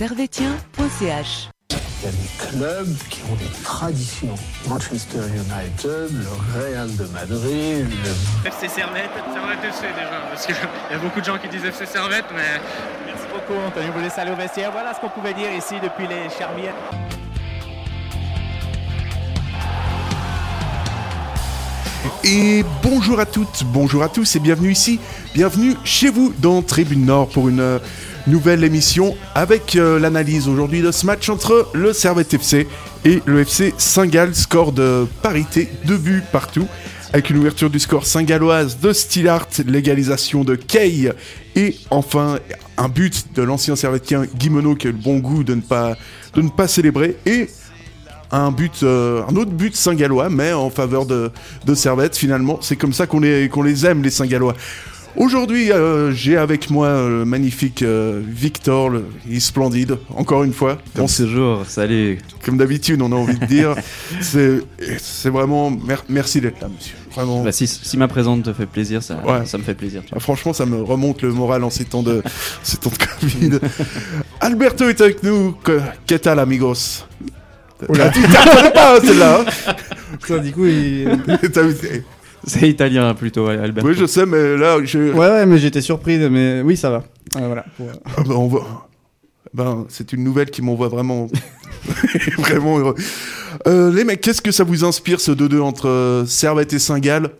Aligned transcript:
servetien.ch. 0.00 1.50
Il 1.68 1.76
y 1.76 2.08
a 2.08 2.10
des 2.10 2.56
clubs 2.56 2.96
qui 3.10 3.20
ont 3.30 3.36
des 3.36 3.62
traditions. 3.62 4.34
Manchester 4.66 5.18
United, 5.18 6.08
le 6.10 6.58
Real 6.58 6.96
de 6.96 7.04
Madrid, 7.12 7.86
le... 7.86 8.48
FC 8.48 8.68
Servette, 8.68 9.10
Servette 9.34 9.62
FC 9.62 9.82
déjà, 9.94 10.22
parce 10.30 10.46
qu'il 10.46 10.54
y 10.54 10.94
a 10.94 10.98
beaucoup 10.98 11.20
de 11.20 11.24
gens 11.26 11.36
qui 11.36 11.48
disent 11.48 11.66
FC 11.66 11.84
Servette, 11.84 12.24
mais... 12.34 12.62
Merci 13.04 13.24
beaucoup 13.30 13.60
Anthony, 13.60 13.90
vous 13.94 14.00
laissez 14.00 14.20
aller 14.22 14.30
au 14.30 14.36
vestiaire. 14.36 14.72
Voilà 14.72 14.94
ce 14.94 15.00
qu'on 15.00 15.10
pouvait 15.10 15.34
dire 15.34 15.52
ici 15.52 15.74
depuis 15.82 16.08
les 16.08 16.30
Charmières. 16.30 16.72
Et 22.24 22.64
bonjour 22.82 23.20
à 23.20 23.26
toutes, 23.26 23.64
bonjour 23.64 24.02
à 24.02 24.08
tous 24.08 24.34
et 24.34 24.40
bienvenue 24.40 24.72
ici, 24.72 24.98
bienvenue 25.34 25.74
chez 25.84 26.08
vous 26.08 26.32
dans 26.38 26.62
Tribune 26.62 27.04
Nord 27.04 27.28
pour 27.28 27.50
une 27.50 27.60
euh, 27.60 27.78
nouvelle 28.30 28.62
émission 28.64 29.16
avec 29.34 29.74
euh, 29.76 29.98
l'analyse 29.98 30.48
aujourd'hui 30.48 30.82
de 30.82 30.92
ce 30.92 31.04
match 31.04 31.28
entre 31.28 31.68
le 31.74 31.92
Servette 31.92 32.32
FC 32.32 32.68
et 33.04 33.20
le 33.26 33.40
FC 33.40 33.74
Saint-Gall, 33.76 34.34
score 34.34 34.72
de 34.72 35.06
parité, 35.22 35.68
deux 35.84 35.96
buts 35.96 36.22
partout, 36.30 36.66
avec 37.12 37.30
une 37.30 37.38
ouverture 37.38 37.70
du 37.70 37.80
score 37.80 38.06
saint-galloise 38.06 38.78
de 38.78 38.92
Stillart, 38.92 39.48
l'égalisation 39.66 40.44
de 40.44 40.54
Kay 40.54 41.12
et 41.56 41.76
enfin 41.90 42.38
un 42.76 42.88
but 42.88 43.34
de 43.34 43.42
l'ancien 43.42 43.74
servetien 43.74 44.24
Guimeno 44.36 44.76
qui 44.76 44.86
a 44.86 44.90
eu 44.90 44.92
le 44.92 44.98
bon 44.98 45.18
goût 45.18 45.42
de 45.42 45.54
ne 45.56 45.60
pas, 45.60 46.68
célébrer 46.68 47.16
et 47.26 47.48
euh, 48.32 49.22
un 49.28 49.36
autre 49.36 49.50
but 49.50 49.74
Saint-Gallois, 49.74 50.30
mais 50.30 50.52
en 50.52 50.70
faveur 50.70 51.04
de, 51.04 51.32
de 51.66 51.74
Servette. 51.74 52.16
Finalement, 52.16 52.58
c'est 52.62 52.76
comme 52.76 52.92
ça 52.92 53.08
qu'on 53.08 53.18
les, 53.18 53.48
qu'on 53.48 53.62
les 53.62 53.84
aime, 53.86 54.04
les 54.04 54.10
Saint-Gallois. 54.10 54.54
Aujourd'hui, 55.16 55.72
euh, 55.72 56.12
j'ai 56.12 56.36
avec 56.36 56.70
moi 56.70 56.86
euh, 56.86 57.18
le 57.20 57.24
magnifique 57.24 57.82
euh, 57.82 58.22
Victor, 58.26 58.90
le- 58.90 59.04
il 59.28 59.36
est 59.36 59.40
splendide, 59.40 59.98
encore 60.14 60.44
une 60.44 60.52
fois. 60.52 60.78
Comme 60.94 61.08
toujours, 61.08 61.66
salut. 61.66 62.18
comme 62.44 62.56
d'habitude, 62.56 63.02
on 63.02 63.10
a 63.10 63.16
envie 63.16 63.38
de 63.38 63.44
dire. 63.46 63.74
c'est, 64.20 65.28
vraiment. 65.28 65.70
mer- 65.70 66.04
merci 66.08 66.40
d'être 66.40 66.60
là, 66.60 66.68
monsieur. 66.74 66.94
Vraiment. 67.12 67.42
Bah, 67.42 67.50
si, 67.50 67.66
si 67.66 67.96
ma 67.96 68.06
présence 68.06 68.44
te 68.44 68.52
fait 68.52 68.66
plaisir, 68.66 69.02
ça, 69.02 69.20
Ouais. 69.26 69.44
ça 69.46 69.58
me 69.58 69.64
fait 69.64 69.74
plaisir. 69.74 70.02
tu 70.06 70.12
Ah. 70.16 70.20
Franchement, 70.20 70.52
ça 70.52 70.64
me 70.64 70.80
remonte 70.80 71.22
le 71.22 71.32
moral 71.32 71.64
en 71.64 71.70
ces 71.70 71.84
temps 71.84 72.04
de, 72.04 72.22
ces 72.62 72.76
temps 72.76 72.90
de 72.90 72.96
Covid. 73.20 73.58
Alberto 74.40 74.88
est 74.88 75.00
avec 75.00 75.22
nous. 75.24 75.52
Que, 75.64 75.80
que 76.06 76.14
tal, 76.14 76.38
amigos? 76.38 77.04
Ah, 77.82 78.10
tu 78.10 78.20
connais 78.20 78.70
pas, 78.72 78.96
hein, 78.96 79.00
celle-là. 79.02 79.40
hein 79.40 79.72
Ça, 80.26 80.38
du 80.38 80.52
coup, 80.52 80.66
il... 80.66 81.08
C'est 82.44 82.68
italien 82.68 83.12
plutôt, 83.14 83.46
ouais, 83.46 83.56
Albert. 83.58 83.84
Oui, 83.84 83.94
je 83.94 84.06
sais, 84.06 84.24
mais 84.26 84.56
là, 84.56 84.78
je... 84.84 84.98
Ouais, 85.12 85.28
ouais, 85.28 85.46
mais 85.46 85.58
j'étais 85.58 85.80
surpris, 85.82 86.18
mais 86.30 86.62
oui, 86.62 86.76
ça 86.76 86.90
va. 86.90 87.04
Voilà. 87.34 87.64
Ah 88.16 88.22
bah, 88.26 88.34
on 88.36 88.48
va- 88.48 88.88
Ben, 89.52 89.84
c'est 89.88 90.12
une 90.12 90.24
nouvelle 90.24 90.50
qui 90.50 90.62
m'envoie 90.62 90.88
vraiment, 90.88 91.28
vraiment 92.38 92.78
heureux. 92.78 92.94
Euh, 93.66 93.92
les 93.92 94.04
mecs, 94.04 94.20
qu'est-ce 94.20 94.42
que 94.42 94.52
ça 94.52 94.64
vous 94.64 94.84
inspire 94.84 95.20
ce 95.20 95.32
2-2 95.32 95.60
entre 95.60 95.88
euh, 95.88 96.24
Servette 96.26 96.72
et 96.72 96.78
Saint-Gall 96.78 97.30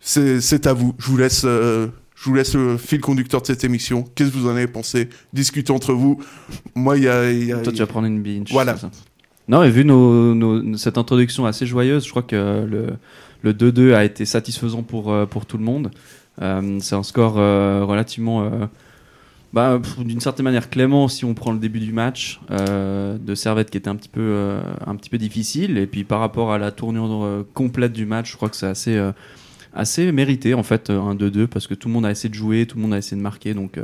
c'est, 0.00 0.40
c'est 0.40 0.66
à 0.66 0.74
vous. 0.74 0.94
Je 0.98 1.06
vous 1.06 1.16
laisse, 1.16 1.42
euh, 1.46 1.86
je 2.14 2.24
vous 2.28 2.34
laisse 2.34 2.54
le 2.54 2.76
fil 2.76 3.00
conducteur 3.00 3.40
de 3.40 3.46
cette 3.46 3.64
émission. 3.64 4.04
Qu'est-ce 4.14 4.30
que 4.30 4.36
vous 4.36 4.46
en 4.48 4.56
avez 4.56 4.66
pensé? 4.66 5.08
Discutez 5.32 5.72
entre 5.72 5.94
vous. 5.94 6.20
Moi, 6.74 6.98
il 6.98 7.04
y 7.04 7.08
a, 7.08 7.30
il 7.30 7.44
y 7.46 7.52
a- 7.52 7.58
Toi, 7.58 7.72
tu 7.72 7.78
vas 7.78 7.86
prendre 7.86 8.06
une 8.06 8.22
binge. 8.22 8.48
Voilà. 8.52 8.76
Non, 9.48 9.62
et 9.62 9.70
vu 9.70 9.84
nos, 9.84 10.34
nos- 10.34 10.76
cette 10.76 10.98
introduction 10.98 11.46
assez 11.46 11.64
joyeuse, 11.66 12.04
je 12.04 12.10
crois 12.10 12.22
que 12.22 12.66
le, 12.68 12.86
le 13.44 13.52
2-2 13.52 13.94
a 13.94 14.04
été 14.04 14.24
satisfaisant 14.24 14.82
pour, 14.82 15.12
euh, 15.12 15.26
pour 15.26 15.46
tout 15.46 15.58
le 15.58 15.64
monde. 15.64 15.90
Euh, 16.42 16.78
c'est 16.80 16.96
un 16.96 17.02
score 17.02 17.34
euh, 17.38 17.84
relativement, 17.84 18.50
bah, 19.52 19.80
d'une 19.98 20.20
certaine 20.20 20.44
manière 20.44 20.68
clément 20.68 21.06
si 21.06 21.24
on 21.24 21.34
prend 21.34 21.52
le 21.52 21.58
début 21.58 21.78
du 21.78 21.92
match 21.92 22.40
de 22.50 23.34
Servette 23.36 23.70
qui 23.70 23.76
était 23.76 23.88
un 23.88 23.94
petit 23.94 24.08
peu, 24.08 24.58
un 24.84 24.96
petit 24.96 25.10
peu 25.10 25.18
difficile. 25.18 25.78
Et 25.78 25.86
puis 25.86 26.02
par 26.02 26.18
rapport 26.18 26.52
à 26.52 26.58
la 26.58 26.72
tournure 26.72 27.44
complète 27.54 27.92
du 27.92 28.06
match, 28.06 28.32
je 28.32 28.36
crois 28.36 28.48
que 28.48 28.56
c'est 28.56 28.66
assez, 28.66 29.00
assez 29.72 30.10
mérité 30.10 30.54
en 30.54 30.64
fait 30.64 30.90
un 30.90 31.14
2-2 31.14 31.46
parce 31.46 31.68
que 31.68 31.74
tout 31.74 31.86
le 31.86 31.94
monde 31.94 32.06
a 32.06 32.10
essayé 32.10 32.30
de 32.30 32.34
jouer, 32.34 32.66
tout 32.66 32.76
le 32.76 32.82
monde 32.82 32.94
a 32.94 32.98
essayé 32.98 33.16
de 33.16 33.22
marquer. 33.22 33.54
Donc, 33.54 33.78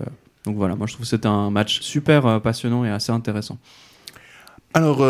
donc 0.44 0.56
voilà, 0.56 0.74
moi 0.74 0.88
je 0.88 0.94
trouve 0.94 1.04
que 1.04 1.10
c'était 1.10 1.28
un 1.28 1.50
match 1.50 1.80
super 1.82 2.40
passionnant 2.40 2.84
et 2.84 2.90
assez 2.90 3.12
intéressant. 3.12 3.58
Alors, 4.74 5.04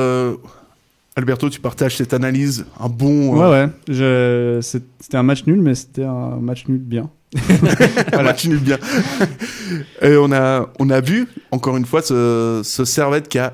Alberto, 1.16 1.50
tu 1.50 1.60
partages 1.60 1.96
cette 1.96 2.14
analyse. 2.14 2.66
Un 2.78 2.88
bon. 2.88 3.36
Ouais, 3.36 3.42
euh, 3.44 3.66
ouais. 3.66 3.72
Je... 3.88 4.58
c'est- 4.62 4.82
C'était 5.00 5.16
un 5.16 5.22
match 5.22 5.44
nul, 5.46 5.60
mais 5.60 5.74
c'était 5.74 6.04
un 6.04 6.36
match 6.40 6.66
nul 6.68 6.78
bien. 6.78 7.10
Un 8.12 8.22
match 8.24 8.46
nul 8.48 8.58
bien. 8.58 8.76
Et 10.02 10.16
on 10.16 10.32
a, 10.32 10.68
on 10.80 10.90
a 10.90 11.00
vu, 11.00 11.28
encore 11.52 11.76
une 11.76 11.84
fois, 11.84 12.02
ce, 12.02 12.60
ce 12.64 12.84
Servette 12.84 13.28
qui 13.28 13.38
a 13.38 13.52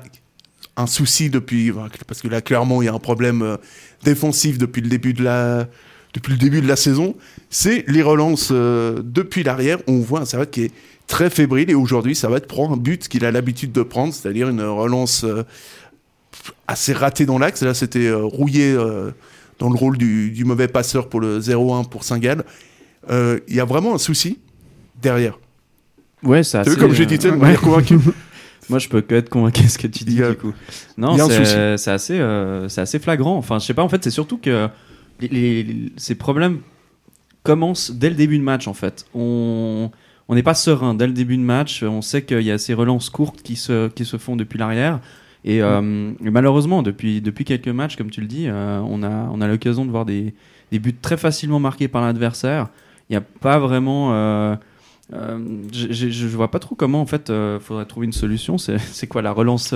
un 0.77 0.87
souci 0.87 1.29
depuis. 1.29 1.71
Parce 2.07 2.21
que 2.21 2.27
là, 2.27 2.41
clairement, 2.41 2.81
il 2.81 2.85
y 2.85 2.87
a 2.87 2.93
un 2.93 2.99
problème 2.99 3.41
euh, 3.43 3.57
défensif 4.03 4.57
depuis 4.57 4.81
le 4.81 4.89
début 4.89 5.13
de 5.13 5.23
la, 5.23 5.67
depuis 6.15 6.31
le 6.33 6.39
début 6.39 6.61
de 6.61 6.67
la 6.67 6.75
saison. 6.75 7.15
C'est 7.51 7.83
les 7.87 8.01
relances 8.01 8.49
euh, 8.51 9.01
depuis 9.03 9.43
l'arrière. 9.43 9.77
On 9.87 9.99
voit 9.99 10.21
un 10.21 10.25
Servette 10.25 10.49
qui 10.51 10.63
est 10.63 10.71
très 11.05 11.29
fébrile. 11.29 11.69
Et 11.69 11.75
aujourd'hui, 11.75 12.15
Servette 12.15 12.47
prend 12.47 12.73
un 12.73 12.77
but 12.77 13.07
qu'il 13.07 13.25
a 13.25 13.31
l'habitude 13.31 13.71
de 13.73 13.83
prendre, 13.83 14.11
c'est-à-dire 14.11 14.49
une 14.49 14.61
relance 14.63 15.23
assez 16.67 16.93
ratée 16.93 17.25
dans 17.25 17.37
l'axe. 17.39 17.61
Là, 17.63 17.73
c'était 17.73 18.07
euh, 18.07 18.23
rouillé 18.23 18.71
euh, 18.71 19.11
dans 19.59 19.69
le 19.69 19.75
rôle 19.77 19.97
du, 19.97 20.31
du 20.31 20.45
mauvais 20.45 20.67
passeur 20.67 21.09
pour 21.09 21.19
le 21.19 21.39
0-1 21.39 21.87
pour 21.89 22.03
Saint-Gall. 22.03 22.43
Euh, 23.09 23.39
Il 23.47 23.55
y 23.55 23.59
a 23.59 23.65
vraiment 23.65 23.95
un 23.95 23.97
souci 23.97 24.39
derrière. 25.01 25.39
Ouais, 26.23 26.43
c'est 26.43 26.57
T'as 26.57 26.63
vu 26.63 26.71
assez, 26.71 26.79
comme 26.79 26.93
j'ai 26.93 27.05
dit, 27.05 27.19
tu 27.19 27.29
ouais. 27.29 27.35
manière 27.37 27.61
convaincue 27.61 27.97
Moi, 28.69 28.79
je 28.79 28.89
peux 28.89 28.99
que 29.01 29.15
être 29.15 29.29
convaincu 29.29 29.63
de 29.63 29.67
ce 29.69 29.77
que 29.77 29.87
tu 29.87 30.03
dis 30.03 30.21
a- 30.21 30.31
du 30.31 30.35
coup. 30.37 30.53
Non, 30.97 31.15
c'est 31.77 31.89
assez, 31.91 32.17
euh, 32.19 32.67
assez 32.75 32.99
flagrant. 32.99 33.37
Enfin, 33.37 33.59
je 33.59 33.65
sais 33.65 33.73
pas. 33.73 33.83
En 33.83 33.87
fait, 33.89 34.03
c'est 34.03 34.11
surtout 34.11 34.37
que 34.37 34.67
les, 35.21 35.27
les- 35.29 35.63
les- 35.63 35.93
ces 35.95 36.15
problèmes 36.15 36.59
commencent 37.43 37.91
dès 37.91 38.09
le 38.09 38.15
début 38.15 38.37
de 38.37 38.43
match. 38.43 38.67
En 38.67 38.73
fait, 38.73 39.05
on 39.13 39.89
on 40.29 40.35
n'est 40.35 40.43
pas 40.43 40.55
serein 40.55 40.93
dès 40.95 41.07
le 41.07 41.13
début 41.13 41.37
de 41.37 41.41
match. 41.43 41.83
On 41.83 42.01
sait 42.01 42.23
qu'il 42.23 42.41
y 42.41 42.51
a 42.51 42.57
ces 42.57 42.73
relances 42.73 43.09
courtes 43.09 43.41
qui 43.41 43.55
se 43.55 43.87
qui 43.87 44.03
se 44.03 44.17
font 44.17 44.35
depuis 44.35 44.59
l'arrière. 44.59 44.99
Et, 45.47 45.61
euh, 45.61 46.11
et 46.25 46.29
malheureusement, 46.29 46.83
depuis 46.83 47.21
depuis 47.21 47.45
quelques 47.45 47.69
matchs, 47.69 47.95
comme 47.95 48.09
tu 48.11 48.21
le 48.21 48.27
dis, 48.27 48.47
euh, 48.49 48.81
on 48.81 49.01
a 49.03 49.29
on 49.31 49.39
a 49.41 49.47
l'occasion 49.47 49.85
de 49.85 49.91
voir 49.91 50.05
des 50.05 50.33
des 50.71 50.79
buts 50.79 50.95
très 51.01 51.17
facilement 51.17 51.59
marqués 51.59 51.87
par 51.87 52.01
l'adversaire. 52.01 52.67
Il 53.09 53.13
n'y 53.13 53.17
a 53.17 53.21
pas 53.21 53.59
vraiment. 53.59 54.13
euh, 54.13 54.55
je- 55.71 56.09
je 56.09 56.27
vois 56.27 56.51
pas 56.51 56.59
trop 56.59 56.75
comment 56.75 57.01
en 57.01 57.05
fait 57.05 57.29
euh, 57.29 57.59
faudrait 57.59 57.85
trouver 57.85 58.05
une 58.07 58.13
solution. 58.13 58.57
C'est 58.57 58.77
quoi 59.07 59.21
la 59.21 59.31
relance 59.31 59.73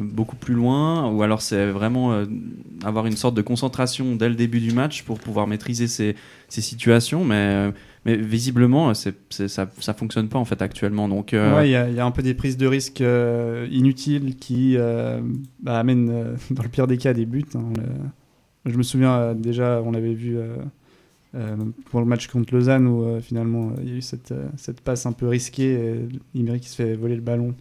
beaucoup 0.00 0.36
plus 0.36 0.54
loin? 0.54 1.08
Ou 1.10 1.22
alors 1.22 1.40
c'est 1.42 1.70
vraiment 1.70 2.24
avoir 2.84 3.06
une 3.06 3.16
sorte 3.16 3.34
de 3.36 3.42
concentration 3.42 4.16
dès 4.16 4.28
le 4.28 4.34
début 4.34 4.60
du 4.60 4.72
match 4.72 5.02
pour 5.04 5.18
pouvoir 5.20 5.46
maîtriser 5.46 5.86
ces, 5.86 6.16
ces 6.48 6.60
situations? 6.60 7.24
Mais 7.24 7.72
mais 8.06 8.16
visiblement 8.16 8.92
ça 8.94 9.10
ça 9.30 9.94
fonctionne 9.94 10.28
pas 10.28 10.38
en 10.38 10.44
fait 10.44 10.60
actuellement. 10.62 11.08
Donc 11.08 11.32
euh, 11.34 11.56
Ouais, 11.56 11.68
il 11.68 11.72
y, 11.72 11.76
a- 11.76 12.04
un 12.06 12.10
peu 12.10 12.22
des 12.22 12.34
prises 12.34 12.56
de 12.56 12.66
risques 12.66 13.00
euh, 13.00 13.66
inutiles 13.70 14.36
qui 14.36 14.76
euh, 14.76 15.20
bah, 15.62 15.78
amènent, 15.78 16.36
dans 16.50 16.62
le 16.62 16.68
pire 16.68 16.86
des 16.86 16.98
cas, 16.98 17.12
des 17.14 17.26
buts. 17.26 17.44
hein. 17.54 17.72
Je 18.66 18.76
me 18.76 18.82
souviens 18.82 19.34
déjà, 19.34 19.82
on 19.84 19.90
l'avait 19.92 20.14
vu 20.14 20.38
pour 21.90 22.00
le 22.00 22.06
match 22.06 22.28
contre 22.28 22.54
Lausanne 22.54 22.86
où 22.86 23.20
finalement 23.20 23.72
il 23.82 23.88
y 23.88 23.92
a 23.92 23.96
eu 23.96 24.02
cette, 24.02 24.32
cette 24.56 24.80
passe 24.80 25.04
un 25.06 25.12
peu 25.12 25.26
risquée. 25.28 25.72
Et 26.34 26.40
Imri 26.40 26.60
qui 26.60 26.68
se 26.68 26.76
fait 26.76 26.94
voler 26.94 27.16
le 27.16 27.20
ballon 27.20 27.54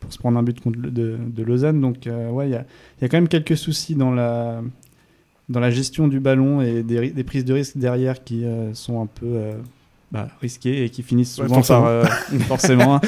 pour 0.00 0.12
se 0.12 0.18
prendre 0.18 0.38
un 0.38 0.42
but 0.42 0.60
contre 0.60 0.78
de, 0.80 1.16
de 1.18 1.42
Lausanne. 1.42 1.80
Donc, 1.80 2.06
ouais, 2.06 2.48
il 2.48 2.52
y 2.52 2.54
a, 2.54 2.64
y 3.02 3.04
a 3.04 3.08
quand 3.08 3.16
même 3.18 3.28
quelques 3.28 3.56
soucis 3.56 3.94
dans 3.96 4.12
la, 4.12 4.62
dans 5.48 5.60
la 5.60 5.70
gestion 5.70 6.08
du 6.08 6.20
ballon 6.20 6.60
et 6.62 6.82
des, 6.82 7.10
des 7.10 7.24
prises 7.24 7.44
de 7.44 7.52
risque 7.52 7.76
derrière 7.76 8.22
qui 8.24 8.44
sont 8.74 9.02
un 9.02 9.06
peu 9.06 9.50
bah, 10.12 10.28
risquées 10.40 10.84
et 10.84 10.90
qui 10.90 11.02
finissent 11.02 11.38
Ouais, 11.38 11.44
souvent 11.44 11.56
forcément. 11.56 11.80
par. 11.82 11.88
euh, 11.90 12.04
forcément, 12.48 12.94
hein, 12.96 13.00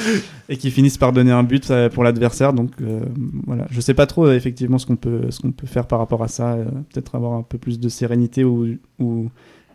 et 0.48 0.56
qui 0.56 0.70
finissent 0.70 0.98
par 0.98 1.12
donner 1.12 1.32
un 1.32 1.42
but 1.42 1.70
euh, 1.70 1.88
pour 1.88 2.04
l'adversaire. 2.04 2.52
Donc, 2.52 2.70
euh, 2.82 3.00
voilà. 3.46 3.66
Je 3.70 3.80
sais 3.80 3.94
pas 3.94 4.06
trop 4.06 4.26
euh, 4.26 4.34
effectivement 4.36 4.78
ce 4.78 4.86
qu'on 4.86 4.96
peut, 4.96 5.30
ce 5.30 5.40
qu'on 5.40 5.52
peut 5.52 5.66
faire 5.66 5.86
par 5.86 5.98
rapport 5.98 6.22
à 6.22 6.28
ça. 6.28 6.52
euh, 6.54 6.64
Peut-être 6.92 7.14
avoir 7.14 7.32
un 7.32 7.42
peu 7.42 7.58
plus 7.58 7.78
de 7.80 7.88
sérénité 7.88 8.44
ou. 8.44 8.76
ou 8.98 9.28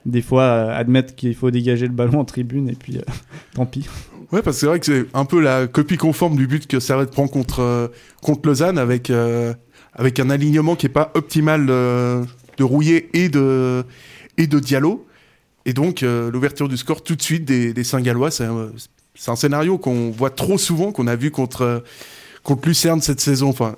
des 0.05 0.21
fois, 0.21 0.43
euh, 0.43 0.79
admettre 0.79 1.15
qu'il 1.15 1.33
faut 1.33 1.49
dégager 1.49 1.87
le 1.87 1.93
ballon 1.93 2.19
en 2.19 2.25
tribune 2.25 2.69
et 2.69 2.75
puis 2.75 2.97
euh, 2.97 3.01
tant 3.55 3.65
pis. 3.65 3.89
Ouais, 4.31 4.43
parce 4.43 4.57
que 4.57 4.59
c'est 4.59 4.65
vrai 4.67 4.79
que 4.79 4.85
c'est 4.85 5.05
un 5.15 5.25
peu 5.25 5.41
la 5.41 5.65
copie 5.65 5.97
conforme 5.97 6.35
du 6.35 6.45
but 6.45 6.67
que 6.67 6.79
Servette 6.79 7.09
prend 7.09 7.27
contre, 7.27 7.61
euh, 7.61 7.87
contre 8.21 8.47
Lausanne 8.47 8.77
avec, 8.77 9.09
euh, 9.09 9.51
avec 9.93 10.19
un 10.19 10.29
alignement 10.29 10.75
qui 10.75 10.85
est 10.85 10.89
pas 10.89 11.09
optimal 11.15 11.65
euh, 11.71 12.23
de 12.57 12.63
Rouillet 12.63 13.09
et 13.13 13.29
de, 13.29 13.83
et 14.37 14.45
de 14.45 14.59
Diallo. 14.59 15.07
Et 15.65 15.73
donc, 15.73 16.03
euh, 16.03 16.29
l'ouverture 16.29 16.69
du 16.69 16.77
score 16.77 17.03
tout 17.03 17.15
de 17.15 17.21
suite 17.21 17.45
des, 17.45 17.73
des 17.73 17.83
Saint-Gallois, 17.83 18.31
c'est 18.31 18.45
un, 18.45 19.35
scénario 19.35 19.77
qu'on 19.77 20.11
voit 20.11 20.29
trop 20.29 20.57
souvent, 20.57 20.91
qu'on 20.91 21.07
a 21.07 21.15
vu 21.15 21.31
contre, 21.31 21.61
euh, 21.63 21.79
contre 22.43 22.67
Lucerne 22.67 23.01
cette 23.01 23.19
saison. 23.19 23.49
Enfin, 23.49 23.75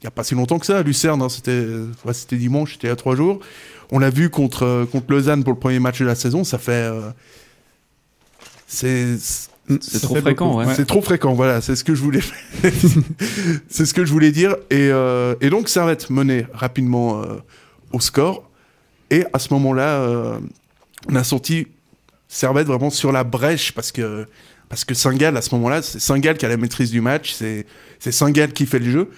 il 0.00 0.04
n'y 0.04 0.08
a 0.08 0.10
pas 0.10 0.24
si 0.24 0.34
longtemps 0.34 0.58
que 0.58 0.66
ça, 0.66 0.82
Lucerne, 0.82 1.22
hein, 1.22 1.28
c'était 1.28 1.50
euh, 1.50 1.86
ouais, 2.04 2.14
c'était 2.14 2.36
dimanche, 2.36 2.72
c'était 2.72 2.88
il 2.88 2.90
y 2.90 2.92
a 2.92 2.96
trois 2.96 3.16
jours. 3.16 3.40
On 3.90 3.98
l'a 3.98 4.10
vu 4.10 4.30
contre, 4.30 4.86
contre 4.90 5.06
Lausanne 5.10 5.44
pour 5.44 5.52
le 5.52 5.58
premier 5.58 5.78
match 5.78 6.00
de 6.00 6.06
la 6.06 6.14
saison, 6.14 6.44
ça 6.44 6.58
fait... 6.58 6.72
euh, 6.72 7.10
c'est 8.66 9.16
C'est 9.18 10.00
trop 10.00 10.16
fréquent, 10.16 10.56
ouais. 10.58 10.74
C'est 10.74 10.86
trop 10.86 11.02
fréquent, 11.02 11.34
voilà, 11.34 11.60
c'est 11.60 11.74
ce 11.74 11.84
que 11.84 11.94
je 11.94 12.02
voulais. 12.02 12.20
c'est 13.68 13.86
ce 13.86 13.94
que 13.94 14.04
je 14.04 14.12
voulais 14.12 14.30
dire. 14.30 14.56
Et, 14.70 14.90
euh, 14.90 15.34
et 15.40 15.50
donc 15.50 15.68
Servette 15.68 16.10
menait 16.10 16.46
rapidement 16.52 17.22
euh, 17.22 17.36
au 17.92 18.00
score. 18.00 18.48
Et 19.10 19.24
à 19.32 19.38
ce 19.38 19.54
moment-là, 19.54 20.38
on 21.10 21.14
a 21.14 21.24
senti 21.24 21.66
Servette 22.28 22.66
vraiment 22.66 22.90
sur 22.90 23.10
la 23.10 23.24
brèche 23.24 23.72
parce 23.72 23.90
que 23.90 24.26
parce 24.68 24.84
que 24.84 24.92
à 24.92 25.40
ce 25.42 25.54
moment-là, 25.54 25.80
c'est 25.80 25.98
Saint-Gall 25.98 26.36
qui 26.36 26.44
a 26.44 26.48
la 26.48 26.58
maîtrise 26.58 26.90
du 26.90 27.00
match, 27.00 27.32
c'est 27.32 27.64
c'est 27.98 28.12
Saint-Gall 28.12 28.52
qui 28.52 28.66
fait 28.66 28.78
le 28.78 28.90
jeu. 28.90 29.10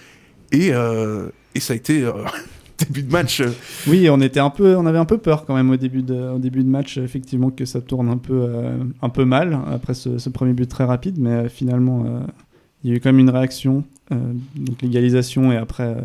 Et, 0.53 0.73
euh, 0.73 1.29
et 1.55 1.61
ça 1.61 1.73
a 1.73 1.77
été 1.77 2.03
euh, 2.03 2.13
début 2.79 3.03
de 3.03 3.11
match. 3.11 3.41
euh, 3.41 3.51
Oui, 3.87 4.09
on 4.11 4.21
était 4.21 4.41
un 4.41 4.51
peu, 4.51 4.77
on 4.77 4.87
avait 4.87 4.99
un 4.99 5.05
peu 5.05 5.19
peur 5.19 5.45
quand 5.47 5.55
même 5.55 5.71
au 5.71 5.77
début 5.77 6.03
de, 6.03 6.15
au 6.15 6.39
début 6.39 6.63
de 6.63 6.69
match, 6.69 6.99
effectivement 6.99 7.51
que 7.51 7.65
ça 7.65 7.81
tourne 7.81 8.09
un 8.09 8.17
peu, 8.17 8.49
un 9.03 9.09
peu 9.09 9.25
mal 9.25 9.59
après 9.73 9.95
ce, 9.95 10.29
premier 10.29 10.53
but 10.53 10.69
très 10.69 10.85
rapide, 10.85 11.19
mais 11.19 11.49
finalement 11.49 12.25
il 12.83 12.91
y 12.91 12.93
a 12.93 12.97
eu 12.97 13.01
quand 13.01 13.11
même 13.11 13.21
une 13.21 13.31
réaction, 13.31 13.85
donc 14.11 14.83
l'égalisation 14.83 15.53
et 15.53 15.57
après, 15.57 15.97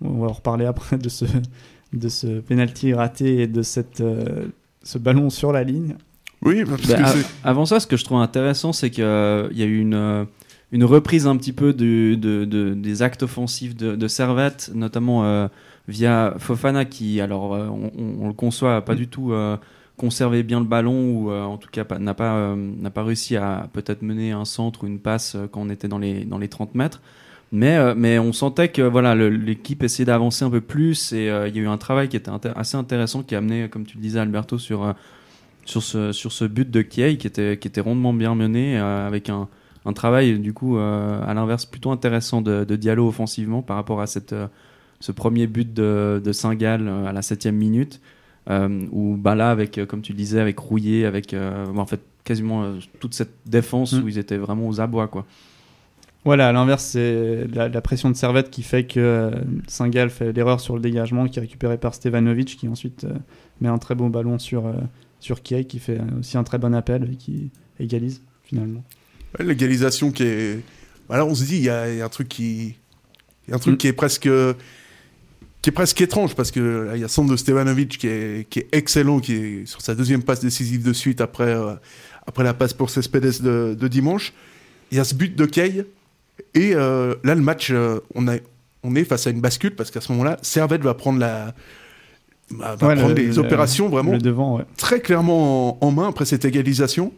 on 0.00 0.20
va 0.20 0.28
en 0.28 0.32
reparler 0.32 0.66
après 0.66 0.98
de 0.98 1.08
ce, 1.08 1.24
de 1.92 2.08
ce 2.08 2.40
penalty 2.40 2.94
raté 2.94 3.42
et 3.42 3.46
de 3.46 3.62
cette, 3.62 4.02
ce 4.84 4.98
ballon 4.98 5.30
sur 5.30 5.52
la 5.52 5.64
ligne. 5.64 5.96
Oui, 6.44 6.64
parce 6.64 6.86
Bah, 6.88 6.96
que 6.96 7.02
a- 7.02 7.06
c'est- 7.06 7.26
avant 7.44 7.66
ça, 7.66 7.78
ce 7.80 7.86
que 7.86 7.96
je 7.96 8.04
trouve 8.04 8.18
intéressant, 8.18 8.72
c'est 8.72 8.90
qu'il 8.90 9.04
y 9.04 9.06
a 9.62 9.66
eu 9.66 9.78
une, 9.80 9.94
euh, 9.94 10.24
une 10.72 10.84
reprise 10.84 11.26
un 11.26 11.36
petit 11.36 11.52
peu 11.52 11.72
du- 11.72 12.16
de, 12.16 12.44
de- 12.44 12.74
des 12.74 13.02
actes 13.02 13.22
offensifs 13.22 13.76
de, 13.76 13.94
de 13.94 14.08
Servette, 14.08 14.70
notamment 14.74 15.24
euh, 15.24 15.46
via 15.88 16.34
Fofana, 16.38 16.84
qui, 16.84 17.20
alors, 17.20 17.54
euh, 17.54 17.68
on, 17.68 17.92
on- 17.96 18.24
on 18.24 18.26
le 18.26 18.32
conçoit, 18.32 18.76
a 18.76 18.80
pas 18.80 18.94
du 18.94 19.06
tout 19.08 19.32
euh, 19.32 19.56
conservé 19.96 20.42
bien 20.42 20.58
le 20.58 20.66
ballon, 20.66 21.10
ou 21.12 21.30
euh, 21.30 21.42
en 21.44 21.58
tout 21.58 21.68
cas 21.70 21.84
pas- 21.84 21.98
n'a 22.00 22.14
pas, 22.14 22.34
euh, 22.34 22.56
n'a 22.56 22.90
pas 22.90 23.04
réussi 23.04 23.36
à 23.36 23.68
peut-être 23.72 24.02
mener 24.02 24.32
un 24.32 24.44
centre 24.44 24.82
ou 24.84 24.86
une 24.88 24.98
passe 24.98 25.34
euh, 25.36 25.46
quand 25.50 25.60
on 25.60 25.68
était 25.70 25.86
dans 25.88 25.98
les, 25.98 26.24
dans 26.24 26.38
les 26.38 26.48
30 26.48 26.74
mètres. 26.74 27.00
Mais, 27.52 27.76
euh, 27.76 27.94
mais 27.94 28.18
on 28.18 28.32
sentait 28.32 28.68
que 28.70 28.80
voilà, 28.82 29.14
l'équipe 29.14 29.82
essayait 29.82 30.06
d'avancer 30.06 30.44
un 30.44 30.50
peu 30.50 30.62
plus 30.62 31.12
et 31.12 31.28
euh, 31.28 31.48
il 31.48 31.56
y 31.56 31.58
a 31.58 31.62
eu 31.62 31.68
un 31.68 31.76
travail 31.76 32.08
qui 32.08 32.16
était 32.16 32.30
assez 32.56 32.76
intéressant 32.78 33.22
qui 33.22 33.34
a 33.34 33.38
amené, 33.38 33.68
comme 33.68 33.84
tu 33.84 33.98
le 33.98 34.02
disais, 34.02 34.18
Alberto, 34.20 34.58
sur, 34.58 34.84
euh, 34.84 34.92
sur, 35.66 35.82
ce, 35.82 36.12
sur 36.12 36.32
ce 36.32 36.46
but 36.46 36.70
de 36.70 36.80
Kiei 36.80 37.18
qui 37.18 37.26
était, 37.26 37.58
qui 37.58 37.68
était 37.68 37.82
rondement 37.82 38.14
bien 38.14 38.34
mené 38.34 38.78
avec 38.78 39.28
un, 39.28 39.48
un 39.84 39.92
travail, 39.92 40.38
du 40.38 40.54
coup, 40.54 40.78
à 40.78 41.32
l'inverse, 41.34 41.66
plutôt 41.66 41.90
intéressant 41.90 42.40
de, 42.40 42.64
de 42.64 42.76
Diallo 42.76 43.06
offensivement 43.06 43.60
par 43.60 43.76
rapport 43.76 44.00
à 44.00 44.06
cette, 44.06 44.34
ce 45.00 45.12
premier 45.12 45.46
but 45.46 45.74
de, 45.74 46.22
de 46.24 46.32
Saint-Gall 46.32 46.88
à 46.88 47.12
la 47.12 47.22
septième 47.22 47.56
minute. 47.56 48.00
Euh, 48.50 48.86
où 48.90 49.16
bah 49.16 49.36
là, 49.36 49.50
avec, 49.50 49.78
euh, 49.78 49.86
comme 49.86 50.02
tu 50.02 50.12
le 50.12 50.18
disais, 50.18 50.40
avec 50.40 50.58
Rouillé, 50.58 51.06
avec 51.06 51.32
euh, 51.32 51.66
en 51.76 51.86
fait 51.86 52.00
quasiment 52.24 52.72
toute 52.98 53.14
cette 53.14 53.34
défense 53.46 53.92
Mm. 53.92 54.02
où 54.02 54.08
ils 54.08 54.18
étaient 54.18 54.36
vraiment 54.36 54.66
aux 54.68 54.80
abois. 54.80 55.06
Quoi. 55.06 55.26
Voilà, 56.24 56.48
à 56.48 56.52
l'inverse, 56.52 56.84
c'est 56.84 57.46
la, 57.52 57.68
la 57.68 57.80
pression 57.80 58.08
de 58.08 58.14
Servette 58.16 58.48
qui 58.50 58.62
fait 58.62 58.84
que 58.84 59.00
euh, 59.00 59.30
Saint-Gall 59.66 60.08
fait 60.08 60.32
l'erreur 60.32 60.60
sur 60.60 60.76
le 60.76 60.80
dégagement 60.80 61.26
qui 61.26 61.40
est 61.40 61.42
récupéré 61.42 61.78
par 61.78 61.94
Stevanovic 61.94 62.56
qui 62.56 62.68
ensuite 62.68 63.04
euh, 63.04 63.12
met 63.60 63.68
un 63.68 63.78
très 63.78 63.96
beau 63.96 64.08
ballon 64.08 64.38
sur, 64.38 64.66
euh, 64.68 64.72
sur 65.18 65.42
Kiei 65.42 65.64
qui 65.64 65.80
fait 65.80 65.98
aussi 66.20 66.38
un 66.38 66.44
très 66.44 66.58
bon 66.58 66.74
appel 66.74 67.08
et 67.12 67.16
qui 67.16 67.50
égalise 67.80 68.22
finalement. 68.44 68.84
Ouais, 69.38 69.44
L'égalisation 69.44 70.12
qui 70.12 70.22
est. 70.22 70.60
Alors 71.10 71.26
on 71.28 71.34
se 71.34 71.44
dit, 71.44 71.56
il 71.56 71.64
y, 71.64 71.70
a 71.70 71.90
il 71.90 71.98
y 71.98 72.00
a 72.00 72.04
un 72.04 72.08
truc 72.08 72.28
qui. 72.28 72.76
Il 73.48 73.50
y 73.50 73.52
a 73.52 73.56
un 73.56 73.58
truc 73.58 73.74
Mm. 73.74 73.78
qui 73.78 73.86
est 73.88 73.92
presque. 73.92 74.28
qui 75.60 75.70
est 75.70 75.72
presque 75.72 76.00
étrange 76.00 76.36
parce 76.36 76.52
que 76.52 76.90
il 76.94 77.00
y 77.00 77.04
a 77.04 77.08
Sandro 77.08 77.36
Stevanovic 77.36 77.98
qui 77.98 78.06
est, 78.06 78.48
qui 78.48 78.60
est 78.60 78.68
excellent, 78.70 79.18
qui 79.18 79.34
est 79.34 79.66
sur 79.66 79.80
sa 79.80 79.96
deuxième 79.96 80.22
passe 80.22 80.40
décisive 80.40 80.84
de 80.84 80.92
suite 80.92 81.20
après, 81.20 81.52
euh, 81.54 81.74
après 82.28 82.44
la 82.44 82.54
passe 82.54 82.72
pour 82.74 82.90
Cespedes 82.90 83.42
de, 83.42 83.76
de 83.78 83.88
dimanche. 83.88 84.32
Il 84.92 84.98
y 84.98 85.00
a 85.00 85.04
ce 85.04 85.16
but 85.16 85.34
de 85.36 85.46
Kay. 85.46 85.84
Et 86.54 86.74
euh, 86.74 87.14
là, 87.24 87.34
le 87.34 87.40
match, 87.40 87.68
euh, 87.70 88.00
on, 88.14 88.26
a, 88.28 88.34
on 88.82 88.94
est 88.96 89.04
face 89.04 89.26
à 89.26 89.30
une 89.30 89.40
bascule 89.40 89.74
parce 89.74 89.90
qu'à 89.90 90.00
ce 90.00 90.10
moment-là, 90.12 90.38
Servette 90.42 90.82
va 90.82 90.94
prendre 90.94 91.18
la. 91.18 91.54
va 92.50 92.74
va 92.76 92.88
Ouais, 92.88 92.96
prendre 92.96 93.14
le- 93.14 93.38
opérations 93.38 93.88
vraiment 93.88 94.12
Le 94.12 94.18
devant, 94.18 94.56
ouais. 94.56 94.64
très 94.76 95.00
clairement 95.00 95.78
en, 95.82 95.86
en 95.86 95.90
main 95.90 96.08
après 96.08 96.24
cette 96.24 96.44
égalisation. 96.44 97.12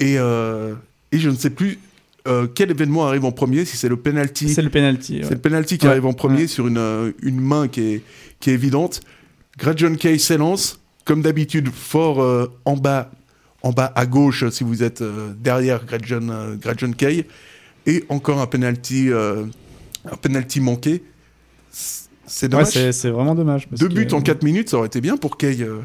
Et, 0.00 0.18
euh, 0.18 0.74
et 1.12 1.18
je 1.18 1.28
ne 1.30 1.36
sais 1.36 1.50
plus 1.50 1.78
quel 2.54 2.70
événement 2.70 3.06
arrive 3.06 3.24
en 3.24 3.32
premier, 3.32 3.64
si 3.64 3.78
c'est 3.78 3.88
le 3.88 3.96
penalty. 3.96 4.50
C'est 4.50 4.60
le 4.60 4.68
penalty. 4.68 5.20
C'est 5.22 5.28
ouais. 5.30 5.34
le 5.34 5.40
penalty 5.40 5.78
qui 5.78 5.86
arrive 5.86 6.04
en 6.04 6.12
premier 6.12 6.46
sur 6.46 6.66
une, 6.68 7.14
une 7.22 7.40
main 7.40 7.68
qui 7.68 7.80
est, 7.80 8.02
qui 8.38 8.50
est 8.50 8.52
évidente. 8.52 9.00
Gradjon 9.56 9.94
Kay 9.94 10.18
s'élance, 10.18 10.78
comme 11.06 11.22
d'habitude, 11.22 11.70
fort 11.72 12.18
en 12.66 12.76
bas, 12.76 13.10
en 13.62 13.72
bas 13.72 13.90
à 13.94 14.04
gauche 14.04 14.46
si 14.50 14.62
vous 14.62 14.82
êtes 14.82 15.02
derrière 15.40 15.86
Gradjon 15.86 16.28
euh, 16.28 16.56
Gradjon 16.56 16.92
Kay. 16.92 17.24
Et 17.88 18.04
encore 18.10 18.40
un 18.40 18.46
penalty, 18.46 19.10
euh, 19.10 19.44
un 20.04 20.16
penalty 20.16 20.60
manqué. 20.60 21.02
C'est 21.70 22.46
Ouais, 22.46 22.48
dommage. 22.50 22.90
c'est 22.92 23.10
vraiment 23.10 23.34
dommage. 23.34 23.66
parce 23.68 23.80
Deux 23.80 23.88
que- 23.88 23.94
buts 23.94 24.08
en 24.12 24.20
4 24.20 24.42
minutes, 24.44 24.68
ça 24.68 24.76
aurait 24.76 24.86
été 24.88 25.00
bien 25.00 25.16
pour 25.16 25.36
Kay. 25.38 25.62
euh. 25.62 25.80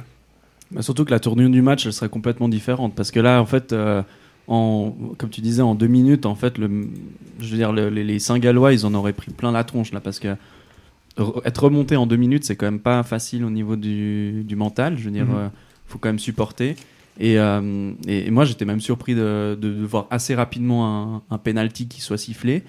Bah, 0.71 0.81
surtout 0.81 1.05
que 1.05 1.11
la 1.11 1.19
tournure 1.19 1.49
du 1.49 1.61
match, 1.61 1.85
elle 1.85 1.93
serait 1.93 2.09
complètement 2.09 2.49
différente. 2.49 2.93
Parce 2.95 3.11
que 3.11 3.19
là, 3.19 3.41
en 3.41 3.45
fait, 3.45 3.71
euh, 3.73 4.01
en, 4.47 4.93
comme 5.17 5.29
tu 5.29 5.39
disais, 5.41 5.61
en 5.61 5.75
deux 5.75 5.87
minutes, 5.87 6.25
en 6.25 6.35
fait, 6.35 6.57
le, 6.57 6.69
je 7.39 7.49
veux 7.51 7.57
dire, 7.57 7.71
le- 7.71 7.89
les, 7.89 8.03
les 8.03 8.19
Saint-Gallois, 8.19 8.73
ils 8.73 8.85
en 8.85 8.93
auraient 8.93 9.13
pris 9.13 9.31
plein 9.31 9.51
la 9.53 9.63
tronche, 9.63 9.93
là, 9.93 10.01
parce 10.01 10.19
que 10.19 10.35
re- 11.17 11.41
être 11.45 11.63
remonté 11.63 11.95
en 11.95 12.05
deux 12.05 12.17
minutes, 12.17 12.43
c'est 12.43 12.55
quand 12.57 12.65
même 12.65 12.79
pas 12.81 13.03
facile 13.03 13.45
au 13.45 13.49
niveau 13.49 13.75
du, 13.77 14.43
du 14.43 14.55
mental. 14.57 14.97
Je 14.97 15.05
veux 15.05 15.11
dire, 15.11 15.25
Mhm. 15.27 15.35
euh, 15.35 15.47
faut 15.87 15.97
quand 15.99 16.09
même 16.09 16.19
supporter. 16.19 16.75
Et, 17.19 17.37
euh, 17.39 17.91
et, 18.07 18.27
et 18.27 18.31
moi, 18.31 18.43
j'étais 18.45 18.65
même 18.65 18.81
surpris 18.81 19.13
de, 19.15 19.57
de- 19.59 19.73
de 19.73 19.85
voir 19.85 20.07
assez 20.09 20.33
rapidement 20.35 21.15
un, 21.15 21.21
un 21.29 21.37
penalty 21.37 21.87
qui 21.87 22.01
soit 22.01 22.17
sifflé. 22.17 22.63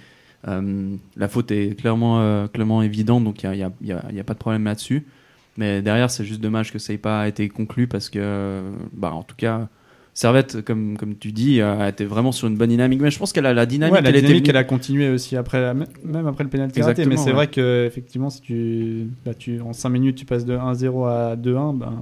Euh, 0.47 0.97
la 1.17 1.29
faute 1.29 1.51
est 1.51 1.79
clairement, 1.79 2.21
euh, 2.21 2.47
clairement 2.49 2.83
évidente, 2.83 3.25
donc 3.25 3.43
il 3.43 3.51
n'y 3.51 3.63
a, 3.63 3.71
y 3.83 3.93
a- 3.93 4.13
y 4.13 4.21
a 4.21 4.25
pas 4.25 4.35
de 4.35 4.39
problème 4.39 4.65
là-dessus. 4.65 5.05
Mais 5.57 5.81
derrière, 5.83 6.11
c'est 6.11 6.25
juste 6.25 6.41
dommage 6.41 6.73
que 6.73 6.79
ça 6.79 6.93
n'ait 6.93 6.99
pas 6.99 7.27
été 7.29 7.49
conclu 7.49 7.87
parce 7.87 8.11
que, 8.11 8.61
bah, 8.93 9.13
en 9.13 9.23
tout 9.23 9.37
cas, 9.37 9.69
Servette, 10.13 10.63
comme, 10.63 10.97
comme 10.99 11.17
tu 11.17 11.33
dis, 11.33 11.61
a 11.63 11.89
été 11.89 12.05
vraiment 12.05 12.31
sur 12.33 12.47
une 12.47 12.57
bonne 12.57 12.69
dynamique. 12.71 13.01
Mais 13.01 13.11
je 13.11 13.19
pense 13.19 13.33
qu'elle 13.33 13.47
a 13.47 13.55
la 13.55 13.65
dynamique, 13.67 13.95
Ouais, 13.95 14.03
la 14.03 14.11
elle 14.11 14.21
dynamique, 14.23 14.49
a 14.55 14.63
continué 14.65 15.09
aussi 15.09 15.37
après, 15.37 15.61
la- 15.61 15.73
même 15.75 16.27
après 16.27 16.45
le 16.45 16.51
penalty 16.51 16.83
raté. 16.83 17.07
Mais 17.07 17.17
c'est 17.17 17.27
ouais. 17.27 17.33
vrai 17.33 17.47
que 17.49 17.85
effectivement, 17.87 18.31
si 18.31 18.41
tu, 18.43 19.07
bah, 19.25 19.33
tu, 19.35 19.61
en 19.61 19.73
5 19.73 19.89
minutes, 19.89 20.17
tu 20.17 20.25
passes 20.27 20.45
de 20.45 20.55
1-0 20.57 21.07
à 21.07 21.35
2-1, 21.37 21.73
ben, 21.73 21.95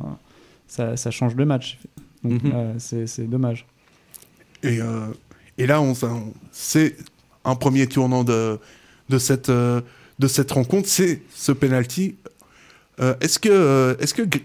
ça, 0.67 0.97
ça 0.97 1.11
change 1.11 1.37
le 1.37 1.45
match. 1.47 1.79
Donc 2.25 2.43
Mhm. 2.43 2.51
là, 2.53 2.65
c'est 2.79 3.07
c'est 3.07 3.25
dommage. 3.25 3.67
Et, 4.63 4.81
euh, 4.81 5.07
et 5.59 5.67
là, 5.67 5.81
on, 5.81 5.93
on- 6.03 6.33
c'est 6.53 6.97
un 7.45 7.55
premier 7.57 7.87
tournant 7.89 8.23
de, 8.25 8.59
de, 9.09 9.19
cette, 9.19 9.49
euh, 9.49 9.81
de 10.19 10.29
cette 10.29 10.51
rencontre, 10.53 10.89
c'est 10.89 11.23
ce 11.35 11.51
penalty. 11.53 12.15
Euh, 13.01 13.15
est-ce 13.21 13.39
que, 13.41 13.49
euh, 13.51 13.97
est-ce 13.99 14.15
que 14.15 14.23
Gr- 14.23 14.43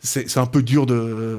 c'est, 0.00 0.36
un 0.38 0.46
peu 0.46 0.62
dur 0.62 0.86
de, 0.86 1.38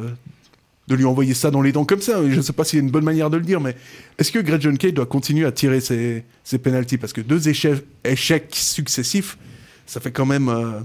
de 0.88 0.96
lui 0.96 1.04
envoyer 1.06 1.34
ça 1.34 1.52
dans 1.52 1.62
les 1.62 1.72
dents 1.74 1.84
comme 1.86 2.02
ça 2.02 2.22
Je 2.28 2.36
ne 2.36 2.42
sais 2.42 2.54
pas 2.54 2.64
s'il 2.64 2.80
y 2.80 2.82
a 2.82 2.86
une 2.86 2.92
bonne 2.92 3.04
manière 3.04 3.30
de 3.30 3.36
le 3.38 3.44
dire, 3.44 3.60
mais 3.60 3.76
est-ce 4.18 4.32
que 4.32 4.40
Greg 4.40 4.62
John 4.62 4.78
Kay 4.78 4.92
doit 4.94 5.06
continuer 5.06 5.46
à 5.46 5.52
tirer 5.52 5.82
ses, 5.82 6.24
ses 6.44 6.58
penalties? 6.60 6.98
Parce 6.98 7.12
que 7.14 7.22
deux 7.22 7.50
échecs, 7.50 7.84
échecs 8.06 8.56
successifs, 8.56 9.38
ça 9.86 10.00
fait 10.00 10.12
quand 10.12 10.26
même, 10.26 10.48
euh, 10.50 10.80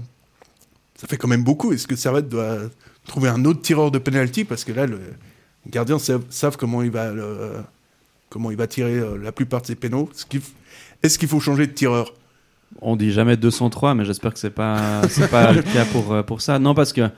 ça 0.95 1.07
fait 1.07 1.17
quand 1.17 1.27
même 1.27 1.43
beaucoup. 1.43 1.71
Est-ce 1.73 1.87
que 1.87 1.95
Servette 1.95 2.29
doit 2.29 2.57
trouver 3.05 3.29
un 3.29 3.43
autre 3.45 3.61
tireur 3.61 3.91
de 3.91 3.99
penalty? 3.99 4.43
Parce 4.45 4.63
que 4.63 4.71
là, 4.71 4.85
le, 4.85 4.99
les 5.65 5.71
gardiens 5.71 5.97
savent, 5.99 6.57
comment 6.57 6.81
il 6.81 6.91
va 6.91 7.11
le- 7.11 7.53
comment 8.29 8.51
il 8.51 8.57
va 8.57 8.67
tirer 8.67 8.97
euh, 8.97 9.17
la 9.17 9.31
plupart 9.31 9.61
de 9.61 9.67
ses 9.67 9.75
pénaux. 9.75 10.09
Est-ce 10.13 10.25
qu'il 10.25 10.41
qu'il 11.19 11.27
faut 11.29 11.39
changer 11.39 11.67
de 11.67 11.71
tireur? 11.71 12.13
On 12.81 12.95
dit 12.95 13.11
jamais 13.11 13.37
203, 13.37 13.93
mais 13.95 14.05
j'espère 14.05 14.33
que 14.33 14.39
c'est 14.39 14.49
pas 14.49 15.01
pas 15.31 15.51
le 15.53 15.61
cas 15.61 15.85
pour 15.85 16.13
euh, 16.13 16.23
pour 16.23 16.41
ça. 16.41 16.59
Non, 16.59 16.73
parce 16.73 16.91
que 16.93 17.09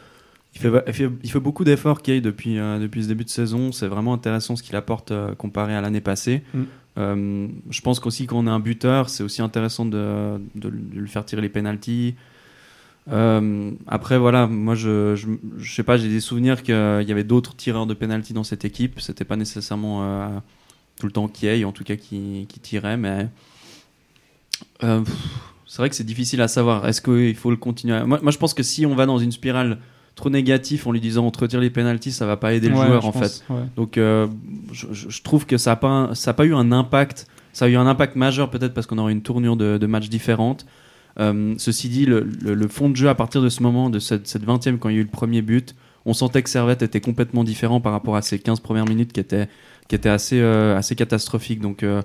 il 0.56 0.62
fait 0.62 0.70
il 0.88 0.94
fait, 0.94 1.10
il 1.24 1.32
fait 1.32 1.40
beaucoup 1.40 1.64
d'efforts 1.64 2.02
Kay 2.02 2.22
depuis 2.22 2.60
euh, 2.60 2.80
depuis 2.80 3.04
ce 3.04 3.08
début 3.08 3.24
de 3.24 3.30
saison. 3.30 3.72
C'est 3.72 3.88
vraiment 3.88 4.14
intéressant 4.14 4.56
ce 4.56 4.64
qu'il 4.64 4.76
apporte 4.76 5.12
euh, 5.12 5.34
comparé 5.36 5.76
à 5.76 5.82
l'année 5.82 6.02
passée. 6.02 6.44
Mm. 6.54 6.62
Euh, 7.00 7.48
je 7.70 7.82
pense 7.82 8.00
qu'aussi 8.00 8.26
quand 8.28 8.38
on 8.40 8.48
a 8.48 8.52
un 8.52 8.60
buteur, 8.60 9.10
c'est 9.10 9.24
aussi 9.24 9.42
intéressant 9.42 9.86
de, 9.86 10.38
de, 10.56 10.70
de 10.70 11.00
lui 11.00 11.10
faire 11.10 11.26
tirer 11.26 11.42
les 11.42 11.50
pénalties. 11.50 12.16
Euh, 13.10 13.72
après 13.88 14.18
voilà, 14.18 14.48
moi 14.48 14.76
je, 14.76 15.16
je, 15.16 15.28
je 15.58 15.74
sais 15.74 15.84
pas, 15.84 15.98
j'ai 15.98 16.10
des 16.10 16.20
souvenirs 16.20 16.62
qu'il 16.64 16.74
y 16.76 17.12
avait 17.12 17.24
d'autres 17.24 17.56
tireurs 17.56 17.86
de 17.88 17.94
pénalty 17.94 18.34
dans 18.34 18.44
cette 18.44 18.66
équipe. 18.66 19.00
C'était 19.00 19.24
pas 19.26 19.38
nécessairement 19.38 20.04
euh, 20.04 20.28
tout 21.00 21.06
le 21.06 21.12
temps 21.14 21.28
Kiei, 21.28 21.64
en 21.66 21.72
tout 21.72 21.84
cas 21.86 21.96
qui, 21.96 22.46
qui 22.50 22.60
tirait, 22.60 22.98
mais 22.98 23.28
euh, 24.84 25.02
c'est 25.66 25.78
vrai 25.78 25.90
que 25.90 25.96
c'est 25.96 26.04
difficile 26.04 26.42
à 26.42 26.48
savoir. 26.48 26.88
Est-ce 26.88 27.02
qu'il 27.02 27.36
faut 27.36 27.52
le 27.52 27.58
continuer? 27.58 28.02
Moi, 28.04 28.20
moi, 28.22 28.32
je 28.32 28.38
pense 28.38 28.54
que 28.54 28.64
si 28.64 28.86
on 28.86 28.96
va 28.96 29.06
dans 29.06 29.18
une 29.20 29.32
spirale 29.32 29.78
trop 30.16 30.30
négative 30.30 30.88
en 30.88 30.92
lui 30.92 31.00
disant 31.00 31.26
on 31.26 31.32
te 31.32 31.40
retire 31.40 31.60
les 31.60 31.70
pénalties, 31.70 32.12
ça 32.12 32.26
va 32.26 32.38
pas 32.38 32.54
aider 32.54 32.70
le 32.70 32.76
Ouais, 32.76 32.86
joueur 32.88 33.06
en 33.06 33.12
pense, 33.12 33.40
fait. 33.40 33.54
ouais. 33.54 33.62
Donc 33.76 33.98
euh, 33.98 34.28
je, 34.72 34.88
je- 34.92 35.10
je 35.10 35.22
trouve 35.22 35.46
que 35.46 35.58
ça 35.58 35.72
n'a 35.72 35.76
pas, 35.76 35.88
un- 35.90 36.16
ça 36.16 36.32
a 36.32 36.34
pas 36.34 36.46
eu 36.46 36.56
un 36.56 36.72
impact. 36.72 37.28
Ça 37.54 37.66
a 37.66 37.68
eu 37.70 37.76
un 37.76 37.88
impact 37.88 38.16
majeur 38.16 38.50
peut-être 38.50 38.74
parce 38.74 38.86
qu'on 38.88 38.98
aurait 38.98 39.12
une 39.14 39.22
tournure 39.22 39.56
de, 39.56 39.78
de 39.78 39.86
match 39.88 40.10
différente. 40.10 40.66
Euh, 41.20 41.56
ceci 41.58 41.90
dit, 41.90 42.06
le, 42.06 42.28
le- 42.44 42.54
le 42.54 42.68
fond 42.68 42.90
de 42.90 42.96
jeu 42.96 43.10
à 43.10 43.16
partir 43.16 43.42
de 43.42 43.50
ce 43.50 43.64
moment, 43.64 43.90
de 43.90 44.00
cette, 44.00 44.28
cette 44.28 44.46
20e 44.46 44.78
quand 44.78 44.90
il 44.90 44.96
y 44.96 44.98
a 44.98 45.02
eu 45.02 45.04
le 45.04 45.10
premier 45.10 45.42
but, 45.42 45.76
on 46.06 46.14
sentait 46.14 46.42
que 46.44 46.50
Servette 46.50 46.82
était 46.84 47.02
complètement 47.02 47.44
différent 47.44 47.82
par 47.82 47.92
rapport 47.92 48.16
à 48.16 48.22
ces 48.22 48.40
15 48.40 48.60
premières 48.60 48.86
minutes 48.86 49.12
qui 49.14 49.20
étaient, 49.20 49.50
qui 49.88 49.96
étaient 49.96 50.10
assez, 50.10 50.40
euh, 50.40 50.78
assez 50.78 50.96
catastrophiques. 50.96 51.60
Donc, 51.60 51.82
euh, 51.84 52.02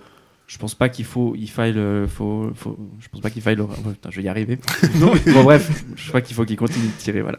je 0.48 0.58
pense 0.58 0.74
pas 0.74 0.88
qu'il 0.88 1.04
faut, 1.04 1.34
il 1.36 1.48
faille, 1.48 1.72
le- 1.74 2.06
faut, 2.08 2.50
faut- 2.54 2.78
je 3.00 3.08
pense 3.08 3.20
pas 3.20 3.30
qu'il 3.30 3.42
faille. 3.42 3.56
Le, 3.56 3.62
oh, 3.64 3.68
putain, 3.90 4.10
je 4.10 4.16
vais 4.16 4.22
y 4.24 4.28
arriver. 4.28 4.58
Non, 4.98 5.12
bon, 5.32 5.44
bref, 5.44 5.84
je 5.94 6.08
crois 6.08 6.20
qu'il 6.20 6.34
faut 6.34 6.44
qu'il 6.44 6.56
continue 6.56 6.86
de 6.86 6.92
tirer. 6.98 7.20
Voilà. 7.22 7.38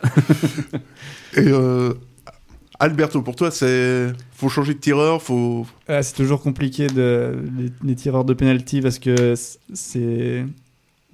Et 1.35 1.39
euh, 1.47 1.93
Alberto, 2.79 3.21
pour 3.21 3.35
toi, 3.35 3.51
c'est 3.51 4.13
faut 4.31 4.49
changer 4.49 4.73
de 4.73 4.79
tireur, 4.79 5.21
faut. 5.21 5.65
Ah, 5.87 6.01
c'est 6.03 6.15
toujours 6.15 6.41
compliqué 6.41 6.87
de, 6.87 7.35
les, 7.57 7.71
les 7.83 7.95
tireurs 7.95 8.25
de 8.25 8.33
penalty 8.33 8.81
parce 8.81 8.99
que 8.99 9.33
c'est. 9.73 10.45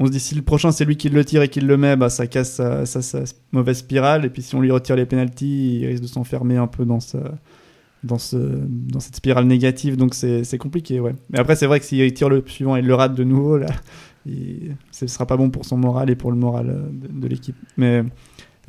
On 0.01 0.06
se 0.06 0.12
dit 0.12 0.20
si 0.20 0.34
le 0.36 0.41
prochain 0.41 0.72
c'est 0.72 0.86
lui 0.86 0.96
qui 0.96 1.10
le 1.10 1.25
tire 1.25 1.41
et 1.41 1.50
qui 1.50 1.60
le 1.60 1.75
met, 1.77 1.96
bah, 1.98 2.10
ça 2.10 2.25
casse 2.27 2.53
sa, 2.53 2.86
sa- 2.86 3.01
sa 3.01 3.20
mauvaise 3.51 3.77
spirale. 3.79 4.24
Et 4.25 4.29
puis 4.29 4.41
si 4.41 4.56
on 4.56 4.62
lui 4.62 4.72
retire 4.72 4.96
les 4.96 5.06
penalties, 5.06 5.79
il 5.82 5.88
risque 5.88 6.03
de 6.03 6.08
s'enfermer 6.08 6.56
un 6.58 6.68
peu 6.68 6.86
dans, 6.86 7.00
sa- 7.01 7.34
dans, 8.03 8.18
ce, 8.18 8.38
dans 8.38 9.00
cette 9.01 9.18
spirale 9.18 9.46
négative. 9.46 9.98
Donc 9.98 10.13
c'est 10.15 10.58
compliqué, 10.58 11.00
ouais. 11.01 11.15
Mais 11.32 11.39
après, 11.39 11.56
c'est 11.58 11.65
vrai 11.68 11.79
que 11.79 11.86
s'il 11.86 12.13
tire 12.13 12.29
le 12.29 12.44
suivant 12.48 12.77
et 12.77 12.79
il 12.79 12.86
le 12.86 12.96
rate 12.96 13.13
de 13.13 13.24
nouveau, 13.25 13.58
là, 13.58 13.68
il- 14.25 14.75
ce 14.91 15.06
sera 15.08 15.25
pas 15.25 15.36
bon 15.38 15.50
pour 15.50 15.65
son 15.65 15.75
moral 15.77 16.10
et 16.10 16.15
pour 16.15 16.32
le 16.32 16.38
moral 16.38 16.70
euh, 16.70 16.82
de, 16.91 17.20
de 17.22 17.27
l'équipe. 17.27 17.56
Mais 17.75 18.03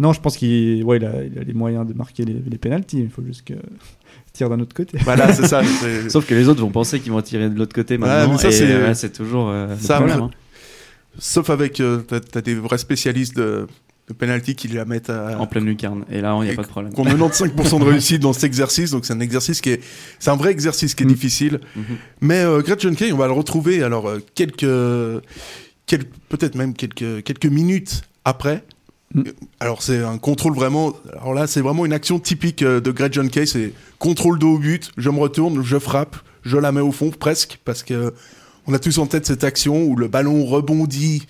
non, 0.00 0.12
je 0.12 0.20
pense 0.20 0.36
qu'il 0.36 0.82
ouais, 0.82 0.96
il 0.96 1.04
a, 1.04 1.22
il 1.24 1.38
a 1.38 1.42
les 1.44 1.52
moyens 1.54 1.86
de 1.86 1.92
marquer 1.94 2.24
les, 2.24 2.42
les 2.44 2.58
penalties. 2.58 2.98
Il 3.00 3.08
faut 3.10 3.22
juste 3.22 3.42
que 3.46 3.54
tire 4.32 4.48
d'un 4.50 4.58
autre 4.58 4.74
côté. 4.74 4.98
Voilà, 5.04 5.32
c'est 5.32 5.46
ça. 5.46 5.62
Sauf 6.08 6.26
que 6.26 6.34
les 6.34 6.48
autres 6.48 6.60
vont 6.60 6.70
penser 6.70 6.98
qu'ils 6.98 7.12
vont 7.12 7.22
tirer 7.22 7.48
de 7.50 7.56
l'autre 7.56 7.74
côté 7.74 7.98
maintenant. 7.98 8.32
mais 8.32 8.38
ça, 8.38 8.48
et, 8.48 8.52
c'est- 8.52 8.64
euh, 8.72 8.94
c'est 8.94 9.12
toujours 9.12 9.48
euh, 9.48 9.68
le 9.68 9.76
Ça, 9.76 9.96
problème, 9.98 10.22
hein. 10.22 10.30
Sauf 11.18 11.50
avec, 11.50 11.80
euh, 11.80 11.98
t'as 12.06 12.20
t'as 12.20 12.40
des 12.40 12.54
vrais 12.54 12.78
spécialistes 12.78 13.36
de, 13.36 13.66
de 14.08 14.14
penalty 14.14 14.54
qui 14.54 14.68
la 14.68 14.84
mettent 14.84 15.10
à, 15.10 15.38
en 15.38 15.46
pleine 15.46 15.64
lucarne. 15.66 16.04
Et 16.10 16.20
là, 16.20 16.36
il 16.40 16.46
n'y 16.46 16.50
a 16.50 16.54
pas 16.54 16.62
de 16.62 16.68
problème. 16.68 16.92
qu'on 16.92 17.04
95% 17.04 17.78
de 17.84 17.84
réussite 17.84 18.20
dans 18.20 18.32
cet 18.32 18.44
exercice. 18.44 18.90
Donc 18.92 19.04
c'est 19.04 19.12
un 19.12 19.20
exercice 19.20 19.60
qui 19.60 19.70
est, 19.70 19.82
c'est 20.18 20.30
un 20.30 20.36
vrai 20.36 20.50
exercice 20.50 20.94
qui 20.94 21.02
est 21.02 21.06
Mm. 21.06 21.12
difficile. 21.12 21.60
Mhm. 21.76 21.84
Mais 22.20 22.40
euh, 22.40 22.62
Gretchen 22.62 22.94
Kay, 22.96 23.12
on 23.12 23.16
va 23.18 23.26
le 23.26 23.32
retrouver 23.32 23.82
alors 23.82 24.08
euh, 24.08 24.20
quelques, 24.34 24.66
quelques 25.86 26.08
peut-être 26.28 26.54
même 26.54 26.74
quelques 26.74 27.22
quelques 27.24 27.46
minutes 27.46 28.02
après. 28.24 28.62
Mm. 29.14 29.22
Alors 29.58 29.82
c'est 29.82 30.02
un 30.02 30.18
contrôle 30.18 30.54
vraiment. 30.54 30.94
Alors 31.20 31.34
là, 31.34 31.46
c'est 31.46 31.60
vraiment 31.60 31.84
une 31.84 31.92
action 31.92 32.18
typique 32.20 32.62
euh, 32.62 32.80
de 32.80 32.90
Gretchen 32.92 33.28
Kay. 33.30 33.46
C'est 33.46 33.72
contrôle 33.98 34.38
de 34.38 34.44
haut 34.46 34.58
but. 34.58 34.92
Je 34.96 35.10
me 35.10 35.18
retourne, 35.18 35.62
je 35.62 35.78
frappe, 35.78 36.16
je 36.42 36.56
la 36.56 36.70
mets 36.72 36.80
au 36.80 36.92
fond 36.92 37.10
presque 37.10 37.58
parce 37.64 37.82
que 37.82 38.14
on 38.70 38.74
a 38.74 38.78
tous 38.78 38.98
en 38.98 39.06
tête 39.06 39.26
cette 39.26 39.44
action 39.44 39.82
où 39.84 39.96
le 39.96 40.08
ballon 40.08 40.44
rebondit, 40.46 41.26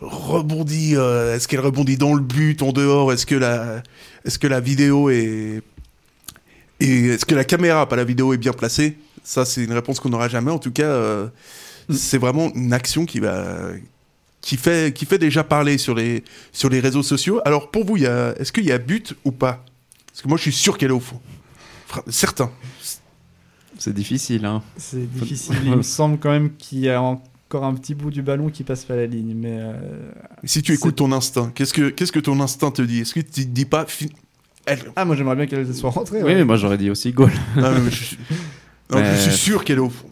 rebondit. 0.00 0.96
euh, 0.96 1.36
est-ce 1.36 1.46
qu'elle 1.48 1.60
rebondit 1.60 1.96
dans 1.96 2.14
le 2.14 2.22
but, 2.22 2.62
en 2.62 2.72
dehors 2.72 3.12
Est-ce 3.12 3.26
que 3.26 3.34
la, 3.34 3.82
est-ce 4.24 4.38
que 4.38 4.46
la 4.46 4.60
vidéo 4.60 5.10
est, 5.10 5.62
et 6.80 7.06
est-ce 7.08 7.24
que 7.24 7.34
la 7.34 7.44
caméra, 7.44 7.88
pas 7.88 7.96
la 7.96 8.04
vidéo, 8.04 8.32
est 8.32 8.38
bien 8.38 8.52
placée? 8.52 8.96
Ça, 9.22 9.44
c'est 9.44 9.64
une 9.64 9.72
réponse 9.72 9.98
qu'on 10.00 10.08
n'aura 10.10 10.28
jamais. 10.28 10.50
En 10.50 10.58
tout 10.58 10.72
cas, 10.72 10.84
euh, 10.84 11.26
Mm. 11.88 11.94
c'est 11.94 12.18
vraiment 12.18 12.52
une 12.54 12.72
action 12.72 13.06
qui 13.06 13.20
va, 13.20 13.44
qui 14.40 14.56
fait, 14.56 14.92
qui 14.94 15.06
fait 15.06 15.18
déjà 15.18 15.44
parler 15.44 15.78
sur 15.78 15.94
les, 15.94 16.24
sur 16.52 16.68
les 16.68 16.80
réseaux 16.80 17.02
sociaux. 17.02 17.40
Alors 17.44 17.70
pour 17.70 17.84
vous, 17.84 17.96
y 17.96 18.06
a, 18.06 18.34
est-ce 18.38 18.52
qu'il 18.52 18.64
y 18.64 18.72
a 18.72 18.78
but 18.78 19.14
ou 19.24 19.32
pas? 19.32 19.64
Parce 20.08 20.22
que 20.22 20.28
moi, 20.28 20.36
je 20.36 20.42
suis 20.42 20.52
sûr 20.52 20.78
qu'elle 20.78 20.90
est 20.90 20.94
au 20.94 21.00
fond. 21.00 21.20
Certain. 22.08 22.50
C'est 23.78 23.92
difficile. 23.94 24.44
Hein. 24.44 24.62
C'est 24.76 25.10
difficile. 25.10 25.56
Il 25.64 25.76
me 25.76 25.82
semble 25.82 26.18
quand 26.18 26.30
même 26.30 26.50
qu'il 26.56 26.78
y 26.80 26.90
a 26.90 27.00
encore 27.02 27.64
un 27.64 27.74
petit 27.74 27.94
bout 27.94 28.10
du 28.10 28.22
ballon 28.22 28.48
qui 28.48 28.64
passe 28.64 28.84
pas 28.84 28.96
la 28.96 29.06
ligne. 29.06 29.34
Mais 29.36 29.58
euh, 29.60 29.72
Si 30.44 30.62
tu 30.62 30.72
écoutes 30.72 30.96
ton 30.96 31.12
instinct, 31.12 31.52
qu'est-ce 31.54 31.72
que, 31.74 31.88
qu'est-ce 31.90 32.12
que 32.12 32.20
ton 32.20 32.40
instinct 32.40 32.70
te 32.70 32.82
dit? 32.82 33.00
Est-ce 33.00 33.14
que 33.14 33.20
tu 33.20 33.44
te 33.44 33.50
dis 33.50 33.64
pas, 33.66 33.84
fi- 33.86 34.10
elle, 34.64 34.80
ah, 34.96 35.04
moi 35.04 35.14
j'aimerais 35.14 35.36
bien 35.36 35.46
qu'elle 35.46 35.72
soit 35.74 35.90
rentrée. 35.90 36.22
Oui, 36.22 36.32
ouais. 36.34 36.44
moi 36.44 36.56
j'aurais 36.56 36.78
dit 36.78 36.90
aussi 36.90 37.12
goal. 37.12 37.30
Non, 37.56 37.70
mais 37.84 37.90
je, 37.90 38.02
suis- 38.04 38.18
non, 38.90 38.98
je 38.98 39.02
Mais- 39.02 39.16
suis 39.16 39.32
sûr 39.32 39.64
qu'elle 39.64 39.76
est 39.78 39.80
au 39.80 39.90
fond. 39.90 40.08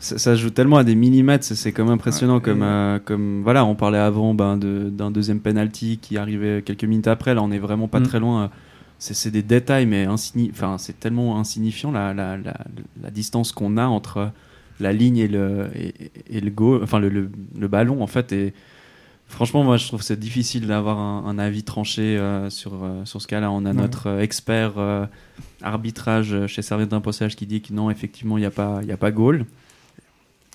ça, 0.00 0.36
joue 0.36 0.50
tellement 0.50 0.76
à 0.76 0.84
des 0.84 0.94
millimètres, 0.94 1.44
c'est- 1.44 1.72
quand 1.72 1.82
même 1.84 1.94
impressionnant. 1.94 2.38
comme, 2.40 2.62
euh, 2.62 2.98
comme 3.04 3.42
voilà, 3.42 3.64
on 3.64 3.74
parlait 3.74 3.98
avant 3.98 4.34
ben, 4.34 4.56
de- 4.58 4.90
d'un 4.90 5.10
deuxième 5.10 5.40
penalty 5.40 5.98
qui 6.00 6.18
arrivait 6.18 6.62
quelques 6.62 6.84
minutes 6.84 7.08
après. 7.08 7.34
Là, 7.34 7.42
on 7.42 7.50
est 7.50 7.58
vraiment 7.58 7.88
pas 7.88 8.00
Mm. 8.00 8.04
très 8.04 8.20
loin. 8.20 8.50
C'est 9.00 9.30
des 9.30 9.42
détails, 9.42 9.86
mais 9.86 10.06
enfin, 10.08 10.76
c'est 10.78 10.98
tellement 10.98 11.38
insignifiant 11.38 11.92
la, 11.92 12.12
la, 12.12 12.36
la, 12.36 12.54
la 13.00 13.10
distance 13.10 13.52
qu'on 13.52 13.76
a 13.76 13.86
entre 13.86 14.32
la 14.80 14.92
ligne 14.92 15.18
et 15.18 15.28
le, 15.28 15.68
et, 15.76 15.94
et 16.30 16.40
le, 16.40 16.50
goal, 16.50 16.82
enfin, 16.82 16.98
le, 16.98 17.08
le, 17.08 17.30
le 17.56 17.68
ballon, 17.68 18.02
en 18.02 18.06
fait. 18.08 18.32
Et 18.32 18.54
franchement, 19.28 19.62
moi, 19.62 19.76
je 19.76 19.86
trouve 19.86 20.00
que 20.00 20.06
c'est 20.06 20.18
difficile 20.18 20.66
d'avoir 20.66 20.98
un, 20.98 21.24
un 21.26 21.38
avis 21.38 21.62
tranché 21.62 22.16
euh, 22.18 22.50
sur, 22.50 22.82
euh, 22.82 23.04
sur 23.04 23.22
ce 23.22 23.28
cas-là. 23.28 23.52
On 23.52 23.64
a 23.66 23.68
Ouais. 23.70 23.74
notre 23.74 24.08
euh, 24.08 24.20
expert 24.20 24.74
arbitrage 25.62 26.46
chez 26.46 26.62
Serviette 26.62 26.88
d'impostage 26.90 27.36
qui 27.36 27.46
dit 27.46 27.60
que 27.60 27.72
non, 27.72 27.90
effectivement, 27.90 28.36
il 28.36 28.40
n'y 28.40 28.46
a, 28.46 28.50
pas- 28.50 28.80
y 28.82 28.92
a 28.92 28.96
pas 28.96 29.10
goal. 29.10 29.44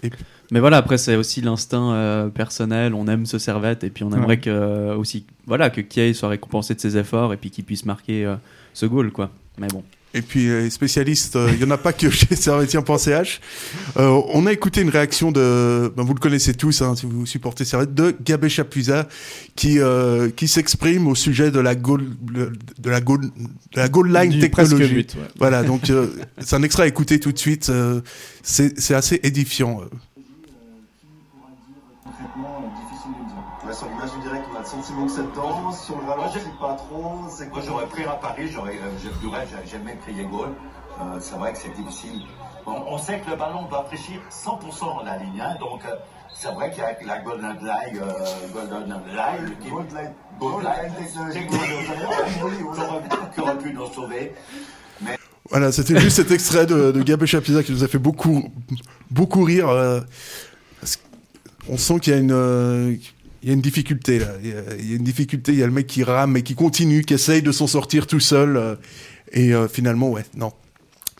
Et- 0.04 0.12
Mais 0.52 0.60
voilà, 0.60 0.78
après, 0.78 0.98
c'est 0.98 1.16
aussi 1.16 1.42
l'instinct 1.42 1.94
euh, 1.94 2.28
personnel. 2.30 2.94
On 2.94 3.08
aime 3.08 3.26
ce 3.26 3.38
Servette 3.40 3.84
et 3.84 3.90
puis 3.90 4.04
on 4.04 4.12
aimerait 4.12 4.28
Ouais. 4.28 4.38
que, 4.38 4.50
euh, 4.50 4.96
aussi, 4.96 5.26
voilà, 5.48 5.70
que 5.70 5.82
Kiei 5.82 6.14
soit 6.14 6.30
récompensé 6.30 6.76
de 6.76 6.80
ses 6.80 6.98
efforts 6.98 7.34
et 7.34 7.38
puis 7.38 7.50
qu'il 7.52 7.64
puisse 7.64 7.86
marquer 7.86 8.26
euh, 8.26 8.36
ce 8.74 8.86
goal, 8.86 9.12
quoi. 9.12 9.30
Mais 9.58 9.68
bon. 9.68 9.84
Et 10.16 10.22
puis, 10.22 10.48
euh, 10.48 10.62
les 10.62 10.70
spécialistes, 10.70 11.36
euh, 11.36 11.50
il 11.54 11.58
n'y 11.58 11.64
en 11.64 11.72
a 11.72 11.78
pas 11.78 11.92
que 11.92 12.10
chez 12.12 12.36
Servetien.ch. 12.36 13.42
Euh, 13.98 14.22
on 14.32 14.46
a 14.46 14.52
écouté 14.54 14.82
une 14.82 14.90
réaction 14.90 15.32
de, 15.32 15.92
ben, 15.98 16.04
vous 16.04 16.14
le 16.14 16.20
connaissez 16.20 16.54
tous, 16.54 16.84
hein, 16.84 16.96
si 16.96 17.08
vous 17.08 17.26
supportez 17.26 17.66
Servette, 17.66 17.96
de 17.96 18.16
Gabé 18.24 18.48
Chapuisat, 18.48 19.08
qui, 19.56 19.80
euh, 19.80 20.30
qui 20.30 20.48
s'exprime 20.48 21.08
au 21.08 21.16
sujet 21.16 21.50
de 21.50 21.60
la 21.60 21.74
goal, 21.74 22.04
de 22.22 22.90
la 22.90 23.02
goal, 23.02 23.22
de 23.22 23.30
la 23.76 23.90
goal 23.90 24.14
line 24.14 24.32
ouais. 24.40 25.28
Voilà, 25.40 25.64
donc, 25.64 25.90
euh, 25.90 26.08
c'est 26.40 26.56
un 26.56 26.64
extrait 26.64 26.84
à 26.84 26.88
écouter 26.88 27.20
tout 27.20 27.32
de 27.32 27.40
suite. 27.40 27.70
euh, 27.70 28.02
c'est 28.44 28.80
c'est 28.80 28.94
assez 28.94 29.20
édifiant. 29.24 29.82
euh. 29.82 29.86
Concrètement, 32.04 32.62
euh, 32.62 32.70
difficile 32.86 33.12
de 33.14 33.20
le 33.24 33.26
dire. 33.30 33.44
Ouais, 33.66 33.74
sur 33.74 33.88
l'image 33.90 34.12
du 34.14 34.22
direct, 34.22 34.44
on 34.52 34.53
a 34.53 34.53
le 34.64 34.70
sentiment 34.70 35.06
que 35.06 35.12
c'est 35.12 35.24
dedans. 35.32 35.72
Sur 35.72 35.98
le 36.00 36.06
ralenti, 36.10 36.40
pas 36.60 36.76
trop. 36.76 37.16
C'est 37.30 37.50
Moi, 37.50 37.62
j'aurais 37.66 37.86
pris 37.88 38.04
à 38.04 38.12
Paris, 38.14 38.50
j'aurais, 38.52 38.78
euh, 38.78 39.10
j'aurais 39.22 39.48
jamais 39.70 39.98
crié 40.06 40.26
goal. 40.26 40.50
Euh, 41.02 41.18
c'est 41.20 41.36
vrai 41.36 41.54
que 41.54 41.58
c'est 41.60 41.74
difficile. 41.76 42.22
Bon, 42.66 42.84
on 42.88 42.98
sait 42.98 43.20
que 43.20 43.30
le 43.32 43.36
ballon 43.36 43.64
doit 43.70 43.84
fraîchir 43.86 44.22
100% 44.30 44.86
en 44.86 45.04
la 45.04 45.18
ligne, 45.18 45.42
hein, 45.42 45.56
donc 45.60 45.82
euh, 45.86 45.96
c'est 46.34 46.52
vrai 46.54 46.70
qu'il 46.72 46.80
y 46.80 46.86
a 46.86 46.96
la 47.06 47.20
Golden 47.22 47.58
Line, 47.62 48.00
euh, 48.02 48.14
Golden 48.54 49.02
Line, 49.08 49.56
qui- 49.62 49.70
Gold 49.70 49.92
line. 49.92 50.14
Gold 50.40 50.54
Gold 50.54 50.66
Line, 50.66 50.94
line 50.96 51.06
technologie. 51.06 51.40
technologie, 51.40 52.58
qui 52.58 52.80
aurait- 52.80 53.32
qui 53.34 53.42
aurait 53.42 53.58
pu 53.58 53.74
nous 53.74 53.88
sauver. 53.92 54.34
Voilà, 55.50 55.72
c'était 55.74 56.00
juste 56.00 56.16
cet 56.16 56.32
extrait 56.32 56.66
de, 56.66 56.92
de 56.92 57.02
Gabé 57.04 57.28
Chapuisat 57.28 57.64
qui 57.64 57.74
nous 57.74 57.84
a 57.84 57.88
fait 57.88 57.98
beaucoup, 58.00 58.44
beaucoup 59.12 59.44
rire. 59.44 59.68
euh, 59.70 60.00
on 61.70 61.78
sent 61.78 62.00
qu'il 62.00 62.14
y 62.14 62.16
a 62.16 62.20
une, 62.20 62.32
euh, 62.32 62.96
il 63.44 63.50
y 63.50 63.52
a 63.52 63.54
une 63.54 63.62
difficulté 63.62 64.20
là. 64.20 64.28
Il 64.42 64.50
y, 64.50 64.54
a, 64.54 64.76
y 64.82 64.94
a 64.94 64.96
une 64.96 65.04
difficulté. 65.04 65.52
Il 65.52 65.60
y 65.60 65.64
a 65.64 65.68
le 65.68 65.72
mec 65.74 65.86
qui 65.86 66.04
rame 66.04 66.38
et 66.38 66.42
qui 66.44 66.56
continue, 66.56 67.04
qui 67.04 67.14
essaye 67.14 67.42
de 67.42 67.52
s'en 67.52 67.68
sortir 67.68 68.08
tout 68.08 68.20
seul. 68.22 68.58
euh, 68.58 68.76
et 69.34 69.54
euh, 69.54 69.68
finalement, 69.68 70.10
ouais, 70.12 70.24
non. 70.36 70.52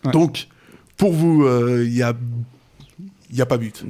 Ouais. 0.04 0.12
Donc, 0.12 0.48
pour 0.96 1.12
vous, 1.12 1.44
euh, 1.44 1.82
il 1.84 1.94
y 1.94 2.02
a, 2.02 2.14
il 3.30 3.36
y 3.36 3.42
a 3.42 3.46
pas 3.46 3.58
but. 3.58 3.84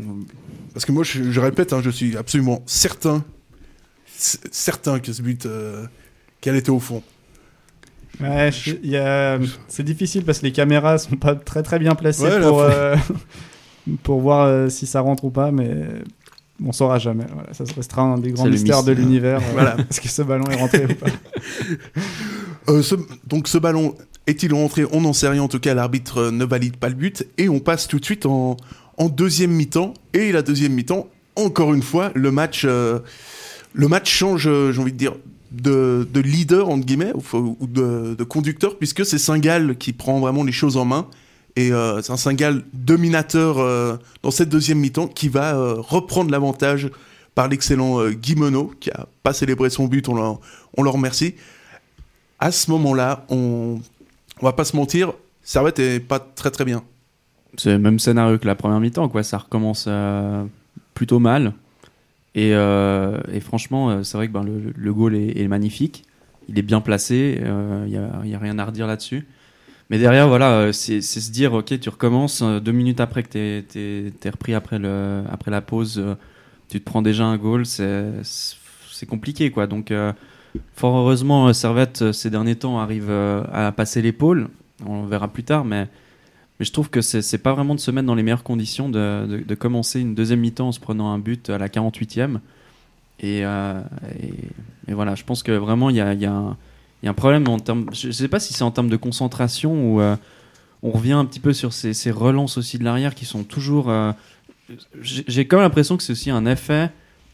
Parce 0.73 0.85
que 0.85 0.93
moi, 0.93 1.05
je, 1.05 1.31
je 1.31 1.41
répète, 1.41 1.73
hein, 1.73 1.81
je 1.85 1.91
suis 1.91 2.17
absolument 2.17 2.63
certain, 2.67 3.25
certain 4.17 4.99
que 5.01 5.13
ce 5.13 5.23
but, 5.23 5.47
euh, 5.47 5.87
qu'elle 6.41 6.57
était 6.57 6.71
au 6.71 6.81
fond. 6.81 7.03
Ouais, 8.21 8.51
a- 8.97 9.39
c'est 9.69 9.83
difficile 9.83 10.25
parce 10.25 10.39
que 10.39 10.47
les 10.47 10.53
caméras 10.53 10.99
sont 10.99 11.17
pas 11.17 11.35
très 11.35 11.63
très 11.65 11.79
bien 11.81 11.95
placées 11.97 12.23
Ouais, 12.23 12.41
pour, 12.41 12.61
euh, 12.63 12.97
pour 14.05 14.21
voir 14.21 14.47
euh, 14.47 14.69
si 14.69 14.87
ça 14.87 15.01
rentre 15.01 15.25
ou 15.25 15.31
pas, 15.31 15.51
mais 15.51 15.75
on 16.63 16.73
saura 16.73 16.99
jamais. 16.99 17.25
Voilà, 17.33 17.53
ça 17.55 17.65
se 17.67 17.73
restera 17.75 18.03
un 18.03 18.19
des 18.19 18.33
grands 18.33 18.45
mystères 18.53 18.83
de 18.85 18.93
l'univers. 18.93 19.41
euh, 19.41 19.53
Voilà. 19.53 19.77
Est-ce 19.91 20.01
que 20.01 20.09
ce 20.09 20.23
ballon 20.23 20.45
est 20.51 20.57
rentré 20.57 20.85
ou 20.85 20.95
pas 20.95 21.07
Euh, 22.69 22.83
ce- 22.83 22.95
donc 23.27 23.47
ce 23.49 23.59
ballon 23.59 23.95
est-il 24.27 24.55
rentré? 24.55 24.85
On 24.93 25.03
n'en 25.03 25.13
sait 25.13 25.29
rien. 25.29 25.43
En 25.43 25.49
tout 25.49 25.59
cas, 25.61 25.75
l'arbitre 25.75 26.19
euh, 26.19 26.31
ne 26.31 26.45
valide 26.45 26.77
pas 26.79 26.89
le 26.89 26.95
but 26.95 27.27
et 27.37 27.49
on 27.51 27.61
passe 27.61 27.89
tout 27.89 27.99
de 27.99 28.05
suite 28.05 28.25
en, 28.25 28.57
en 28.97 29.09
deuxième 29.09 29.51
mi-temps. 29.51 29.93
Et 30.15 30.33
la 30.33 30.41
deuxième 30.43 30.73
mi-temps, 30.73 31.09
encore 31.37 31.75
une 31.75 31.83
fois, 31.83 32.11
le 32.15 32.31
match, 32.31 32.63
euh, 32.65 33.01
le 33.75 33.89
match 33.89 34.11
change, 34.11 34.43
j'ai 34.73 34.79
envie 34.81 34.93
de 34.93 34.97
dire, 34.97 35.15
de, 35.53 36.09
de 36.13 36.21
leader 36.21 36.69
entre 36.71 36.87
guillemets 36.87 37.13
ou, 37.35 37.57
ou 37.61 37.67
de, 37.67 38.15
de 38.15 38.25
conducteur, 38.25 38.79
puisque 38.79 39.05
c'est 39.05 39.19
Singal 39.19 39.77
qui 39.77 39.93
prend 39.93 40.19
vraiment 40.21 40.43
les 40.43 40.53
choses 40.53 40.77
en 40.79 40.85
main. 40.87 41.07
Et 41.57 41.73
euh, 41.73 42.03
c'est 42.03 42.13
un 42.13 42.17
Singal 42.17 42.63
dominateur 42.73 43.59
euh, 43.59 43.97
dans 44.23 44.31
cette 44.31 44.49
deuxième 44.49 44.79
mi-temps 44.79 45.07
qui 45.07 45.29
va 45.29 45.55
euh, 45.55 45.75
reprendre 45.79 46.31
l'avantage 46.31 46.91
par 47.35 47.49
l'excellent 47.49 48.09
Guy 48.11 48.37
Menot, 48.37 48.73
qui 48.79 48.91
a 48.91 49.07
pas 49.23 49.33
célébré 49.33 49.71
son 49.71 49.87
but, 49.87 50.09
on, 50.09 50.39
le 50.83 50.91
remercie 50.91 51.35
à 52.39 52.53
ce 52.53 52.71
moment-là, 52.71 53.25
on, 53.29 53.81
on 54.41 54.45
va 54.45 54.53
pas 54.53 54.65
se 54.65 54.77
mentir, 54.77 55.13
Servette 55.43 55.79
est 55.79 56.01
pas 56.01 56.21
très 56.21 56.51
très 56.51 56.65
bien. 56.65 56.85
C'est 57.57 57.73
le 57.73 57.79
même 57.79 57.99
scénario 57.99 58.39
que 58.39 58.47
la 58.47 58.55
première 58.55 58.79
mi-temps, 58.79 59.09
quoi. 59.09 59.23
Ça 59.23 59.39
recommence 59.39 59.89
plutôt 60.95 61.19
mal. 61.19 61.55
Et, 62.37 62.53
franchement, 63.41 64.05
c'est 64.05 64.17
vrai 64.17 64.29
que 64.29 64.33
ben, 64.33 64.45
le, 64.45 64.95
goal 64.95 65.17
est, 65.17 65.49
magnifique. 65.49 66.05
il 66.49 66.59
est 66.59 66.63
bien 66.63 66.81
placé. 66.81 67.41
Il 67.41 67.91
n'y 67.91 68.35
a 68.35 68.39
rien 68.39 68.59
à 68.59 68.65
redire 68.65 68.87
là-dessus. 68.87 69.27
Mais 69.95 70.01
derrière, 70.01 70.27
voilà, 70.27 70.51
euh, 70.55 70.73
c'est 70.73 71.01
se 71.01 71.31
dire, 71.31 71.53
ok, 71.53 71.79
tu 71.79 71.89
recommences 71.89 72.43
euh, 72.43 72.59
deux 72.59 72.73
minutes 72.73 72.99
après 72.99 73.23
que 73.23 73.29
t'es- 73.29 74.11
t'es 74.11 74.29
repris 74.29 74.53
après, 74.53 74.81
le, 74.81 75.23
après 75.31 75.53
la 75.53 75.61
pause, 75.61 76.01
euh, 76.01 76.17
tu 76.69 76.81
te 76.81 76.85
prends 76.85 77.01
déjà 77.01 77.25
un 77.25 77.37
goal, 77.37 77.65
c'est 77.65 79.07
compliqué, 79.09 79.53
quoi. 79.53 79.69
Donc, 79.69 79.93
fort 80.75 80.97
heureusement, 80.97 81.53
Servette, 81.53 82.11
ces 82.11 82.29
derniers 82.29 82.57
temps, 82.57 82.81
arrive 82.81 83.09
à 83.09 83.71
passer 83.71 84.03
l'épaule. 84.03 84.49
On 84.85 85.05
verra 85.05 85.29
plus 85.29 85.45
tard, 85.45 85.65
mais, 85.65 85.87
mais 86.59 86.67
je 86.67 86.73
trouve 86.73 86.91
que 86.91 87.01
c'est 87.01 87.39
pas 87.39 87.53
vraiment 87.53 87.77
de 87.77 87.81
se 87.81 87.93
mettre 87.93 88.09
dans 88.09 88.17
les 88.17 88.25
meilleures 88.25 88.43
conditions 88.43 88.89
de, 88.89 89.45
de, 89.47 89.55
commencer 89.55 90.01
une 90.01 90.17
deuxième 90.17 90.41
mi-temps 90.41 90.69
en 90.69 90.73
se 90.73 90.81
prenant 90.81 91.13
un 91.13 91.21
but 91.21 91.51
à 91.51 91.59
la 91.59 91.69
48e. 91.69 92.41
Et, 93.21 93.43
et, 93.43 94.93
voilà, 94.93 95.15
je 95.15 95.23
pense 95.23 95.45
que 95.45 95.53
vraiment, 95.53 95.89
il 95.91 95.97
y 95.97 96.01
a, 96.01 96.15
y 96.15 96.27
a 96.27 96.33
un 96.33 96.57
y 97.05 97.09
a 97.09 97.11
un 97.11 97.15
problème 97.15 97.47
en 97.49 97.59
termes. 97.59 97.87
Je 97.93 98.09
ne 98.09 98.13
sais 98.13 98.29
pas 98.29 98.41
si 98.41 98.53
c'est 98.55 98.65
en 98.65 98.71
termes 98.71 98.89
de 98.89 98.97
concentration 98.97 99.95
ou 99.95 100.01
euh, 100.01 100.17
on 100.83 100.91
revient 100.91 101.13
un 101.13 101.25
petit 101.25 101.41
peu 101.41 101.53
sur 101.53 101.73
ces, 101.73 101.95
ces 101.95 102.11
relances 102.11 102.59
aussi 102.59 102.79
de 102.79 102.85
l'arrière 102.85 103.15
qui 103.15 103.25
sont 103.25 103.43
toujours. 103.45 103.91
euh, 103.91 104.13
J'ai 105.01 105.47
quand 105.47 105.57
même 105.59 105.65
l'impression 105.65 105.97
que 105.97 106.03
c'est 106.03 106.13
aussi 106.13 106.31
un 106.31 106.47
effet. 106.47 106.91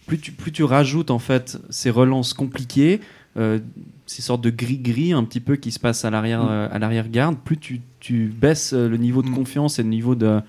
Plus 0.06 0.18
tu, 0.18 0.32
plus 0.32 0.50
tu 0.52 0.64
rajoutes 0.64 1.10
en 1.10 1.18
fait 1.20 1.58
ces 1.70 1.90
relances 1.90 2.34
compliquées, 2.34 3.00
euh, 3.36 3.60
ces 4.06 4.22
sortes 4.22 4.40
de 4.40 4.50
gris-gris 4.50 5.12
un 5.12 5.22
petit 5.22 5.38
peu 5.40 5.54
qui 5.56 5.70
se 5.70 5.78
passent 5.78 6.04
à 6.04 6.08
à 6.08 6.78
l'arrière-garde, 6.78 7.36
plus 7.44 7.58
tu, 7.58 7.80
tu 8.00 8.26
baisses 8.26 8.72
le 8.72 8.96
niveau 8.96 9.22
de 9.22 9.28
Mm. 9.28 9.34
confiance 9.34 9.78
et 9.78 9.82
le 9.84 9.88
niveau 9.88 10.14
de. 10.16 10.40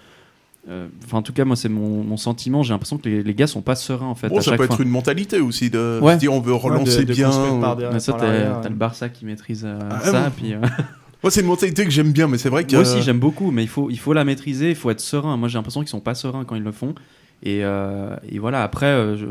Euh, 0.70 0.88
Enfin, 1.06 1.18
en 1.18 1.22
tout 1.22 1.34
cas, 1.34 1.44
moi, 1.46 1.56
c'est 1.56 1.70
mon, 1.70 2.04
mon 2.04 2.18
sentiment. 2.18 2.64
J'ai 2.64 2.74
l'impression 2.74 2.98
que 2.98 3.10
les, 3.10 3.24
les 3.24 3.34
gars 3.36 3.48
sont 3.48 3.62
pas 3.62 3.76
sereins 3.76 4.06
en 4.08 4.16
fait. 4.16 4.30
Bon, 4.30 4.38
à 4.38 4.42
ça 4.42 4.52
peut 4.52 4.58
fois. 4.58 4.66
être 4.66 4.82
une 4.82 4.90
mentalité 4.90 5.40
aussi 5.40 5.70
de 5.70 6.00
Ouais. 6.02 6.14
se 6.16 6.20
dire 6.20 6.34
on 6.34 6.40
veut 6.40 6.54
relancer 6.54 7.00
de- 7.00 7.10
de 7.10 7.14
bien. 7.14 7.30
derrière. 7.30 7.92
Mais 7.94 8.00
ça, 8.00 8.14
t'as 8.14 8.70
le 8.70 8.76
Barça 8.76 9.10
qui 9.10 9.26
maîtrise 9.26 9.64
euh, 9.66 9.80
Ah, 9.90 10.00
ça. 10.02 10.24
bon. 10.30 10.32
Puis, 10.38 10.54
euh, 10.54 10.60
Moi, 11.24 11.30
c'est 11.30 11.42
une 11.42 11.48
mentalité 11.48 11.84
que 11.86 11.92
j'aime 11.92 12.12
bien, 12.12 12.28
mais 12.28 12.38
c'est 12.40 12.50
vrai 12.50 12.66
que. 12.66 12.72
Moi 12.72 12.82
aussi, 12.82 13.02
j'aime 13.04 13.20
beaucoup, 13.20 13.52
mais 13.52 13.62
il 13.64 13.68
faut, 13.70 13.90
il 13.92 14.00
faut 14.00 14.14
la 14.14 14.24
maîtriser, 14.26 14.70
il 14.70 14.76
faut 14.76 14.90
être 14.90 15.00
serein. 15.02 15.38
Moi, 15.38 15.50
j'ai 15.50 15.58
l'impression 15.60 15.82
qu'ils 15.82 15.90
sont 15.90 16.00
pas 16.00 16.16
sereins 16.16 16.46
quand 16.46 16.56
ils 16.56 16.64
le 16.64 16.72
font. 16.72 16.96
Et, 17.44 17.64
euh, 17.64 18.16
et 18.28 18.40
voilà, 18.40 18.64
après, 18.64 18.88
euh, 18.88 19.18
je, 19.18 19.26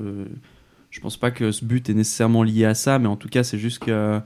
je 0.91 1.01
pense 1.01 1.17
pas 1.17 1.31
que 1.33 1.51
ce 1.53 1.65
but 1.65 1.91
est 1.91 1.95
nécessairement 1.95 2.43
lié 2.45 2.65
à 2.65 2.75
ça, 2.75 2.99
mais 3.01 3.09
en 3.09 3.17
tout 3.17 3.29
cas, 3.29 3.43
c'est 3.45 3.59
juste 3.59 3.81
que 3.81 4.21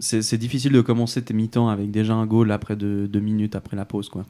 c'est 0.00 0.22
c'est 0.22 0.38
difficile 0.38 0.72
de 0.72 0.80
commencer 0.80 1.20
tes 1.22 1.34
mi-temps 1.34 1.68
avec 1.68 1.90
déjà 1.90 2.14
un 2.14 2.26
goal 2.26 2.50
après 2.50 2.76
deux, 2.76 3.06
deux 3.06 3.20
minutes 3.20 3.54
après 3.56 3.76
la 3.76 3.84
pause, 3.84 4.08
quoi. 4.08 4.24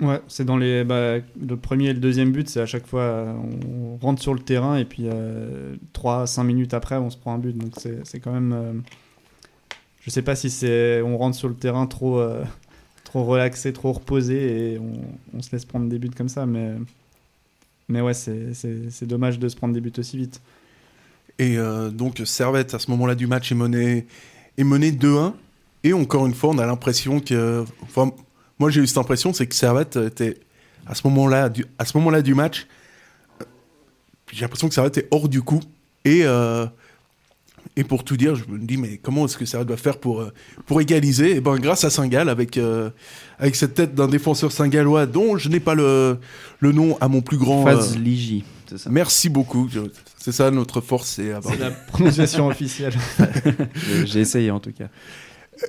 Ouais, 0.00 0.20
c'est 0.28 0.44
dans 0.44 0.56
les. 0.56 0.84
Bah, 0.84 1.18
le 1.40 1.56
premier 1.56 1.86
et 1.86 1.92
le 1.94 2.00
deuxième 2.00 2.30
but, 2.30 2.48
c'est 2.48 2.60
à 2.60 2.66
chaque 2.66 2.86
fois, 2.86 3.34
on 3.62 3.96
rentre 3.96 4.20
sur 4.20 4.34
le 4.34 4.40
terrain 4.40 4.76
et 4.76 4.84
puis 4.84 5.04
euh, 5.06 5.74
3-5 5.94 6.44
minutes 6.44 6.74
après, 6.74 6.96
on 6.96 7.08
se 7.10 7.16
prend 7.16 7.34
un 7.34 7.38
but. 7.38 7.56
Donc 7.56 7.72
c'est 8.04 8.20
quand 8.20 8.32
même. 8.32 8.52
euh, 8.52 8.72
je 10.02 10.10
sais 10.10 10.22
pas 10.22 10.36
si 10.36 10.50
c'est. 10.50 11.02
On 11.02 11.16
rentre 11.18 11.36
sur 11.36 11.48
le 11.48 11.54
terrain 11.54 11.86
trop, 11.86 12.20
euh, 12.20 12.44
trop 13.04 13.24
relaxé, 13.24 13.72
trop 13.72 13.92
reposé 13.92 14.74
et 14.74 14.78
on, 14.78 15.42
se 15.42 15.50
laisse 15.50 15.64
prendre 15.64 15.88
des 15.88 15.98
buts 15.98 16.10
comme 16.10 16.28
ça. 16.28 16.46
Mais, 16.46 16.74
mais 17.88 18.00
ouais, 18.02 18.14
c'est 18.14 19.04
dommage 19.06 19.38
de 19.38 19.48
se 19.48 19.56
prendre 19.56 19.74
des 19.74 19.80
buts 19.80 19.92
aussi 19.98 20.18
vite. 20.18 20.40
Et 21.38 21.58
euh, 21.58 21.90
donc, 21.90 22.20
Servette, 22.24 22.74
à 22.74 22.78
ce 22.78 22.90
moment-là 22.92 23.14
du 23.14 23.26
match, 23.26 23.50
est 23.50 23.56
mené, 23.56 24.06
est 24.56 24.64
mené 24.64 24.92
2-1. 24.92 25.32
Et 25.84 25.92
encore 25.92 26.26
une 26.26 26.34
fois, 26.34 26.50
on 26.50 26.58
a 26.58 26.66
l'impression 26.66 27.18
que. 27.20 27.64
Moi, 28.58 28.70
j'ai 28.70 28.80
eu 28.80 28.86
cette 28.86 28.98
impression, 28.98 29.32
c'est 29.32 29.46
que 29.46 29.54
Servette 29.54 29.96
était, 29.96 30.38
à 30.86 30.94
ce 30.94 31.06
moment-là 31.08 31.48
du, 31.48 31.66
à 31.78 31.84
ce 31.84 31.96
moment-là 31.98 32.22
du 32.22 32.34
match, 32.34 32.66
euh, 33.40 33.44
j'ai 34.32 34.42
l'impression 34.42 34.68
que 34.68 34.74
Servette 34.74 34.98
est 34.98 35.08
hors 35.10 35.28
du 35.28 35.42
coup. 35.42 35.60
Et, 36.04 36.20
euh, 36.24 36.66
et 37.78 37.84
pour 37.84 38.04
tout 38.04 38.16
dire, 38.16 38.34
je 38.36 38.44
me 38.48 38.58
dis, 38.58 38.76
mais 38.76 38.96
comment 38.96 39.26
est-ce 39.26 39.36
que 39.36 39.44
Servette 39.44 39.68
doit 39.68 39.76
faire 39.76 39.98
pour, 39.98 40.20
euh, 40.20 40.32
pour 40.64 40.80
égaliser? 40.80 41.36
Et 41.36 41.40
ben, 41.40 41.56
grâce 41.56 41.84
à 41.84 41.90
Saint-Gall, 41.90 42.28
avec, 42.28 42.56
euh, 42.56 42.90
avec 43.38 43.56
cette 43.56 43.74
tête 43.74 43.94
d'un 43.94 44.08
défenseur 44.08 44.52
saint-gallois 44.52 45.06
dont 45.06 45.36
je 45.36 45.48
n'ai 45.48 45.60
pas 45.60 45.74
le, 45.74 46.18
le 46.60 46.72
nom 46.72 46.96
à 47.00 47.08
mon 47.08 47.20
plus 47.20 47.36
grand. 47.36 47.64
Faz 47.64 47.94
euh, 47.94 47.98
Ligi, 47.98 48.44
c'est 48.66 48.78
ça. 48.78 48.90
Merci 48.90 49.28
beaucoup. 49.28 49.68
C'est 50.18 50.32
ça 50.32 50.50
notre 50.50 50.80
force, 50.80 51.08
c'est 51.08 51.32
avoir 51.32 51.54
C'est 51.54 51.60
la 51.60 51.70
prononciation 51.70 52.46
officielle. 52.48 52.94
J'ai 53.74 54.06
j'ai 54.06 54.20
essayé 54.20 54.50
en 54.50 54.60
tout 54.60 54.72
cas. 54.72 54.88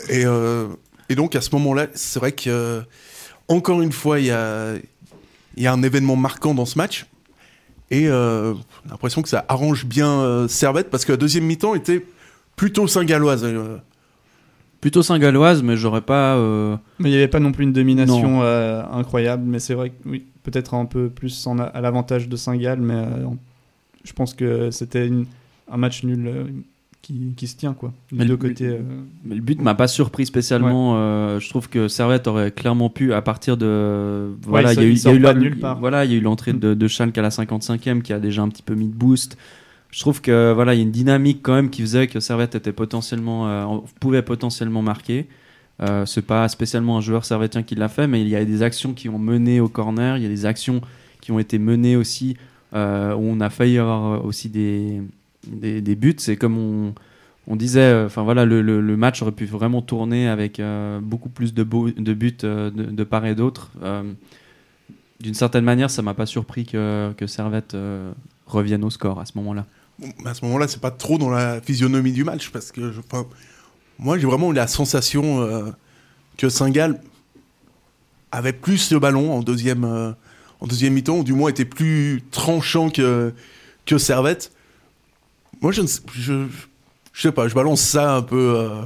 Et, 0.10 0.26
euh, 0.26 0.68
et 1.10 1.16
donc 1.16 1.36
à 1.36 1.42
ce 1.42 1.50
moment-là, 1.56 1.88
c'est 1.94 2.20
vrai 2.20 2.32
que 2.32 2.50
euh, 2.50 2.82
encore 3.48 3.82
une 3.82 3.92
fois, 3.92 4.20
il 4.20 4.26
y 4.28 4.32
a, 4.32 4.74
il 5.56 5.64
y 5.64 5.68
a 5.68 5.74
un 5.74 5.82
événement 5.84 6.16
marquant 6.16 6.54
dans 6.54 6.66
ce 6.66 6.78
match. 6.78 7.06
Et 7.90 8.08
euh, 8.10 8.54
j'ai 8.84 8.90
l'impression 8.92 9.22
que 9.22 9.30
ça 9.30 9.46
arrange 9.48 9.86
bien 9.86 10.10
euh, 10.20 10.48
Servette 10.50 10.90
parce 10.90 11.06
que 11.06 11.14
la 11.14 11.18
deuxième 11.18 11.46
mi-temps 11.46 11.74
était 11.76 12.06
plutôt 12.58 12.88
saint-galloise. 12.88 13.44
euh. 13.46 13.78
Plutôt 14.80 15.02
Saint-Galloise, 15.02 15.64
mais 15.64 15.76
j'aurais 15.76 16.02
pas. 16.02 16.36
euh, 16.36 16.78
Mais 17.00 17.10
il 17.10 17.12
n'y 17.14 17.18
avait 17.18 17.28
pas 17.28 17.40
non 17.40 17.52
plus 17.52 17.64
une 17.64 17.74
domination 17.74 18.42
euh, 18.44 18.84
incroyable, 18.92 19.44
mais 19.48 19.58
c'est 19.58 19.74
vrai 19.74 19.90
que 19.90 19.96
oui, 20.06 20.24
peut-être 20.44 20.76
un 20.76 20.86
peu 20.86 21.10
plus 21.10 21.48
en 21.48 21.58
a- 21.58 21.64
à 21.64 21.82
l'avantage 21.82 22.30
de 22.30 22.36
Saint-Gall, 22.36 22.80
mais 22.80 22.94
euh, 22.94 23.26
je 24.04 24.14
pense 24.14 24.36
que 24.36 24.70
c'était 24.70 25.10
un 25.72 25.78
match 25.78 26.04
nul 26.04 26.28
euh, 26.28 26.44
qui, 27.02 27.34
qui 27.38 27.48
se 27.48 27.56
tient, 27.56 27.74
quoi. 27.74 27.94
Mais 28.12 28.26
le- 28.26 28.36
côtés. 28.38 28.66
euh, 28.68 28.80
Mais 29.24 29.36
le 29.36 29.42
but 29.42 29.62
m'a 29.62 29.76
pas 29.76 29.88
surpris 29.88 30.26
spécialement. 30.26 30.96
euh, 30.98 31.40
je 31.40 31.50
trouve 31.50 31.70
que 31.70 31.88
Servette 31.88 32.28
aurait 32.28 32.52
clairement 32.52 32.90
pu, 32.90 33.14
à 33.14 33.22
partir 33.22 33.56
de. 33.58 34.30
Voilà, 34.44 34.74
il 34.74 34.80
il 34.80 34.84
y 34.84 34.86
a 34.86 34.90
eu, 34.90 34.98
sort- 34.98 35.14
il 35.14 35.16
y 35.16 35.18
a 35.18 35.20
eu 35.20 35.24
il 35.24 35.24
sort 35.24 35.34
pas 35.34 35.34
la- 35.34 35.34
de 35.34 35.40
nulle 35.40 35.60
part. 35.60 35.80
voilà, 35.80 36.06
il 36.06 36.12
y 36.12 36.16
a 36.16 36.18
eu 36.18 36.22
l'entrée 36.22 36.54
de, 36.54 36.74
de 36.74 36.88
Schalke 36.88 37.18
à 37.18 37.22
la 37.22 37.30
55e 37.30 38.02
qui 38.02 38.12
a 38.14 38.20
déjà 38.20 38.42
un 38.42 38.50
petit 38.50 38.64
peu 38.64 38.74
mis 38.76 38.88
de 38.88 38.94
boost. 38.96 39.38
Je 39.90 40.02
trouve 40.02 40.20
que 40.22 40.52
voilà, 40.54 40.74
il 40.74 40.78
y 40.78 40.80
a 40.82 40.84
une 40.84 40.92
dynamique 40.92 41.40
quand 41.42 41.54
même 41.54 41.70
qui 41.70 41.82
faisait 41.82 42.08
que 42.08 42.20
Servette 42.20 42.56
était 42.56 42.74
potentiellement, 42.74 43.48
euh, 43.48 43.66
pouvait 44.02 44.22
potentiellement 44.22 44.82
marquer. 44.82 45.28
Euh, 45.82 46.06
c'est 46.06 46.26
pas 46.26 46.48
spécialement 46.50 46.98
un 46.98 47.02
joueur 47.02 47.24
servetien 47.24 47.64
qui 47.64 47.76
l'a 47.76 47.88
fait, 47.88 48.06
mais 48.08 48.22
il 48.22 48.28
y 48.28 48.36
a 48.36 48.44
des 48.44 48.64
actions 48.64 48.94
qui 48.94 49.08
ont 49.08 49.20
mené 49.20 49.60
au 49.62 49.70
corner, 49.70 50.18
il 50.18 50.24
y 50.24 50.26
a 50.26 50.30
des 50.30 50.46
actions 50.46 50.82
qui 51.22 51.32
ont 51.32 51.40
été 51.40 51.58
menées 51.60 51.96
aussi 51.96 52.36
où 52.74 52.78
on 52.78 53.40
a 53.40 53.50
failli 53.50 53.78
avoir 53.80 54.26
aussi 54.26 54.50
des, 54.50 55.02
des, 55.48 55.96
buts. 55.96 56.16
C'est 56.18 56.38
comme 56.38 56.58
on, 56.58 56.94
on 57.48 57.56
disait, 57.56 57.80
euh, 57.80 58.06
enfin 58.08 58.24
voilà, 58.24 58.46
le, 58.46 58.98
match 58.98 59.22
aurait 59.22 59.32
pu 59.32 59.46
vraiment 59.46 59.82
tourner 59.82 60.28
avec 60.28 60.60
euh, 60.60 61.00
beaucoup 61.00 61.30
plus 61.30 61.54
de, 61.54 61.64
buts 61.64 62.38
euh, 62.44 62.70
de, 62.72 63.04
part 63.04 63.26
et 63.26 63.36
d'autre. 63.36 63.72
D'une 65.20 65.34
certaine 65.34 65.64
manière, 65.64 65.90
ça 65.90 66.04
m'a 66.04 66.14
pas 66.14 66.28
surpris 66.28 66.66
que, 66.66 67.12
que 67.18 67.26
Servette 67.26 67.76
revienne 68.46 68.84
au 68.84 68.90
score 68.92 69.20
à 69.20 69.26
ce 69.26 69.32
moment-là. 69.38 69.66
À 70.26 70.36
ce 70.36 70.46
moment-là, 70.46 70.68
c'est 70.68 70.82
pas 70.82 70.92
trop 70.92 71.18
dans 71.18 71.32
la 71.32 71.60
physionomie 71.60 72.12
du 72.12 72.24
match 72.24 72.52
parce 72.52 72.72
que 72.72 72.94
moi, 73.98 74.20
j'ai 74.20 74.28
vraiment 74.28 74.52
eu 74.52 74.54
la 74.54 74.68
sensation 74.68 75.42
euh, 75.42 75.72
que 76.38 76.50
Saint-Gall 76.50 77.02
avait 78.32 78.54
plus 78.54 78.92
le 78.92 79.00
ballon 79.00 79.34
en 79.34 79.42
deuxième, 79.42 79.86
en 80.60 80.68
deuxième 80.68 80.94
mi-temps, 80.94 81.20
ou 81.20 81.24
du 81.24 81.34
moins 81.34 81.50
était 81.50 81.66
plus 81.66 82.22
tranchant 82.30 82.92
que, 82.92 83.34
que 83.88 83.98
Servette. 83.98 84.52
Moi, 85.62 85.72
je 85.72 85.82
ne 85.82 85.88
sais, 85.88 86.02
je, 86.14 86.46
je 87.14 87.22
sais 87.22 87.32
pas, 87.32 87.48
je 87.48 87.56
balance 87.56 87.82
ça 87.82 88.16
un 88.16 88.22
peu, 88.22 88.54
euh, 88.58 88.82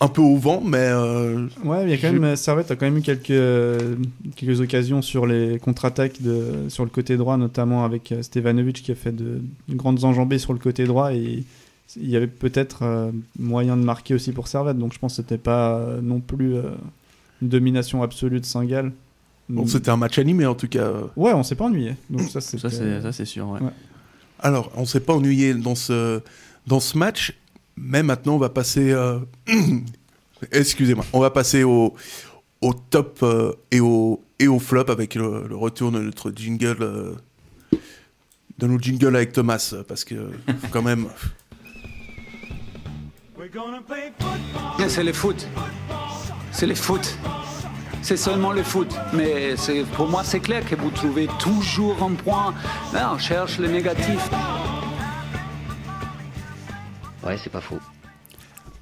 un 0.00 0.08
peu 0.08 0.20
au 0.22 0.36
vent, 0.36 0.60
mais 0.64 0.78
euh, 0.78 1.46
Ouais, 1.64 1.84
il 1.84 1.90
y 1.90 1.92
a 1.92 1.96
quand 1.98 2.12
même, 2.12 2.24
euh, 2.24 2.36
Servette 2.36 2.70
a 2.70 2.76
quand 2.76 2.86
même 2.86 2.98
eu 2.98 3.02
quelques, 3.02 3.30
euh, 3.30 3.96
quelques 4.36 4.60
occasions 4.60 5.02
sur 5.02 5.26
les 5.26 5.58
contre-attaques 5.58 6.20
de, 6.22 6.68
sur 6.68 6.84
le 6.84 6.90
côté 6.90 7.16
droit, 7.16 7.36
notamment 7.36 7.84
avec 7.84 8.14
Stevanovic 8.22 8.82
qui 8.82 8.92
a 8.92 8.94
fait 8.94 9.12
de, 9.12 9.40
de 9.68 9.74
grandes 9.74 10.04
enjambées 10.04 10.38
sur 10.38 10.52
le 10.52 10.58
côté 10.58 10.84
droit 10.84 11.12
et 11.14 11.44
il 11.96 12.08
y 12.08 12.16
avait 12.16 12.26
peut-être 12.26 12.78
euh, 12.82 13.10
moyen 13.38 13.76
de 13.76 13.82
marquer 13.84 14.14
aussi 14.14 14.32
pour 14.32 14.48
Servette, 14.48 14.78
donc 14.78 14.92
je 14.94 14.98
pense 14.98 15.12
que 15.12 15.16
c'était 15.22 15.36
pas 15.38 15.76
euh, 15.76 16.00
non 16.00 16.20
plus 16.20 16.54
euh, 16.54 16.62
une 17.42 17.48
domination 17.48 18.02
absolue 18.02 18.40
de 18.40 18.46
Saint-Gall. 18.46 18.92
bon, 19.48 19.66
c'était 19.66 19.90
un 19.90 19.96
match 19.98 20.18
animé 20.18 20.46
en 20.46 20.54
tout 20.54 20.68
cas. 20.68 20.90
Ouais, 21.16 21.32
on 21.34 21.42
s'est 21.42 21.54
pas 21.56 21.66
ennuyé. 21.66 21.96
Donc 22.08 22.22
ça, 22.22 22.40
Ça, 22.40 22.58
c'est 22.70 23.00
ça, 23.02 23.12
c'est 23.12 23.24
sûr. 23.26 23.46
ouais. 23.48 23.60
Ouais. 23.60 23.70
Alors, 24.42 24.70
on 24.76 24.84
s'est 24.84 25.00
pas 25.00 25.14
ennuyé 25.14 25.54
dans 25.54 25.74
ce, 25.74 26.20
dans 26.66 26.80
ce 26.80 26.98
match, 26.98 27.32
mais 27.76 28.02
maintenant 28.02 28.34
on 28.34 28.38
va 28.38 28.48
passer. 28.48 28.90
euh, 28.92 29.18
Excusez-moi, 30.52 31.04
on 31.12 31.20
va 31.20 31.30
passer 31.30 31.62
au, 31.62 31.94
au 32.60 32.74
top 32.74 33.20
euh, 33.22 33.52
et, 33.70 33.80
au, 33.80 34.20
et 34.40 34.48
au 34.48 34.58
flop 34.58 34.86
avec 34.90 35.14
le, 35.14 35.46
le 35.48 35.56
retour 35.56 35.92
de 35.92 36.00
notre 36.00 36.32
jingle. 36.34 36.76
euh, 36.80 37.14
de 38.58 38.66
nos 38.66 38.78
jingles 38.78 39.16
avec 39.16 39.32
Thomas, 39.32 39.74
parce 39.88 40.04
que 40.04 40.14
quand 40.70 40.82
même. 40.82 41.08
C'est 44.88 45.02
le 45.02 45.12
foot. 45.12 45.48
C'est 46.52 46.66
le 46.66 46.74
foot. 46.74 47.18
C'est 48.02 48.16
seulement 48.16 48.52
le 48.52 48.62
foot. 48.62 48.88
Mais 49.14 49.54
pour 49.94 50.08
moi, 50.08 50.22
c'est 50.24 50.40
clair 50.40 50.64
que 50.68 50.74
vous 50.74 50.90
trouvez 50.90 51.28
toujours 51.38 52.02
un 52.02 52.14
point. 52.14 52.52
Là, 52.92 53.12
on 53.14 53.18
cherche 53.18 53.58
le 53.58 53.68
négatif. 53.68 54.28
Ouais, 57.24 57.38
c'est 57.42 57.50
pas 57.50 57.60
faux. 57.60 57.78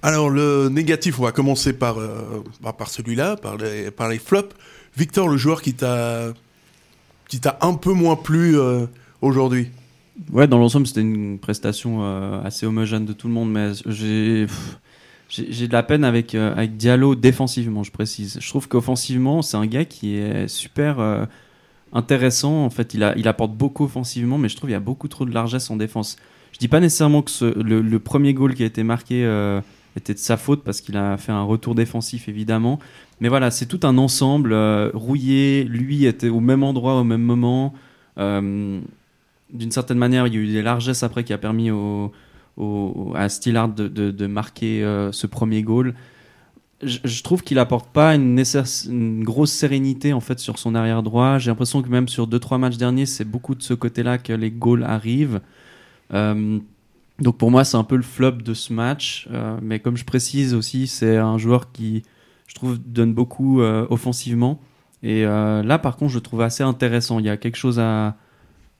Alors, 0.03 0.31
le 0.31 0.71
négatif, 0.71 1.21
on 1.21 1.25
va 1.25 1.33
commencer 1.33 1.75
par, 1.75 1.99
euh, 1.99 2.43
bah, 2.63 2.73
par 2.73 2.89
celui-là, 2.89 3.37
par 3.37 3.59
les, 3.59 3.91
par 3.91 4.09
les 4.09 4.19
flops. 4.19 4.57
Victor, 4.97 5.29
le 5.29 5.37
joueur 5.37 5.61
qui 5.61 5.75
t'a 5.75 6.33
qui 7.29 7.39
t'a 7.39 7.59
un 7.61 7.75
peu 7.75 7.93
moins 7.93 8.17
plu 8.17 8.59
euh, 8.59 8.87
aujourd'hui? 9.21 9.69
Ouais, 10.33 10.49
dans 10.49 10.59
l'ensemble, 10.59 10.87
c'était 10.87 11.03
une 11.03 11.39
prestation 11.39 12.03
euh, 12.03 12.43
assez 12.43 12.67
homogène 12.67 13.05
de 13.05 13.13
tout 13.13 13.29
le 13.29 13.35
monde, 13.35 13.53
mais 13.53 13.73
j'ai 13.87 14.47
j'ai 15.31 15.69
de 15.69 15.73
la 15.73 15.83
peine 15.83 16.05
avec, 16.05 16.35
euh, 16.35 16.67
Diallo 16.67 17.15
défensivement, 17.15 17.85
je 17.85 17.93
précise. 17.93 18.39
Je 18.41 18.49
trouve 18.49 18.69
qu'offensivement, 18.69 19.43
c'est 19.43 19.57
un 19.57 19.67
gars 19.67 19.85
qui 19.85 20.17
est 20.17 20.49
super 20.49 20.99
euh, 20.99 21.25
intéressant. 21.93 22.65
En 22.65 22.71
fait, 22.71 22.95
il, 22.95 23.05
apporte 23.05 23.53
beaucoup 23.53 23.85
offensivement, 23.85 24.39
mais 24.39 24.49
je 24.49 24.57
trouve 24.57 24.69
qu'il 24.69 24.75
y 24.75 24.77
a 24.77 24.81
beaucoup 24.81 25.09
trop 25.09 25.25
de 25.25 25.33
largesse 25.33 25.71
en 25.71 25.77
défense. 25.77 26.17
Je 26.53 26.59
dis 26.59 26.69
pas 26.69 26.81
nécessairement 26.81 27.23
que 27.23 27.45
le, 27.63 27.99
premier 27.99 28.35
goal 28.35 28.55
qui 28.55 28.65
a 28.65 28.67
été 28.67 28.83
marqué 28.83 29.25
euh, 29.25 29.61
était 29.97 30.15
de 30.15 30.19
sa 30.19 30.37
faute 30.37 30.65
parce 30.65 30.81
qu'il 30.81 30.97
a 30.97 31.17
fait 31.17 31.33
un 31.33 31.45
retour 31.45 31.77
défensif 31.77 32.29
évidemment. 32.29 32.81
Mais 33.21 33.29
voilà, 33.29 33.53
c'est 33.53 33.67
tout 33.67 33.81
un 33.85 33.99
ensemble. 33.99 34.53
euh, 34.53 34.91
rouillé, 34.95 35.63
lui 35.65 36.07
était 36.07 36.29
au 36.29 36.41
même 36.41 36.65
endroit 36.65 36.99
au 37.01 37.05
même 37.05 37.23
moment. 37.23 37.73
D'une 38.17 39.73
certaine 39.73 39.99
manière, 39.99 40.27
il 40.27 40.35
y 40.35 40.37
a 40.37 40.41
eu 40.41 40.53
des 40.53 40.63
largesses 40.63 41.03
après 41.03 41.25
qui 41.25 41.33
a 41.33 41.39
permis 41.39 41.71
au, 41.71 42.13
à 43.15 43.29
Stillard 43.29 43.69
de, 43.69 44.27
marquer 44.27 44.85
euh, 44.85 45.13
ce 45.13 45.27
premier 45.27 45.63
goal. 45.63 45.95
Je, 46.83 47.23
trouve 47.23 47.43
qu'il 47.43 47.59
apporte 47.59 47.91
pas 47.91 48.15
une, 48.15 48.43
grosse 49.23 49.53
sérénité 49.53 50.15
en 50.15 50.21
fait 50.21 50.39
sur 50.39 50.59
son 50.59 50.75
arrière 50.75 51.03
droit. 51.03 51.39
J'ai 51.39 51.51
l'impression 51.51 51.83
que 51.83 51.89
même 51.89 52.09
sur 52.09 52.27
2-3 52.27 52.59
matchs 52.59 52.79
derniers, 52.79 53.07
c'est 53.07 53.25
beaucoup 53.25 53.55
de 53.55 53.63
ce 53.63 53.75
côté-là 53.75 54.17
que 54.19 54.33
les 54.33 54.51
goals 54.51 54.85
arrivent. 54.85 55.41
Euh, 56.15 56.59
donc 57.19 57.37
pour 57.37 57.51
moi, 57.51 57.65
c'est 57.65 57.77
un 57.77 57.85
peu 57.85 57.97
le 57.97 58.03
flop 58.03 58.33
de 58.33 58.55
ce 58.55 58.73
match. 58.73 59.29
Euh, 59.31 59.59
mais 59.61 59.79
comme 59.79 59.99
je 59.99 60.07
précise 60.07 60.55
aussi, 60.55 60.87
c'est 60.87 61.19
un 61.19 61.37
joueur 61.37 61.71
qui, 61.71 62.03
je 62.47 62.55
trouve, 62.55 62.79
donne 62.79 63.13
beaucoup 63.13 63.61
offensivement. 63.61 64.61
Et 65.03 65.25
là, 65.25 65.79
par 65.79 65.97
contre, 65.97 66.13
je 66.13 66.17
le 66.17 66.23
trouve 66.23 66.41
assez 66.41 66.63
intéressant. 66.63 67.19
Il 67.19 67.27
y 67.27 67.31
a 67.31 67.37
quelque 67.37 67.57
chose 67.57 67.79
à, 67.79 68.17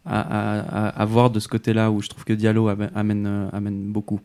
à, 0.07 0.21
à- 0.21 0.61
à- 0.61 0.89
à 0.89 1.05
voir 1.05 1.31
de 1.31 1.41
ce 1.41 1.49
côté-là 1.49 1.91
où 1.91 2.01
je 2.03 2.09
trouve 2.09 2.25
que 2.25 2.33
Diallo 2.33 2.69
amène, 2.69 2.91
amène, 2.95 3.27
euh, 3.27 3.49
amène 3.53 3.93
beaucoup. 3.93 4.21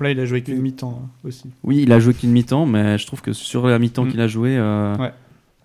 Là, 0.00 0.10
il 0.10 0.18
a 0.18 0.26
joué 0.26 0.42
qu'une 0.42 0.60
mi-temps 0.60 1.02
hein, 1.04 1.08
aussi. 1.22 1.44
Oui, 1.62 1.82
il 1.82 1.92
a 1.92 2.00
joué 2.00 2.14
qu'une 2.14 2.32
mi-temps, 2.32 2.66
mais 2.66 2.98
je 2.98 3.06
trouve 3.06 3.20
que 3.22 3.32
sur 3.32 3.66
la 3.68 3.78
mi-temps 3.78 4.04
Mm. 4.06 4.10
qu'il 4.10 4.20
a 4.20 4.26
joué, 4.26 4.56
euh, 4.56 4.96
Ouais. 4.96 5.12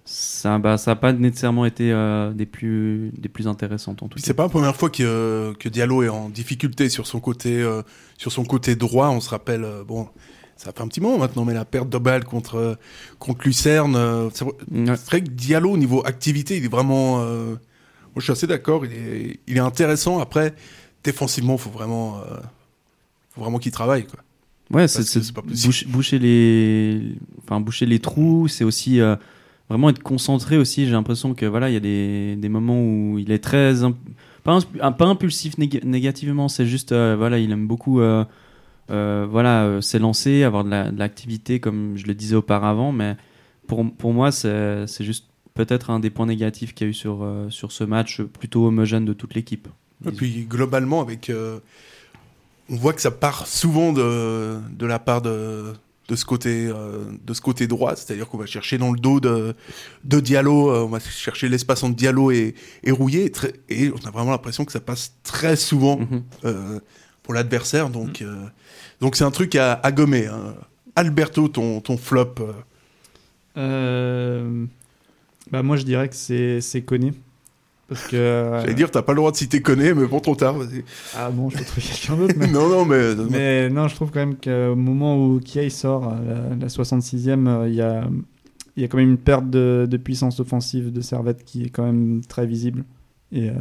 ça 0.05 0.59
n'a 0.59 0.77
ça 0.77 0.91
a 0.91 0.95
pas 0.95 1.13
nécessairement 1.13 1.65
été 1.65 1.91
euh, 1.91 2.31
des, 2.31 2.45
plus, 2.45 3.11
des 3.17 3.27
plus 3.29 3.47
intéressantes 3.47 4.03
en 4.03 4.07
tout 4.07 4.17
cas. 4.19 4.23
c'est 4.25 4.35
pas 4.35 4.43
la 4.43 4.49
première 4.49 4.75
fois 4.75 4.89
que, 4.91 5.53
que 5.59 5.67
Diallo 5.67 6.03
est 6.03 6.09
en 6.09 6.29
difficulté 6.29 6.89
sur 6.89 7.07
son 7.07 7.19
côté, 7.19 7.59
euh, 7.61 7.81
sur 8.17 8.31
son 8.31 8.43
côté 8.45 8.75
droit. 8.75 9.09
On 9.09 9.19
se 9.19 9.29
rappelle, 9.31 9.63
euh, 9.63 9.83
bon, 9.83 10.07
ça 10.57 10.71
fait 10.73 10.81
un 10.81 10.87
petit 10.87 11.01
moment 11.01 11.17
maintenant, 11.17 11.43
mais 11.45 11.55
la 11.55 11.65
perte 11.65 11.89
de 11.89 11.97
balle 11.97 12.23
contre, 12.23 12.55
euh, 12.55 12.75
contre 13.17 13.45
Lucerne. 13.47 13.95
euh, 13.95 14.29
c'est 14.31 14.43
vrai- 14.45 14.53
Ouais. 14.71 14.85
c'est 14.95 15.05
vrai 15.07 15.21
que 15.21 15.29
Diallo, 15.31 15.71
au 15.71 15.77
niveau 15.77 16.05
activité, 16.05 16.57
il 16.57 16.65
est 16.65 16.67
vraiment. 16.71 17.19
Moi, 18.19 18.21
je 18.21 18.25
suis 18.25 18.31
assez 18.33 18.47
d'accord. 18.47 18.85
Il 18.85 18.91
est, 18.91 19.39
il 19.47 19.55
est 19.55 19.61
intéressant. 19.61 20.19
Après, 20.19 20.53
défensivement, 21.05 21.57
faut 21.57 21.69
vraiment, 21.69 22.17
euh, 22.17 22.35
faut 23.31 23.41
vraiment 23.41 23.59
qu'il 23.59 23.71
travaille. 23.71 24.05
Quoi. 24.05 24.19
Ouais, 24.71 24.87
c'est 24.89 25.01
boucher, 25.65 25.85
boucher 25.87 26.19
les, 26.19 27.15
enfin 27.43 27.61
boucher 27.61 27.85
les 27.85 27.99
trous. 27.99 28.49
C'est 28.49 28.65
aussi 28.65 28.99
euh, 28.99 29.15
vraiment 29.69 29.89
être 29.89 30.03
concentré 30.03 30.57
aussi. 30.57 30.85
J'ai 30.85 30.91
l'impression 30.91 31.33
que 31.33 31.45
voilà, 31.45 31.69
il 31.69 31.73
y 31.73 31.77
a 31.77 31.79
des, 31.79 32.35
des 32.35 32.49
moments 32.49 32.81
où 32.81 33.17
il 33.17 33.31
est 33.31 33.39
très 33.43 33.83
imp- 33.83 33.95
pas, 34.43 34.59
pas 34.91 35.05
impulsif 35.05 35.57
néga- 35.57 35.83
négativement. 35.85 36.49
C'est 36.49 36.65
juste 36.67 36.91
euh, 36.91 37.15
voilà, 37.17 37.39
il 37.39 37.51
aime 37.51 37.67
beaucoup 37.67 38.01
voilà 38.89 39.81
s'élancer, 39.81 40.43
avoir 40.43 40.63
de 40.65 40.69
la- 40.69 40.91
de 40.91 40.99
l'activité 40.99 41.59
comme 41.59 41.95
je 41.95 42.05
le 42.05 42.13
disais 42.13 42.35
auparavant. 42.35 42.91
Mais 42.91 43.15
pour 43.65 43.85
pour 43.95 44.13
moi, 44.13 44.31
c'est 44.31 44.85
c'est 44.87 45.05
juste 45.05 45.25
peut-être 45.59 45.89
un 45.89 45.99
des 45.99 46.09
points 46.09 46.25
négatifs 46.25 46.73
qu'il 46.73 46.85
y 46.85 46.87
a 46.87 46.91
eu 46.91 46.93
sur 46.93 47.21
euh, 47.23 47.49
sur 47.49 47.71
ce 47.73 47.83
match 47.83 48.21
plutôt 48.21 48.65
homogène 48.67 49.03
de 49.05 49.13
toute 49.13 49.33
l'équipe. 49.35 49.67
Et 50.07 50.11
puis 50.11 50.45
globalement, 50.49 51.01
avec, 51.01 51.29
euh, 51.29 51.59
on 52.69 52.75
voit 52.77 52.93
que 52.93 53.01
ça 53.01 53.11
part 53.11 53.45
souvent 53.47 53.91
de, 53.91 54.57
de 54.71 54.85
la 54.85 54.99
part 54.99 55.21
de, 55.21 55.73
de 56.07 56.15
ce 56.15 56.23
côté, 56.23 56.67
euh, 56.73 57.03
de 57.25 57.33
ce 57.33 57.41
côté 57.41 57.67
droit, 57.67 57.93
c'est-à-dire 57.97 58.27
qu'on 58.29 58.37
va 58.37 58.45
chercher 58.45 58.77
dans 58.77 58.93
le 58.93 58.99
dos 58.99 59.19
de, 59.19 59.53
de 60.05 60.19
Diallo, 60.21 60.71
euh, 60.71 60.83
on 60.85 60.87
va 60.87 60.99
chercher 61.01 61.49
l'espace 61.49 61.83
entre 61.83 61.97
Diallo 61.97 62.31
et, 62.31 62.55
et 62.83 62.91
Rouillé, 62.91 63.25
et, 63.25 63.31
très- 63.31 63.53
et 63.67 63.91
on 63.91 64.07
a 64.07 64.11
vraiment 64.11 64.31
l'impression 64.31 64.63
que 64.63 64.71
ça 64.71 64.79
passe 64.79 65.13
très 65.23 65.57
souvent 65.57 65.97
Mhm. 65.99 66.23
euh, 66.45 66.79
pour 67.23 67.33
l'adversaire, 67.33 67.89
donc 67.89 68.21
euh, 68.21 68.45
donc 69.01 69.17
c'est 69.17 69.25
un 69.25 69.31
truc 69.31 69.55
à, 69.55 69.73
à 69.73 69.91
gommer. 69.91 70.27
hein. 70.27 70.55
Alberto, 70.95 71.47
ton, 71.49 71.81
ton 71.81 71.97
flop. 71.97 72.35
Euh, 75.53 75.57
Euh, 75.57 75.61
bah 75.61 75.63
moi 75.63 75.75
je 75.75 75.83
dirais 75.83 76.07
que 76.09 76.15
c'est 76.15 76.61
c'est 76.61 76.81
Koné 76.81 77.13
parce 77.87 78.05
que 78.07 78.15
euh, 78.17 78.61
J'allais 78.61 78.75
dire, 78.75 78.91
t'as 78.91 79.01
pas 79.01 79.13
le 79.13 79.17
droit 79.17 79.31
de 79.31 79.35
citer 79.37 79.63
Koné, 79.63 79.95
mais 79.95 80.05
bon, 80.05 80.19
trop 80.19 80.35
tard. 80.35 80.55
ah 81.17 81.31
bon 81.31 81.49
je 81.49 81.57
peux 81.57 81.63
trouver 81.65 81.81
quelqu'un 81.87 82.17
d'autre 82.17 82.35
mais... 82.37 82.47
non, 82.51 82.69
non, 82.69 82.85
mais, 82.85 83.15
mais 83.31 83.69
non 83.69 83.87
je 83.87 83.95
trouve 83.95 84.11
quand 84.11 84.19
même 84.19 84.35
qu'au 84.35 84.75
moment 84.75 85.17
où 85.25 85.39
Kiai 85.39 85.69
sort 85.71 86.07
à 86.07 86.19
la, 86.21 86.55
la 86.55 86.67
66e 86.67 87.47
euh, 87.47 87.67
il 87.67 87.73
y 87.75 87.81
a 87.81 88.07
y 88.77 88.83
a 88.83 88.87
quand 88.87 88.97
même 88.97 89.09
une 89.09 89.17
perte 89.17 89.49
de, 89.49 89.87
de 89.89 89.97
puissance 89.97 90.39
offensive 90.39 90.91
de 90.93 91.01
Servette 91.01 91.43
qui 91.43 91.63
est 91.63 91.69
quand 91.69 91.83
même 91.83 92.21
très 92.27 92.45
visible. 92.45 92.85
Et 93.31 93.49
euh, 93.49 93.53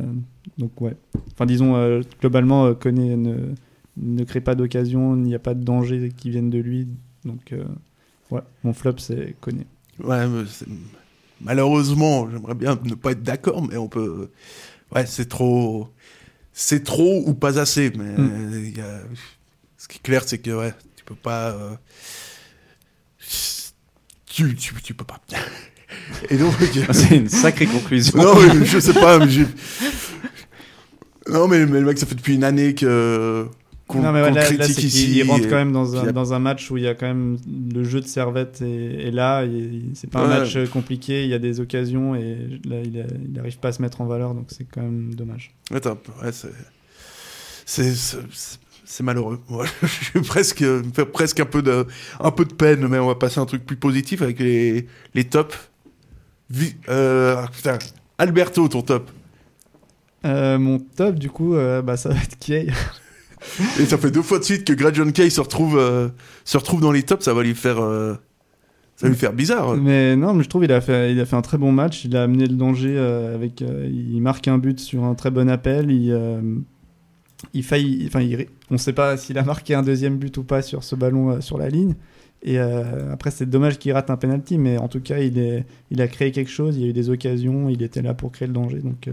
donc 0.59 0.79
ouais. 0.81 0.95
Enfin 1.33 1.45
disons 1.47 1.75
euh, 1.77 2.03
globalement 2.21 2.67
euh, 2.67 2.75
Koné 2.75 3.17
ne 3.17 3.35
ne 3.97 4.25
crée 4.25 4.41
pas 4.41 4.55
d'occasion 4.55 5.17
il 5.17 5.23
n'y 5.23 5.35
a 5.35 5.39
pas 5.41 5.55
de 5.55 5.65
danger 5.65 6.11
qui 6.17 6.31
viennent 6.31 6.51
de 6.51 6.59
lui. 6.59 6.87
Donc 7.25 7.53
euh, 7.53 7.65
ouais 8.31 8.43
mon 8.63 8.73
flop 8.75 8.99
c'est 8.99 9.35
Koné 9.41 9.67
Ouais, 10.05 10.29
mais 10.29 10.45
malheureusement, 11.41 12.29
j'aimerais 12.31 12.55
bien 12.55 12.79
ne 12.85 12.95
pas 12.95 13.13
être 13.13 13.23
d'accord, 13.23 13.67
mais 13.67 13.77
on 13.77 13.89
peut. 13.89 14.31
Ouais, 14.95 15.07
c'est 15.07 15.29
trop. 15.29 15.89
C'est 16.53 16.83
trop 16.85 17.23
ou 17.27 17.35
pas 17.35 17.59
assez. 17.59 17.91
Mais 17.97 18.17
Mm. 18.17 18.53
euh, 18.55 18.71
y 18.77 18.81
a- 18.81 19.01
ce 19.77 19.89
qui 19.89 19.99
est 19.99 20.03
clair, 20.03 20.23
c'est 20.27 20.39
que 20.39 20.51
ouais, 20.51 20.75
tu 20.97 21.05
peux 21.05 21.15
pas. 21.15 21.51
euh, 21.51 21.75
Tu, 24.27 24.55
tu, 24.55 24.75
tu 24.83 24.95
peux 24.95 25.05
pas. 25.05 25.21
Et 26.31 26.37
donc. 26.37 26.55
C'est 26.93 27.17
une 27.17 27.29
sacrée 27.29 27.67
conclusion. 27.67 28.19
non, 28.23 28.35
je 28.65 28.79
sais 28.79 28.93
pas. 28.95 29.19
mais 29.19 29.27
non, 31.29 31.49
mais, 31.49 31.67
mais 31.67 31.81
le 31.81 31.87
mec, 31.87 31.99
ça 31.99 32.07
fait 32.07 32.15
depuis 32.15 32.35
une 32.35 32.45
année 32.45 32.75
que. 32.75 33.47
Qu'on 33.89 34.03
ouais, 34.03 34.31
là, 34.31 34.43
critique 34.45 34.85
ici. 34.85 35.19
il 35.19 35.23
rentre 35.31 35.47
et- 35.47 35.49
quand 35.49 35.57
même 35.57 35.73
dans 35.73 35.97
un, 35.97 36.03
il 36.03 36.09
a- 36.11 36.13
dans 36.13 36.35
un 36.35 36.39
match 36.39 36.71
où 36.71 36.77
il 36.77 36.83
y 36.85 36.89
a 36.89 36.95
quand 36.95 37.07
même 37.07 37.39
le 37.75 37.83
jeu 37.85 38.01
de 38.03 38.07
Servette 38.07 38.61
et, 38.61 39.07
et 39.09 39.11
là, 39.11 39.45
il- 39.45 39.93
c'est 39.95 40.11
pas 40.11 40.21
un 40.21 40.29
match 40.41 40.57
euh, 40.57 40.67
compliqué, 40.67 41.25
il 41.25 41.31
y 41.31 41.35
a 41.35 41.39
des 41.39 41.59
occasions 41.61 42.15
et 42.15 42.61
là, 42.67 42.77
il 42.85 43.33
n'arrive 43.33 43.59
pas 43.59 43.69
à 43.69 43.73
se 43.73 43.81
mettre 43.81 44.03
en 44.03 44.07
valeur, 44.07 44.35
donc 44.35 44.47
c'est 44.49 44.65
quand 44.71 44.83
même 44.83 45.15
dommage. 45.15 45.55
Ouais, 45.71 45.81
ouais, 46.23 46.33
c'est- 46.33 46.49
malheureux. 49.03 49.41
Ouais, 49.51 49.67
je 49.83 49.87
suis 49.87 50.21
presque 50.21 50.61
me 50.63 50.91
faire 50.93 51.11
presque 51.11 51.41
un 51.41 51.47
peu 51.47 51.63
de 51.63 51.87
un 52.21 52.31
peu 52.31 52.45
de 52.45 52.53
peine, 52.55 52.87
mais 52.89 52.99
on 52.99 53.07
va 53.07 53.15
passer 53.15 53.39
à 53.41 53.43
un 53.43 53.47
truc 53.47 53.65
plus 53.65 53.77
positif 53.77 54.21
avec 54.23 54.39
les 54.39 54.87
les 55.15 55.25
tops. 55.25 55.57
Vi- 56.51 56.75
euh, 56.89 57.43
putain, 57.55 57.79
Alberto, 58.19 58.69
ton 58.69 58.83
top. 58.83 59.11
Euh, 60.25 60.59
mon 60.59 60.79
top, 60.79 61.15
du 61.17 61.31
coup, 61.31 61.55
euh, 61.55 61.81
bah, 61.83 61.97
ça 61.97 62.09
va 62.11 62.17
être 62.17 62.39
Kiei. 62.39 62.69
Et 63.81 63.87
ça 63.87 63.99
fait 63.99 64.11
deux 64.11 64.23
fois 64.23 64.39
de 64.39 64.45
suite 64.45 64.65
que 64.65 64.73
Greg 64.73 64.95
John 64.95 65.13
Kay 65.13 65.31
se 65.31 65.41
retrouve 65.41 65.79
euh, 65.79 66.09
se 66.45 66.57
retrouve 66.59 66.81
dans 66.81 66.93
les 66.93 67.03
tops. 67.03 67.25
Ça 67.25 67.35
va 67.35 67.43
lui 67.43 67.55
faire 67.55 67.79
euh, 67.81 68.15
ça 68.97 69.09
lui 69.09 69.15
faire 69.17 69.33
bizarre. 69.33 69.77
Mais 69.77 70.17
non, 70.17 70.35
mais 70.35 70.43
je 70.43 70.49
trouve 70.49 70.63
qu'il 70.63 70.73
a 70.73 70.81
fait, 70.81 71.13
il 71.13 71.21
a 71.21 71.25
fait 71.27 71.37
un 71.37 71.43
très 71.43 71.59
bon 71.59 71.71
match. 71.73 72.05
Il 72.05 72.17
a 72.17 72.25
amené 72.25 72.47
le 72.47 72.57
danger 72.57 72.95
euh, 72.97 73.35
avec, 73.35 73.61
il 73.61 74.21
marque 74.21 74.49
un 74.49 74.59
but 74.59 74.81
sur 74.81 75.05
un 75.05 75.15
très 75.15 75.31
bon 75.31 75.49
appel. 75.49 75.91
Il, 75.91 76.13
il 77.55 77.63
faillit, 77.63 78.05
enfin, 78.09 78.21
il- 78.21 78.47
on 78.71 78.75
ne 78.75 78.79
sait 78.79 78.93
pas 78.93 79.17
s'il 79.17 79.39
a 79.39 79.45
marqué 79.45 79.75
un 79.75 79.83
deuxième 79.83 80.17
but 80.19 80.37
ou 80.39 80.43
pas 80.43 80.61
sur 80.63 80.83
ce 80.83 80.97
ballon 80.97 81.41
sur 81.41 81.59
la 81.59 81.69
ligne. 81.69 81.95
Et 82.43 82.59
après, 82.59 83.31
c'est 83.31 83.47
dommage 83.47 83.79
qu'il 83.79 83.93
rate 83.93 84.11
un 84.11 84.17
penalty, 84.17 84.59
mais 84.59 84.79
en 84.79 84.89
tout 84.89 85.01
cas, 85.01 85.19
il, 85.19 85.39
est, 85.39 85.65
il 85.91 86.01
a 86.01 86.09
créé 86.09 86.31
quelque 86.33 86.51
chose. 86.51 86.77
Il 86.77 86.83
y 86.83 86.87
a 86.87 86.89
eu 86.89 86.93
des 86.93 87.11
occasions. 87.11 87.69
Il 87.69 87.83
était 87.83 88.03
là 88.03 88.15
pour 88.15 88.31
créer 88.33 88.47
le 88.49 88.55
danger. 88.55 88.79
Donc, 88.79 89.09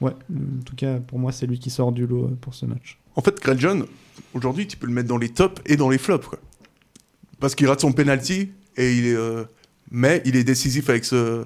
ouais, 0.00 0.12
en 0.12 0.62
tout 0.64 0.76
cas, 0.76 0.98
pour 1.00 1.18
moi, 1.18 1.32
c'est 1.32 1.46
lui 1.46 1.58
qui 1.58 1.70
sort 1.70 1.92
du 1.92 2.06
lot 2.06 2.30
pour 2.40 2.54
ce 2.54 2.66
match. 2.66 2.99
En 3.16 3.22
fait, 3.22 3.40
Greg 3.40 3.58
John, 3.58 3.84
aujourd'hui, 4.34 4.66
tu 4.66 4.76
peux 4.76 4.86
le 4.86 4.92
mettre 4.92 5.08
dans 5.08 5.18
les 5.18 5.28
tops 5.30 5.60
et 5.66 5.76
dans 5.76 5.88
les 5.90 5.98
flops, 5.98 6.26
quoi. 6.26 6.38
Parce 7.40 7.54
qu'il 7.54 7.66
rate 7.68 7.80
son 7.80 7.92
penalty 7.92 8.50
et 8.76 8.94
il 8.96 9.06
est, 9.06 9.14
euh, 9.14 9.44
mais 9.90 10.22
il 10.24 10.36
est 10.36 10.44
décisif 10.44 10.90
avec 10.90 11.04
ce, 11.04 11.44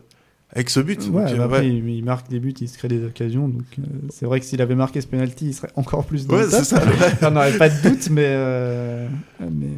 avec 0.51 0.69
ce 0.71 0.81
but. 0.81 1.01
Ouais, 1.11 1.25
Donc, 1.25 1.33
euh, 1.33 1.37
bah 1.37 1.45
après, 1.45 1.61
ouais. 1.61 1.69
il, 1.69 1.89
il 1.89 2.05
marque 2.05 2.29
des 2.29 2.41
buts, 2.41 2.55
il 2.61 2.69
se 2.69 2.77
crée 2.79 2.89
des 2.89 3.05
occasions. 3.05 3.49
Donc, 3.49 3.63
euh, 3.79 3.83
c'est 4.11 4.27
vrai 4.27 4.41
que 4.41 4.47
s'il 4.47 4.61
avait 4.61 4.75
marqué 4.75 5.01
ce 5.01 5.07
penalty, 5.07 5.47
il 5.47 5.55
serait 5.55 5.71
encore 5.77 6.05
plus 6.05 6.27
dans 6.27 6.37
Ouais, 6.37 6.45
le 6.45 6.51
top. 6.51 6.65
ça. 6.65 6.83
On 7.23 7.31
n'aurait 7.31 7.57
pas 7.57 7.69
de 7.71 7.89
doute, 7.89 8.11
mais, 8.11 8.25
euh, 8.27 9.09
mais, 9.41 9.69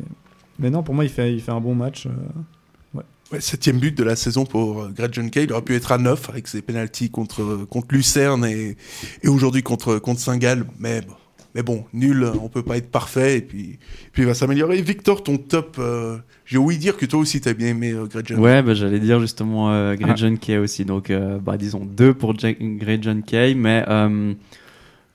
mais 0.59 0.70
non, 0.70 0.83
pour 0.83 0.94
moi, 0.94 1.05
il 1.05 1.11
fait, 1.11 1.33
il 1.35 1.40
fait 1.40 1.53
un 1.53 1.61
bon 1.61 1.75
match. 1.75 2.07
euh, 2.07 2.99
ouais. 3.33 3.40
Septième 3.40 3.79
but 3.79 3.96
de 3.96 4.03
la 4.03 4.16
saison 4.16 4.44
pour 4.46 4.88
Greg 4.88 5.12
John 5.12 5.31
Kay. 5.31 5.44
Il 5.44 5.53
aurait 5.53 5.62
pu 5.62 5.75
être 5.75 5.92
à 5.92 5.99
9 5.99 6.31
avec 6.31 6.49
ses 6.49 6.62
pénalties 6.62 7.11
contre, 7.11 7.66
contre 7.68 7.88
Lucerne 7.94 8.44
et, 8.46 8.77
et 9.22 9.29
aujourd'hui 9.29 9.62
contre, 9.62 9.99
contre 9.99 10.20
Saint-Gall. 10.20 10.64
Mais, 10.79 11.03
bon- 11.03 11.14
mais 11.57 11.62
bon, 11.64 11.85
nul, 11.92 12.25
on 12.40 12.49
peut 12.49 12.62
pas 12.62 12.77
être 12.77 12.90
parfait. 12.90 13.38
Et 13.38 13.40
puis, 13.40 13.79
puis 14.12 14.23
il 14.23 14.27
va 14.27 14.35
s'améliorer. 14.35 14.81
Victor, 14.83 15.23
ton 15.25 15.38
top, 15.38 15.77
euh, 15.81 16.19
j'ai 16.45 16.59
ouï 16.59 16.77
dire 16.77 16.97
que 16.99 17.07
toi 17.07 17.19
aussi 17.19 17.40
t'as 17.40 17.55
bien 17.55 17.69
aimé 17.69 17.92
euh, 17.92 18.05
Greg 18.05 18.27
John 18.29 18.38
Ouais, 18.38 18.62
bah, 18.62 18.75
j'allais 18.75 19.01
dire 19.01 19.19
justement 19.21 19.73
euh, 19.73 19.95
Grey 19.97 20.11
Ah. 20.12 20.16
John 20.16 20.38
Kay 20.38 20.59
aussi. 20.59 20.85
Donc, 20.85 21.11
euh, 21.11 21.38
bah, 21.38 21.57
disons 21.57 21.85
deux 21.85 22.12
pour 22.14 22.38
Ja- 22.38 22.53
Grey 22.53 22.99
John 23.01 23.23
Kay. 23.23 23.55
Mais 23.55 23.85
euh, 23.88 24.35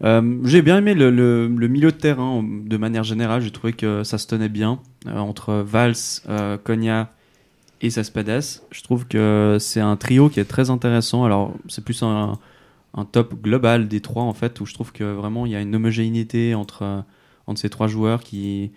Euh, 0.04 0.39
j'ai 0.45 0.63
bien 0.63 0.80
aimé 0.80 0.95
le, 0.95 1.12
le- 1.12 1.47
le 1.47 1.67
milieu 1.67 1.91
de 1.91 1.95
terrain 1.97 2.43
de 2.43 2.75
manière 2.77 3.04
générale. 3.04 3.43
J'ai 3.43 3.51
trouvé 3.51 3.71
que 3.73 4.04
ça 4.04 4.17
se 4.17 4.25
tenait 4.25 4.49
bien 4.49 4.80
entre 5.15 5.54
Valls, 5.54 5.93
Konya 6.63 7.12
et 7.82 7.91
Cespedes. 7.91 8.41
Je 8.71 8.82
trouve 8.82 9.06
que 9.06 9.58
c'est 9.60 9.80
un 9.80 9.95
trio 9.97 10.30
qui 10.30 10.39
est 10.39 10.45
très 10.45 10.71
intéressant. 10.71 11.23
Alors, 11.23 11.54
c'est 11.69 11.84
plus 11.86 12.01
un, 12.01 12.08
un 12.08 12.39
top 13.12 13.41
global 13.41 13.88
des 13.88 14.01
trois, 14.01 14.23
en 14.23 14.34
fait, 14.34 14.60
où 14.62 14.65
je 14.65 14.73
trouve 14.73 14.91
que 14.91 15.04
vraiment 15.04 15.45
il 15.45 15.51
y 15.51 15.56
a 15.56 15.62
une 15.62 15.75
homogénéité 15.75 16.56
entre, 16.56 16.84
euh, 16.84 17.01
entre 17.47 17.60
ces 17.62 17.69
trois 17.69 17.88
joueurs 17.88 18.21
qui, 18.23 18.71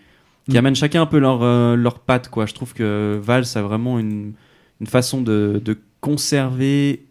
qui 0.49 0.55
Mm. 0.55 0.59
amènent 0.59 0.77
chacun 0.77 1.03
un 1.03 1.07
peu 1.07 1.19
leur, 1.19 1.43
euh, 1.43 1.75
leur 1.77 1.99
patte. 2.01 2.29
Quoi. 2.29 2.47
Je 2.47 2.55
trouve 2.55 2.75
que 2.75 3.19
Valls 3.23 3.45
a 3.55 3.63
vraiment 3.63 3.99
une, 3.99 4.33
une 4.81 4.87
façon 4.87 5.21
de, 5.23 5.61
de 5.65 5.77
conserver 6.01 7.07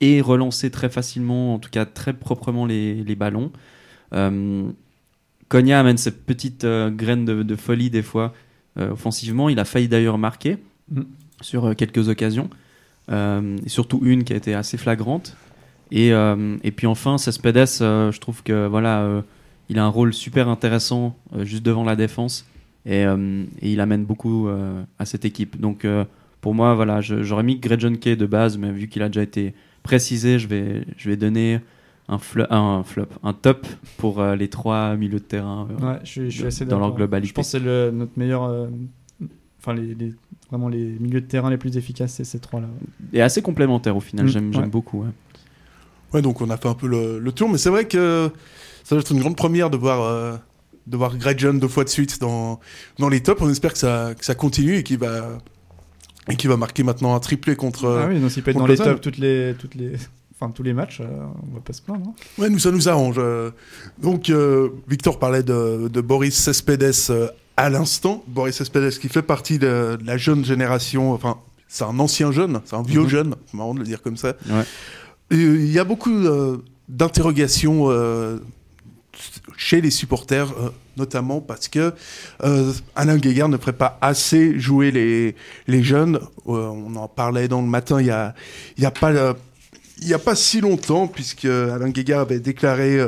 et 0.00 0.20
relancer 0.20 0.70
très 0.70 0.88
facilement, 0.90 1.54
en 1.54 1.58
tout 1.58 1.70
cas 1.70 1.86
très 1.86 2.12
proprement 2.12 2.66
les, 2.66 3.02
les 3.02 3.14
ballons. 3.16 3.50
Euh, 4.12 4.64
Konya 5.48 5.80
amène 5.80 5.96
cette 5.98 6.24
petite 6.24 6.64
euh, 6.64 6.90
graine 6.90 7.24
de, 7.24 7.42
de 7.42 7.56
folie 7.56 7.90
des 7.90 8.02
fois 8.02 8.32
offensivement. 8.76 9.48
Il 9.48 9.60
a 9.60 9.64
failli 9.64 9.86
d'ailleurs 9.88 10.18
marquer 10.18 10.58
Mm. 10.90 11.02
sur 11.40 11.74
quelques 11.76 12.08
occasions, 12.08 12.50
et 13.10 13.68
surtout 13.68 14.00
une 14.02 14.24
qui 14.24 14.32
a 14.32 14.36
été 14.36 14.52
assez 14.54 14.76
flagrante. 14.76 15.36
Et, 15.90 16.12
euh, 16.12 16.56
et 16.64 16.70
puis 16.70 16.86
enfin, 16.86 17.18
Cespedes, 17.18 17.66
euh, 17.80 18.10
je 18.12 18.20
trouve 18.20 18.42
que 18.42 18.66
voilà, 18.66 19.02
euh, 19.02 19.22
il 19.68 19.78
a 19.78 19.84
un 19.84 19.88
rôle 19.88 20.12
super 20.12 20.48
intéressant 20.48 21.16
juste 21.42 21.62
devant 21.64 21.84
la 21.84 21.96
défense 21.96 22.46
et, 22.86 23.02
et 23.04 23.72
il 23.72 23.80
amène 23.80 24.04
beaucoup 24.04 24.46
à 24.98 25.04
cette 25.06 25.24
équipe. 25.24 25.58
Donc 25.58 25.86
pour 26.42 26.54
moi, 26.54 26.74
voilà, 26.74 27.00
j'aurais 27.00 27.42
mis 27.44 27.56
Greg 27.56 27.80
John 27.80 27.96
Kay 27.96 28.14
de 28.16 28.26
base, 28.26 28.58
mais 28.58 28.70
vu 28.70 28.88
qu'il 28.88 29.02
a 29.02 29.08
déjà 29.08 29.22
été 29.22 29.54
précisé, 29.82 30.38
je 30.38 30.48
vais, 30.48 30.84
je 30.98 31.08
vais 31.08 31.16
donner 31.16 31.60
un, 32.08 32.18
flo- 32.18 32.46
un 32.50 32.82
flop, 32.82 33.06
un 33.22 33.32
top 33.32 33.66
pour 33.96 34.20
euh, 34.20 34.36
les 34.36 34.48
trois 34.48 34.94
milieux 34.96 35.18
de 35.18 35.24
terrain 35.24 35.66
euh, 35.80 35.92
Ouais, 35.92 35.98
je 36.04 36.28
je 36.28 36.48
suis 36.50 36.66
dans 36.66 36.78
leur 36.78 36.94
globalité. 36.94 37.28
Je 37.30 37.34
pense 37.34 37.46
que 37.46 37.58
c'est 37.58 37.64
le- 37.64 37.90
notre 37.90 38.12
meilleur. 38.18 38.44
euh, 38.44 38.66
Enfin, 39.60 39.72
les, 39.72 39.94
les- 39.94 40.12
vraiment 40.50 40.68
les 40.68 40.84
milieux 41.00 41.22
de 41.22 41.26
terrain 41.26 41.48
les 41.48 41.56
plus 41.56 41.78
efficaces, 41.78 42.12
c'est 42.12 42.24
ces 42.24 42.38
trois-là. 42.38 42.68
Et 43.14 43.22
assez 43.22 43.40
complémentaire 43.40 43.96
au 43.96 44.00
final, 44.00 44.26
Mm, 44.26 44.52
j'aime 44.52 44.68
beaucoup. 44.68 45.04
Ouais. 46.14 46.22
Donc 46.22 46.40
on 46.40 46.48
a 46.50 46.56
fait 46.56 46.68
un 46.68 46.74
peu 46.74 46.86
le, 46.86 47.18
le 47.18 47.32
tour, 47.32 47.48
mais 47.48 47.58
c'est 47.58 47.70
vrai 47.70 47.86
que 47.86 48.30
ça 48.84 48.94
va 48.94 49.00
être 49.00 49.12
une 49.12 49.20
grande 49.20 49.36
première 49.36 49.70
de 49.70 49.76
voir, 49.76 50.02
euh, 50.02 50.36
de 50.86 50.96
voir 50.96 51.16
Greg 51.16 51.38
John 51.38 51.58
deux 51.58 51.68
fois 51.68 51.84
de 51.84 51.88
suite 51.88 52.20
dans, 52.20 52.60
dans 52.98 53.08
les 53.08 53.20
tops. 53.22 53.40
On 53.42 53.50
espère 53.50 53.72
que 53.72 53.78
ça, 53.78 54.12
que 54.18 54.24
ça 54.24 54.34
continue 54.34 54.76
et 54.76 54.82
qu'il 54.82 54.98
va, 54.98 55.38
et 56.30 56.36
qu'il 56.36 56.48
va 56.50 56.56
marquer 56.56 56.82
maintenant 56.82 57.14
un 57.14 57.20
triplé 57.20 57.56
contre. 57.56 57.86
ah 58.04 58.06
oui, 58.08 58.20
donc 58.20 58.30
s'il 58.30 58.42
peut 58.42 58.50
être 58.52 58.58
dans 58.58 58.66
les 58.66 58.76
tops 58.76 59.00
toutes 59.00 59.18
les, 59.18 59.54
toutes 59.58 59.74
les, 59.74 59.92
enfin, 60.38 60.50
tous 60.52 60.62
les 60.62 60.72
matchs, 60.74 61.00
euh, 61.00 61.06
on 61.50 61.54
va 61.54 61.60
pas 61.60 61.72
se 61.72 61.82
plaindre. 61.82 62.08
hein. 62.08 62.14
Ouais, 62.38 62.48
nous, 62.50 62.58
ça 62.58 62.70
nous 62.70 62.88
arrange. 62.88 63.16
euh. 63.18 63.50
Donc, 64.02 64.30
euh, 64.30 64.68
Victor 64.88 65.18
parlait 65.18 65.42
de, 65.42 65.88
de 65.88 66.00
Boris 66.00 66.34
Cespedes 66.34 66.92
euh, 67.10 67.28
à 67.56 67.70
l'instant. 67.70 68.22
Boris 68.26 68.56
Cespedes 68.56 68.98
qui 68.98 69.08
fait 69.08 69.22
partie 69.22 69.58
de, 69.58 69.96
de 70.00 70.06
la 70.06 70.16
jeune 70.16 70.44
génération. 70.44 71.12
Enfin, 71.12 71.38
c'est 71.68 71.84
un 71.84 71.98
ancien 71.98 72.30
jeune, 72.32 72.60
c'est 72.64 72.76
un 72.76 72.82
vieux 72.82 73.02
Mhm. 73.02 73.08
jeune. 73.08 73.34
C'est 73.46 73.56
marrant 73.56 73.74
de 73.74 73.78
le 73.80 73.84
dire 73.86 74.02
comme 74.02 74.16
ça. 74.16 74.34
Ouais. 74.50 74.64
Euh, 75.32 75.56
Il 75.58 75.72
y 75.72 75.78
a 75.78 75.84
beaucoup 75.84 76.10
euh, 76.10 76.58
d'interrogations 76.88 77.90
euh, 77.90 78.38
chez 79.56 79.80
les 79.80 79.90
supporters, 79.90 80.52
notamment 80.96 81.40
parce 81.40 81.68
que 81.68 81.92
euh, 82.42 82.72
Alain 82.96 83.16
Guégard 83.16 83.48
ne 83.48 83.56
ferait 83.56 83.72
pas 83.72 83.98
assez 84.00 84.58
jouer 84.58 84.90
les, 84.90 85.82
jeunes. 85.82 86.20
On 86.46 86.94
en 86.96 87.08
parlait 87.08 87.48
dans 87.48 87.62
le 87.62 87.68
matin, 87.68 88.00
il 88.00 88.06
y 88.06 88.10
a, 88.10 88.90
pas... 88.90 89.34
n'y 90.02 90.14
a 90.14 90.18
pas 90.18 90.34
si 90.34 90.60
longtemps, 90.60 91.06
puisque 91.06 91.44
Alain 91.44 91.90
Guégard 91.90 92.20
avait 92.20 92.40
déclaré 92.40 92.98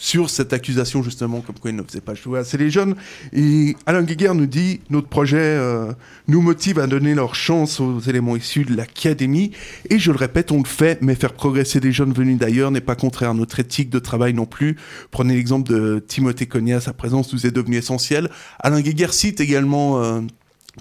sur 0.00 0.30
cette 0.30 0.54
accusation, 0.54 1.02
justement, 1.02 1.42
comme 1.42 1.58
quoi 1.58 1.70
il 1.70 1.76
ne 1.76 1.82
faisait 1.82 2.00
pas 2.00 2.14
jouer 2.14 2.38
assez 2.38 2.56
les 2.56 2.70
jeunes. 2.70 2.96
Et 3.34 3.76
Alain 3.84 4.02
Guégard 4.02 4.34
nous 4.34 4.46
dit 4.46 4.80
Notre 4.88 5.08
projet 5.08 5.36
euh, 5.36 5.92
nous 6.26 6.40
motive 6.40 6.78
à 6.78 6.86
donner 6.86 7.14
leur 7.14 7.34
chance 7.34 7.80
aux 7.80 8.00
éléments 8.00 8.34
issus 8.34 8.64
de 8.64 8.74
l'académie. 8.74 9.50
Et 9.90 9.98
je 9.98 10.10
le 10.10 10.16
répète, 10.16 10.52
on 10.52 10.62
le 10.62 10.66
fait, 10.66 11.02
mais 11.02 11.14
faire 11.14 11.34
progresser 11.34 11.80
des 11.80 11.92
jeunes 11.92 12.14
venus 12.14 12.38
d'ailleurs 12.38 12.70
n'est 12.70 12.80
pas 12.80 12.94
contraire 12.94 13.30
à 13.30 13.34
notre 13.34 13.60
éthique 13.60 13.90
de 13.90 13.98
travail 13.98 14.32
non 14.32 14.46
plus. 14.46 14.76
Prenez 15.10 15.36
l'exemple 15.36 15.70
de 15.70 16.02
Timothée 16.08 16.46
Cognas, 16.46 16.80
sa 16.80 16.94
présence 16.94 17.30
nous 17.34 17.46
est 17.46 17.50
devenue 17.50 17.76
essentielle. 17.76 18.30
Alain 18.58 18.80
Guégard 18.80 19.12
cite 19.12 19.38
également 19.38 20.02
euh, 20.02 20.22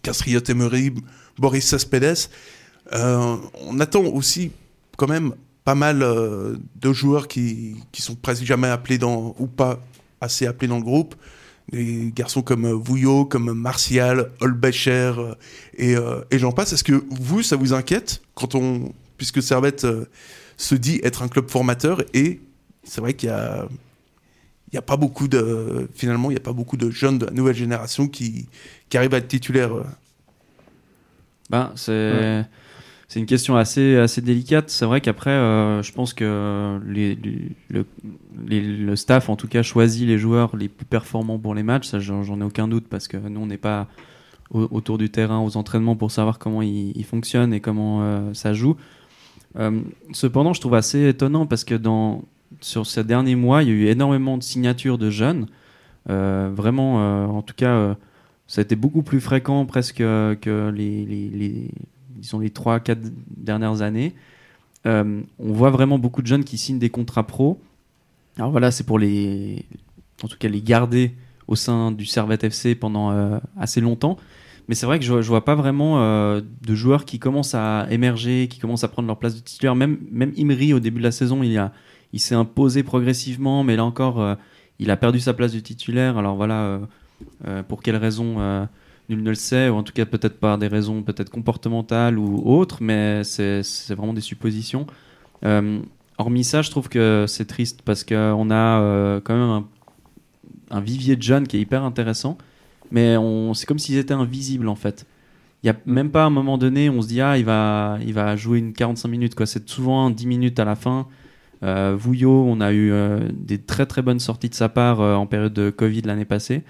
Castriot 0.01 0.39
Emery, 0.47 0.93
Boris 1.37 1.65
Cespedes. 1.65 2.29
Euh, 2.93 3.35
on 3.67 3.81
attend 3.81 4.05
aussi 4.05 4.51
quand 4.95 5.09
même 5.09 5.33
pas 5.69 5.75
mal 5.75 6.01
euh, 6.01 6.55
de 6.81 6.93
joueurs 6.93 7.27
qui, 7.27 7.75
qui 7.91 8.01
sont 8.01 8.15
presque 8.15 8.43
jamais 8.43 8.69
appelés 8.69 8.97
dans, 8.97 9.35
ou 9.37 9.45
pas 9.45 9.79
assez 10.19 10.47
appelés 10.47 10.67
dans 10.67 10.77
le 10.77 10.83
groupe. 10.83 11.13
Des 11.71 12.11
garçons 12.15 12.41
comme 12.41 12.65
euh, 12.65 12.73
Vouillot, 12.73 13.25
comme 13.25 13.53
Martial, 13.53 14.31
Holbecher 14.39 15.13
euh, 15.19 15.35
et, 15.77 15.95
euh, 15.95 16.21
et 16.31 16.39
j'en 16.39 16.51
passe. 16.51 16.73
Est-ce 16.73 16.83
que 16.83 17.03
vous, 17.11 17.43
ça 17.43 17.55
vous 17.55 17.73
inquiète 17.73 18.23
quand 18.33 18.55
on, 18.55 18.91
puisque 19.17 19.43
Servette 19.43 19.83
euh, 19.85 20.05
se 20.57 20.73
dit 20.73 21.01
être 21.03 21.21
un 21.21 21.27
club 21.27 21.47
formateur 21.51 22.01
et 22.15 22.41
c'est 22.83 22.99
vrai 22.99 23.13
qu'il 23.13 23.29
y 23.29 23.31
a, 23.31 23.67
il 24.71 24.75
y 24.75 24.79
a 24.79 24.81
pas 24.81 24.97
beaucoup 24.97 25.27
de, 25.27 25.87
finalement, 25.93 26.31
il 26.31 26.33
y 26.33 26.37
a 26.37 26.39
pas 26.39 26.53
beaucoup 26.53 26.77
de 26.77 26.89
jeunes 26.89 27.19
de 27.19 27.27
la 27.27 27.31
nouvelle 27.31 27.55
génération 27.55 28.07
qui, 28.07 28.47
qui 28.89 28.97
arrivent 28.97 29.13
à 29.13 29.17
être 29.17 29.27
titulaires. 29.27 29.75
euh. 29.75 29.83
Ben, 31.51 31.71
c'est 31.75 31.91
Ouais. 31.91 32.45
C'est 33.09 33.19
une 33.19 33.25
question 33.25 33.55
assez, 33.55 33.97
assez 33.97 34.21
délicate. 34.21 34.69
C'est 34.69 34.85
vrai 34.85 35.01
qu'après, 35.01 35.31
euh, 35.31 35.81
je 35.81 35.91
pense 35.91 36.13
que 36.13 36.79
le, 36.85 37.85
staff, 38.95 39.29
en 39.29 39.35
tout 39.35 39.47
cas, 39.47 39.63
choisit 39.63 40.07
les 40.07 40.19
joueurs 40.19 40.55
les 40.55 40.69
plus 40.69 40.85
performants 40.85 41.39
pour 41.39 41.55
les 41.55 41.63
matchs. 41.63 41.87
Ça, 41.87 41.99
j'en 41.99 42.39
ai 42.39 42.43
aucun 42.43 42.67
doute 42.67 42.85
parce 42.87 43.07
que 43.07 43.17
nous, 43.17 43.41
on 43.41 43.47
n'est 43.47 43.57
pas 43.57 43.87
au- 44.51 44.67
autour 44.69 44.99
du 44.99 45.09
terrain, 45.09 45.39
aux 45.39 45.57
entraînements 45.57 45.95
pour 45.95 46.11
savoir 46.11 46.37
comment 46.37 46.61
ils 46.61 46.91
il 46.95 47.03
fonctionnent 47.03 47.51
et 47.51 47.59
comment 47.59 48.03
euh, 48.03 48.31
ça 48.35 48.53
joue. 48.53 48.75
Euh, 49.57 49.81
cependant, 50.11 50.53
je 50.53 50.61
trouve 50.61 50.75
assez 50.75 51.09
étonnant 51.09 51.47
parce 51.47 51.63
que 51.63 51.73
dans, 51.73 52.23
sur 52.61 52.85
ces 52.85 53.03
derniers 53.03 53.35
mois, 53.35 53.63
il 53.63 53.69
y 53.69 53.71
a 53.71 53.75
eu 53.75 53.85
énormément 53.87 54.37
de 54.37 54.43
signatures 54.43 54.99
de 54.99 55.09
jeunes. 55.09 55.47
Vraiment, 56.07 56.95
en 57.37 57.41
tout 57.43 57.53
cas, 57.55 57.95
ça 58.47 58.61
a 58.61 58.63
été 58.63 58.75
beaucoup 58.75 59.03
plus 59.03 59.19
fréquent 59.19 59.63
presque 59.65 59.97
que 59.97 60.71
les, 60.75 61.05
les- 61.05 61.71
disons 62.19 62.39
les 62.39 62.49
3-4 62.49 62.97
dernières 63.37 63.81
années. 63.81 64.13
Euh, 64.85 65.21
on 65.39 65.53
voit 65.53 65.71
vraiment 65.71 65.99
beaucoup 65.99 66.21
de 66.21 66.27
jeunes 66.27 66.43
qui 66.43 66.57
signent 66.57 66.79
des 66.79 66.89
contrats 66.89 67.25
pro. 67.25 67.59
Alors 68.37 68.51
voilà, 68.51 68.71
c'est 68.71 68.85
pour 68.85 68.99
les, 68.99 69.65
en 70.23 70.27
tout 70.27 70.37
cas 70.37 70.47
les 70.47 70.61
garder 70.61 71.15
au 71.47 71.55
sein 71.55 71.91
du 71.91 72.05
Servette 72.05 72.43
FC 72.43 72.75
pendant 72.75 73.11
euh, 73.11 73.39
assez 73.57 73.81
longtemps. 73.81 74.17
Mais 74.67 74.75
c'est 74.75 74.85
vrai 74.85 74.99
que 74.99 75.05
je, 75.05 75.21
je 75.21 75.27
vois 75.27 75.43
pas 75.43 75.55
vraiment 75.55 75.99
euh, 75.99 76.41
de 76.61 76.75
joueurs 76.75 77.05
qui 77.05 77.17
commencent 77.17 77.55
à 77.55 77.87
émerger, 77.89 78.47
qui 78.47 78.59
commencent 78.59 78.83
à 78.83 78.87
prendre 78.87 79.07
leur 79.07 79.17
place 79.17 79.35
de 79.35 79.39
titulaire. 79.39 79.75
Même, 79.75 79.97
même 80.11 80.31
Imri, 80.37 80.73
au 80.73 80.79
début 80.79 80.99
de 80.99 81.05
la 81.05 81.11
saison, 81.11 81.41
il, 81.41 81.57
a, 81.57 81.73
il 82.13 82.19
s'est 82.19 82.35
imposé 82.35 82.83
progressivement, 82.83 83.63
mais 83.63 83.75
là 83.75 83.83
encore, 83.83 84.37
il 84.77 84.91
a 84.91 84.95
perdu 84.95 85.19
sa 85.19 85.33
place 85.33 85.53
de 85.53 85.59
titulaire. 85.59 86.19
Alors 86.19 86.35
voilà, 86.35 86.81
pour 87.67 87.81
quelles 87.81 87.95
raisons 87.95 88.67
Nul 89.09 89.23
ne 89.23 89.29
le 89.29 89.35
sait, 89.35 89.69
ou 89.69 89.75
en 89.75 89.83
tout 89.83 89.91
cas 89.91 90.05
peut-être 90.05 90.39
par 90.39 90.59
des 90.59 90.67
raisons 90.67 91.01
peut-être 91.01 91.31
comportementales 91.31 92.19
ou 92.19 92.43
autres, 92.45 92.77
mais 92.81 93.23
c'est 93.23 93.63
vraiment 93.89 94.13
des 94.13 94.21
suppositions. 94.21 94.85
Euh, 95.43 95.79
hormis 96.19 96.43
ça, 96.43 96.61
je 96.61 96.69
trouve 96.69 96.89
que 96.89 97.25
c'est 97.27 97.45
triste 97.45 97.81
parce 97.83 98.03
qu'on 98.03 98.51
a 98.51 98.81
euh, 98.81 99.19
quand 99.23 99.35
même 99.35 99.63
un, 100.69 100.81
vivier 100.81 101.15
de 101.15 101.23
jeunes 101.23 101.47
qui 101.47 101.57
est 101.57 101.59
hyper 101.59 101.83
intéressant, 101.83 102.37
mais 102.91 103.15
c'est 103.55 103.65
comme 103.65 103.79
s'ils 103.79 103.97
étaient 103.97 104.13
invisibles 104.13 104.67
en 104.67 104.75
fait. 104.75 105.07
Il 105.63 105.69
n'y 105.69 105.75
a 105.75 105.79
même 105.87 106.11
pas 106.11 106.25
un 106.25 106.29
moment 106.29 106.57
donné, 106.57 106.89
on 106.89 107.01
se 107.01 107.07
dit, 107.07 107.19
ah, 107.19 107.37
il 107.37 107.45
va, 107.45 107.97
il 108.05 108.13
va 108.13 108.35
jouer 108.37 108.59
une 108.59 108.73
45 108.73 109.09
minutes. 109.09 109.45
C'est 109.45 109.67
souvent 109.67 110.09
10 110.09 110.27
minutes 110.27 110.59
à 110.59 110.65
la 110.65 110.75
fin. 110.75 111.07
Euh, 111.63 111.95
Vouillot, 111.99 112.45
on 112.47 112.61
a 112.61 112.71
eu 112.71 112.93
des 113.33 113.57
très 113.57 113.85
très 113.85 114.01
bonnes 114.01 114.19
sorties 114.19 114.49
de 114.49 114.55
sa 114.55 114.69
part 114.69 114.99
en 114.99 115.25
période 115.25 115.53
de 115.53 115.71
Covid 115.71 116.03
l'année 116.03 116.25
passée. 116.25 116.63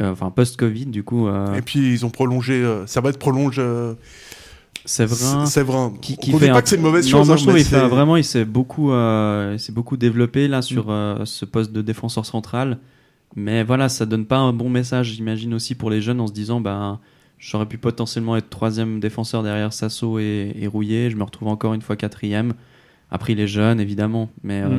Euh, 0.00 0.12
enfin, 0.12 0.30
post-Covid, 0.30 0.86
du 0.86 1.02
coup. 1.02 1.26
euh, 1.26 1.54
Et 1.54 1.62
puis 1.62 1.92
ils 1.92 2.04
ont 2.04 2.10
prolongé, 2.10 2.54
euh, 2.62 2.86
Servette 2.86 3.18
prolonge. 3.18 3.56
euh, 3.58 3.94
Séverin. 4.84 5.46
Séverin. 5.46 5.92
Qui, 6.00 6.16
on 6.32 6.34
ne 6.36 6.38
dit 6.40 6.48
un- 6.48 6.52
pas 6.54 6.62
que 6.62 6.68
c'est 6.68 6.76
une 6.76 6.82
mauvaise 6.82 7.06
Non, 7.06 7.18
chose. 7.18 7.26
moi 7.26 7.34
hein, 7.34 7.38
je 7.38 7.42
trouve 7.44 7.58
il 7.58 7.64
fait 7.64 7.88
vraiment, 7.88 8.16
il 8.16 8.24
s'est 8.24 8.44
beaucoup, 8.44 8.92
euh, 8.92 9.56
il 9.68 9.74
beaucoup 9.74 9.96
développé 9.96 10.46
là 10.48 10.58
Mm. 10.58 10.62
sur 10.62 10.90
euh, 10.90 11.24
ce 11.24 11.44
poste 11.44 11.72
de 11.72 11.82
défenseur 11.82 12.24
central. 12.24 12.78
Mais 13.34 13.64
voilà, 13.64 13.88
ça 13.88 14.06
donne 14.06 14.26
pas 14.26 14.38
un 14.38 14.52
bon 14.52 14.70
message, 14.70 15.12
j'imagine 15.14 15.54
aussi 15.54 15.74
pour 15.74 15.90
les 15.90 16.00
jeunes 16.00 16.20
en 16.20 16.26
se 16.28 16.32
disant, 16.32 16.60
ben, 16.60 17.00
j'aurais 17.38 17.66
pu 17.66 17.78
potentiellement 17.78 18.36
être 18.36 18.48
troisième 18.48 19.00
défenseur 19.00 19.42
derrière 19.42 19.72
Sasso 19.72 20.18
et, 20.20 20.52
et 20.56 20.66
Rouillet. 20.68 21.10
Je 21.10 21.16
me 21.16 21.24
retrouve 21.24 21.48
encore 21.48 21.74
une 21.74 21.82
fois 21.82 21.96
quatrième. 21.96 22.54
Après 23.10 23.34
les 23.34 23.48
jeunes, 23.48 23.80
évidemment, 23.80 24.30
mais 24.44 24.62
Mm. 24.62 24.72
euh, 24.72 24.78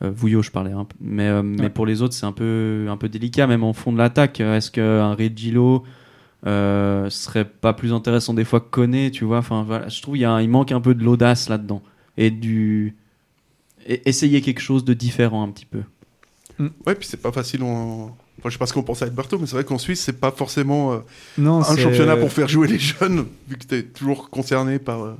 Vouillot, 0.00 0.42
je 0.42 0.50
parlais. 0.50 0.72
un 0.72 0.84
peu. 0.84 0.96
Mais, 1.00 1.28
euh, 1.28 1.42
mais 1.42 1.70
pour 1.70 1.86
les 1.86 2.02
autres, 2.02 2.14
c'est 2.14 2.26
un 2.26 2.32
peu, 2.32 2.86
un 2.90 2.96
peu 2.96 3.08
délicat, 3.08 3.46
même 3.46 3.64
en 3.64 3.72
fond 3.72 3.92
de 3.92 3.98
l'attaque. 3.98 4.40
Est-ce 4.40 4.70
qu'un 4.70 5.14
Regilo 5.14 5.84
euh, 6.46 7.08
serait 7.10 7.44
pas 7.46 7.72
plus 7.72 7.92
intéressant 7.94 8.34
des 8.34 8.44
fois 8.44 8.60
que 8.60 8.68
Koné, 8.68 9.10
tu 9.10 9.24
vois? 9.24 9.38
Enfin, 9.38 9.62
voilà, 9.66 9.88
je 9.88 10.02
trouve 10.02 10.16
il 10.16 10.20
y 10.20 10.24
a 10.26 10.30
un- 10.32 10.42
il 10.42 10.50
manque 10.50 10.72
un 10.72 10.80
peu 10.80 10.94
de 10.94 11.02
l'audace 11.02 11.48
là-dedans 11.48 11.80
et 12.18 12.30
du 12.30 12.96
et- 13.86 14.06
essayer 14.08 14.40
quelque 14.42 14.60
chose 14.60 14.84
de 14.84 14.92
différent 14.94 15.42
un 15.42 15.48
petit 15.50 15.64
peu. 15.66 15.80
Ouais, 16.86 16.94
puis 16.94 17.08
c'est 17.08 17.20
pas 17.22 17.32
facile. 17.32 17.62
En... 17.62 18.16
Enfin, 18.38 18.48
je 18.48 18.50
sais 18.50 18.58
pas 18.58 18.66
ce 18.66 18.72
qu'on 18.74 18.82
pense 18.82 19.00
à 19.02 19.06
Alberto, 19.06 19.38
mais 19.38 19.46
c'est 19.46 19.54
vrai 19.56 19.64
qu'en 19.64 19.78
Suisse, 19.78 20.00
c'est 20.00 20.20
pas 20.20 20.30
forcément 20.32 20.92
euh, 20.92 20.98
Non, 21.38 21.60
un 21.60 21.76
championnat 21.76 22.16
pour 22.16 22.30
faire 22.32 22.48
jouer 22.48 22.68
les 22.68 22.78
jeunes, 22.78 23.26
vu 23.48 23.56
que 23.56 23.64
tu 23.66 23.74
es 23.76 23.82
toujours 23.82 24.28
concerné 24.30 24.78
par. 24.78 25.02
euh, 25.04 25.14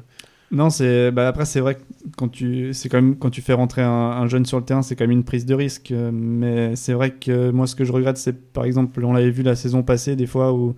Non, 0.55 0.71
c'est 0.71 1.11
bah 1.11 1.27
après 1.27 1.47
c'est 1.47 1.59
vrai 1.59 1.75
que 1.75 1.81
quand 2.17 2.29
tu 2.29 2.73
c'est 2.75 2.88
quand 2.88 2.99
même 3.03 3.17
quand 3.17 3.31
tu 3.31 3.43
fais 3.43 3.55
rentrer 3.55 3.83
un, 3.83 3.90
un 3.90 4.29
jeune 4.29 4.47
sur 4.47 4.59
le 4.59 4.64
terrain, 4.64 4.83
c'est 4.83 4.95
quand 4.95 5.03
même 5.05 5.11
une 5.11 5.25
prise 5.25 5.47
de 5.47 5.55
risque. 5.55 5.90
euh, 5.90 6.11
Mais 6.12 6.77
c'est 6.77 6.93
vrai 6.93 7.11
que 7.11 7.51
moi 7.51 7.67
ce 7.67 7.75
que 7.75 7.85
je 7.85 7.90
regrette, 7.93 8.19
c'est 8.19 8.53
par 8.53 8.64
exemple, 8.64 9.05
on 9.05 9.12
l'avait 9.12 9.31
vu 9.31 9.43
la 9.43 9.57
saison 9.57 9.83
passée, 9.83 10.14
des 10.14 10.27
fois 10.27 10.53
où 10.53 10.77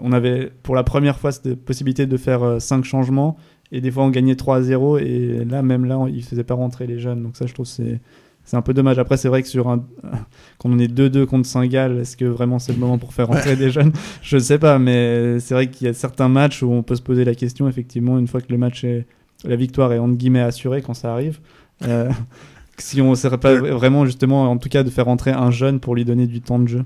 on 0.00 0.12
avait 0.12 0.50
pour 0.62 0.74
la 0.74 0.82
première 0.82 1.18
fois 1.18 1.30
cette 1.32 1.54
possibilité 1.56 2.06
de 2.06 2.16
faire 2.16 2.60
5 2.60 2.84
changements 2.84 3.36
et 3.70 3.80
des 3.82 3.90
fois 3.90 4.04
on 4.04 4.10
gagnait 4.10 4.34
3 4.36 4.56
à 4.56 4.62
0 4.62 4.96
et 4.98 5.44
là 5.44 5.62
même 5.62 5.84
là 5.84 5.98
on- 5.98 6.06
ils 6.06 6.24
faisaient 6.24 6.44
pas 6.44 6.54
rentrer 6.54 6.86
les 6.86 6.98
jeunes. 6.98 7.22
Donc 7.22 7.36
ça 7.36 7.44
je 7.46 7.52
trouve 7.52 7.66
c'est 7.66 8.00
c'est 8.44 8.56
un 8.56 8.62
peu 8.62 8.72
dommage. 8.72 8.98
Après 8.98 9.18
c'est 9.18 9.28
vrai 9.28 9.42
que 9.42 9.48
sur 9.48 9.68
un 9.68 9.84
quand 10.58 10.70
on 10.70 10.78
est 10.78 10.88
2-2 10.88 11.26
contre 11.26 11.46
Saint-Gall, 11.46 11.98
est-ce 11.98 12.16
que 12.16 12.24
vraiment 12.24 12.58
c'est 12.58 12.72
le 12.72 12.78
moment 12.78 12.96
pour 12.96 13.12
faire 13.12 13.26
rentrer 13.26 13.56
des 13.62 13.70
jeunes? 13.70 13.92
Je 14.22 14.38
sais 14.38 14.58
pas, 14.58 14.78
mais 14.78 15.38
c'est 15.40 15.52
vrai 15.54 15.68
qu'il 15.70 15.86
y 15.86 15.90
a 15.90 15.92
certains 15.94 16.28
matchs 16.30 16.62
où 16.62 16.70
on 16.72 16.82
peut 16.82 16.94
se 16.96 17.02
poser 17.02 17.24
la 17.26 17.34
question 17.34 17.68
effectivement 17.68 18.18
une 18.18 18.26
fois 18.26 18.40
que 18.40 18.50
le 18.50 18.56
match 18.58 18.84
est 18.84 19.06
la 19.44 19.56
victoire 19.56 19.92
est 19.92 19.98
entre 19.98 20.14
guillemets 20.16 20.40
assurée 20.40 20.82
quand 20.82 20.94
ça 20.94 21.12
arrive. 21.12 21.38
Euh, 21.84 22.10
si 22.78 23.00
on 23.00 23.10
ne 23.10 23.14
serait 23.16 23.38
pas 23.38 23.54
vraiment 23.54 24.04
justement, 24.06 24.50
en 24.50 24.56
tout 24.58 24.68
cas, 24.68 24.82
de 24.82 24.90
faire 24.90 25.06
rentrer 25.06 25.30
un 25.32 25.50
jeune 25.50 25.80
pour 25.80 25.94
lui 25.94 26.04
donner 26.04 26.26
du 26.26 26.40
temps 26.40 26.58
de 26.58 26.68
jeu. 26.68 26.84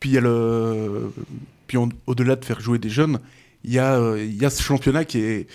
Puis 0.00 0.10
il 0.10 0.12
y 0.14 0.18
a 0.18 0.20
le. 0.20 1.12
Puis 1.66 1.78
au-delà 2.06 2.36
de 2.36 2.44
faire 2.44 2.60
jouer 2.60 2.78
des 2.78 2.90
jeunes, 2.90 3.18
il 3.64 3.72
y, 3.72 3.78
a, 3.78 3.94
euh, 3.98 4.22
il 4.22 4.36
y 4.40 4.44
a 4.44 4.50
ce 4.50 4.62
championnat 4.62 5.04
qui 5.06 5.18
est, 5.18 5.46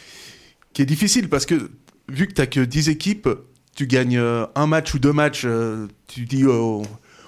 qui 0.73 0.81
est 0.81 0.85
difficile 0.85 1.29
parce 1.29 1.45
que 1.45 1.69
vu 2.07 2.27
que 2.27 2.33
tu 2.33 2.47
que 2.47 2.59
10 2.65 2.89
équipes, 2.89 3.29
tu 3.75 3.85
gagnes 3.85 4.17
euh, 4.17 4.45
un 4.55 4.65
match 4.65 4.93
ou 4.95 4.99
deux 4.99 5.13
matchs, 5.13 5.43
euh, 5.45 5.85
tu 6.07 6.25
dis 6.25 6.43
euh, 6.43 6.81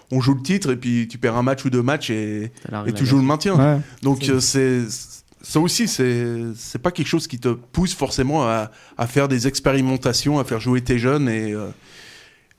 on 0.09 0.19
joue 0.19 0.33
le 0.33 0.41
titre 0.41 0.71
et 0.71 0.75
puis 0.75 1.07
tu 1.07 1.19
perds 1.19 1.37
un 1.37 1.43
match 1.43 1.63
ou 1.63 1.69
deux 1.69 1.83
matchs 1.83 2.09
et, 2.09 2.51
et 2.87 2.93
tu 2.93 3.05
joues 3.05 3.17
le 3.17 3.23
maintien. 3.23 3.55
Ouais. 3.55 3.79
Donc 4.01 4.23
C'est- 4.23 4.31
euh, 4.31 4.39
c'est 4.39 5.20
ça 5.43 5.59
aussi, 5.59 5.87
c'est 5.87 6.81
pas 6.81 6.91
quelque 6.91 7.07
chose 7.07 7.27
qui 7.27 7.39
te 7.39 7.49
pousse 7.49 7.95
forcément 7.95 8.47
à, 8.47 8.69
faire 9.07 9.27
des 9.27 9.47
expérimentations, 9.47 10.39
à 10.39 10.43
faire 10.43 10.59
jouer 10.59 10.81
tes 10.81 10.99
jeunes 10.99 11.29
et, 11.29 11.53
euh, 11.53 11.69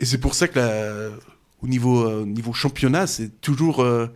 c'est 0.01 0.19
pour 0.19 0.35
ça 0.35 0.49
que 0.49 0.55
euh, 0.59 1.11
au 1.63 1.69
niveau 1.69 2.53
championnat, 2.53 3.07
c'est 3.07 3.41
toujours 3.41 3.83
euh, 3.83 4.09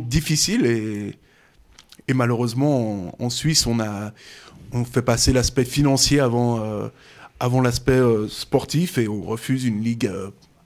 difficile 0.00 0.64
et 2.08 2.14
malheureusement 2.14 3.14
en, 3.22 3.30
Suisse, 3.30 3.66
on 3.66 4.84
fait 4.84 5.02
passer 5.02 5.32
l'aspect 5.32 5.64
financier 5.64 6.20
avant 6.20 7.60
l'aspect 7.62 8.00
sportif 8.28 8.96
et 8.96 9.06
on 9.06 9.22
refuse 9.22 9.64
une 9.64 9.82
ligue 9.82 10.10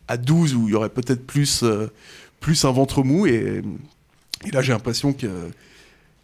à 0.07 0.17
12 0.17 0.55
où 0.55 0.69
il 0.69 0.73
y 0.73 0.75
aurait 0.75 0.91
peut-être 0.91 1.27
plus 1.27 1.65
un 1.65 2.73
ventre 2.73 3.03
mou 3.03 3.27
et 3.27 3.63
là 4.53 4.63
j'ai 4.63 4.73
l'impression 4.73 5.13
que 5.13 5.51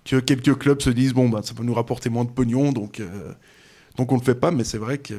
que 0.04 0.16
quelques 0.20 0.56
clubs 0.58 0.80
se 0.82 0.90
disent 0.90 1.14
bon 1.14 1.28
bah 1.28 1.40
ça 1.42 1.54
peut 1.54 1.64
nous 1.64 1.74
rapporter 1.74 2.10
moins 2.10 2.24
de 2.24 2.30
pognon 2.30 2.72
donc 2.72 2.98
euh, 3.00 3.32
donc 3.96 4.10
on 4.12 4.16
le 4.16 4.22
fait 4.22 4.34
pas 4.34 4.50
mais 4.50 4.64
c'est 4.64 4.78
vrai 4.78 4.98
que 4.98 5.14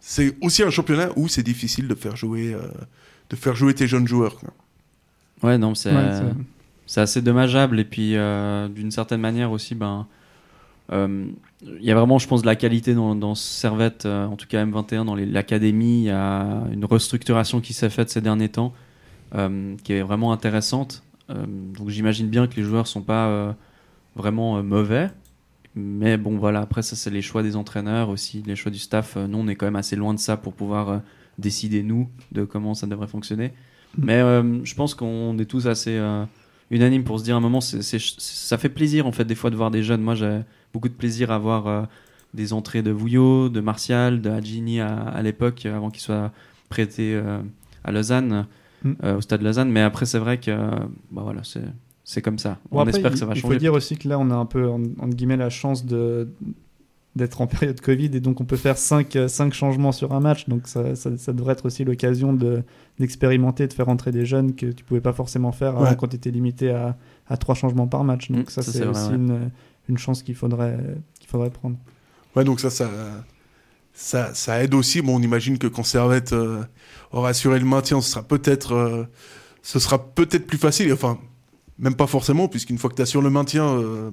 c'est 0.00 0.36
aussi 0.42 0.62
un 0.62 0.70
championnat 0.70 1.10
où 1.16 1.28
c'est 1.28 1.42
difficile 1.42 1.88
de 1.88 1.94
faire 1.94 2.16
jouer 2.16 2.54
euh, 2.54 2.60
de 3.30 3.36
faire 3.36 3.54
jouer 3.54 3.74
tes 3.74 3.86
jeunes 3.86 4.06
joueurs 4.08 4.36
quoi. 4.36 4.50
Ouais, 5.42 5.58
non, 5.58 5.74
c'est 5.74 5.92
Ouais, 5.92 6.32
assez 6.96 7.20
dommageable. 7.20 7.78
Et 7.80 7.84
puis, 7.84 8.16
euh, 8.16 8.68
d'une 8.68 8.90
certaine 8.90 9.20
manière 9.20 9.50
aussi, 9.50 9.74
ben, 9.74 10.06
euh, 10.92 11.26
il 11.62 11.84
y 11.84 11.90
a 11.90 11.94
vraiment, 11.94 12.18
je 12.18 12.26
pense, 12.28 12.42
de 12.42 12.46
la 12.46 12.56
qualité 12.56 12.94
dans, 12.94 13.14
dans 13.14 13.34
Servette, 13.34 14.06
euh, 14.06 14.26
en 14.26 14.36
tout 14.36 14.46
cas 14.46 14.64
M21, 14.64 15.04
dans 15.04 15.14
l'académie. 15.14 15.98
Il 16.00 16.04
y 16.04 16.10
a 16.10 16.62
une 16.72 16.84
restructuration 16.84 17.60
qui 17.60 17.74
s'est 17.74 17.90
faite 17.90 18.08
ces 18.08 18.20
derniers 18.20 18.48
temps, 18.48 18.72
euh, 19.34 19.74
qui 19.84 19.92
est 19.92 20.02
vraiment 20.02 20.32
intéressante. 20.32 21.02
Euh, 21.28 21.44
donc, 21.76 21.90
j'imagine 21.90 22.28
bien 22.28 22.46
que 22.46 22.54
les 22.56 22.62
joueurs 22.62 22.86
sont 22.86 23.02
pas 23.02 23.26
euh, 23.26 23.52
vraiment 24.16 24.58
euh, 24.58 24.62
mauvais. 24.62 25.10
Mais 25.74 26.16
bon, 26.16 26.38
voilà, 26.38 26.60
après, 26.60 26.82
ça, 26.82 26.96
c'est 26.96 27.10
les 27.10 27.22
choix 27.22 27.42
des 27.42 27.54
entraîneurs 27.54 28.08
aussi, 28.08 28.42
les 28.46 28.56
choix 28.56 28.72
du 28.72 28.78
staff. 28.78 29.16
Euh, 29.16 29.26
nous, 29.26 29.38
on 29.38 29.46
est 29.46 29.56
quand 29.56 29.66
même 29.66 29.76
assez 29.76 29.94
loin 29.94 30.14
de 30.14 30.18
ça 30.18 30.36
pour 30.36 30.54
pouvoir 30.54 30.88
euh, 30.88 30.98
décider, 31.38 31.82
nous, 31.82 32.08
de 32.32 32.44
comment 32.44 32.74
ça 32.74 32.86
devrait 32.86 33.06
fonctionner. 33.06 33.52
Mais 33.98 34.20
euh, 34.20 34.64
je 34.64 34.74
pense 34.74 34.94
qu'on 34.94 35.38
est 35.38 35.44
tous 35.44 35.66
assez 35.68 35.96
euh, 35.96 36.24
unanimes 36.70 37.04
pour 37.04 37.18
se 37.18 37.24
dire 37.24 37.34
à 37.34 37.38
un 37.38 37.42
moment, 37.42 37.60
ça 37.60 38.58
fait 38.58 38.68
plaisir 38.68 39.06
en 39.06 39.12
fait 39.12 39.24
des 39.24 39.34
fois 39.34 39.50
de 39.50 39.56
voir 39.56 39.70
des 39.70 39.82
jeunes. 39.82 40.02
Moi, 40.02 40.14
j'ai 40.14 40.40
beaucoup 40.72 40.88
de 40.88 40.94
plaisir 40.94 41.30
à 41.30 41.38
voir 41.38 41.66
euh, 41.66 41.82
des 42.34 42.52
entrées 42.52 42.82
de 42.82 42.90
Vouillot, 42.90 43.48
de 43.48 43.60
Martial, 43.60 44.20
de 44.20 44.30
Adjini 44.30 44.80
à, 44.80 44.94
à 44.96 45.22
l'époque, 45.22 45.66
avant 45.66 45.90
qu'il 45.90 46.02
soit 46.02 46.32
prêté 46.68 47.20
à 47.84 47.92
Lausanne, 47.92 48.46
Mm. 48.82 49.16
au 49.16 49.20
stade 49.20 49.40
de 49.40 49.44
Lausanne. 49.46 49.70
Mais 49.70 49.80
après, 49.82 50.06
c'est 50.06 50.18
vrai 50.18 50.38
que 50.38 50.50
bah 51.10 51.22
voilà, 51.22 51.42
c'est 51.44 51.64
c'est 52.08 52.22
comme 52.22 52.38
ça. 52.38 52.58
Bon, 52.70 52.78
on 52.78 52.80
après, 52.82 52.92
espère 52.92 53.10
il, 53.10 53.14
que 53.14 53.18
ça 53.18 53.26
va 53.26 53.34
il 53.34 53.40
changer. 53.40 53.52
faut 53.54 53.58
dire 53.60 53.72
aussi 53.74 53.96
que 53.98 54.08
là, 54.08 54.18
on 54.18 54.30
a 54.30 54.34
un 54.34 54.46
peu, 54.46 54.66
en- 54.70 54.80
entre 55.00 55.14
guillemets, 55.16 55.36
la 55.36 55.50
chance 55.50 55.84
de 55.84 56.28
d'être 57.16 57.40
en 57.40 57.46
période 57.46 57.80
Covid 57.80 58.10
et 58.14 58.20
donc 58.20 58.42
on 58.42 58.44
peut 58.44 58.58
faire 58.58 58.76
5 58.76 59.16
cinq, 59.28 59.54
changements 59.54 59.90
sur 59.92 60.12
un 60.12 60.20
match. 60.20 60.48
Donc 60.48 60.68
ça, 60.68 60.94
ça, 60.94 61.16
ça 61.16 61.32
devrait 61.32 61.54
être 61.54 61.64
aussi 61.64 61.82
l'occasion 61.82 62.32
de- 62.34 62.62
d'expérimenter, 63.00 63.66
de 63.66 63.72
faire 63.72 63.88
entrer 63.88 64.12
des 64.12 64.24
jeunes 64.26 64.54
que 64.54 64.66
tu 64.66 64.84
pouvais 64.84 65.00
pas 65.00 65.14
forcément 65.14 65.50
faire 65.50 65.70
avant 65.76 65.84
Ouais. 65.90 65.96
quand 65.98 66.08
tu 66.08 66.16
étais 66.16 66.30
limité 66.30 66.70
à, 66.70 66.96
à 67.26 67.36
3 67.38 67.54
changements 67.54 67.86
par 67.88 68.04
match. 68.04 68.30
Donc 68.30 68.46
Mm, 68.46 68.50
ça, 68.50 68.62
ça, 68.62 68.70
c'est 68.70 68.78
vrai, 68.84 68.88
aussi 68.90 69.08
ouais. 69.08 69.14
une, 69.16 69.50
une 69.88 69.96
chance 69.98 70.22
qu'il 70.22 70.34
faudrait, 70.34 70.78
qu'il 71.18 71.28
faudrait 71.30 71.48
prendre. 71.50 71.76
Ouais, 72.36 72.44
donc 72.44 72.60
ça, 72.60 72.68
ça, 72.68 72.90
ça, 73.94 74.34
ça 74.34 74.62
aide 74.62 74.74
aussi. 74.74 75.00
Bon, 75.00 75.16
on 75.16 75.22
imagine 75.22 75.56
que 75.58 75.66
quand 75.68 75.84
Servette 75.84 76.34
euh, 76.34 76.62
aura 77.12 77.30
assuré 77.30 77.58
le 77.58 77.64
maintien, 77.64 78.00
ce 78.02 78.10
sera 78.10 78.22
peut-être, 78.22 78.72
euh, 78.74 79.04
ce 79.62 79.78
sera 79.78 79.98
peut-être 80.12 80.46
plus 80.46 80.58
facile. 80.58 80.92
Enfin, 80.92 81.18
même 81.78 81.94
pas 81.94 82.06
forcément, 82.06 82.48
puisqu'une 82.48 82.78
fois 82.78 82.90
que 82.90 82.94
tu 82.96 83.02
assures 83.02 83.22
le 83.22 83.30
maintien, 83.30 83.66
euh, 83.66 84.10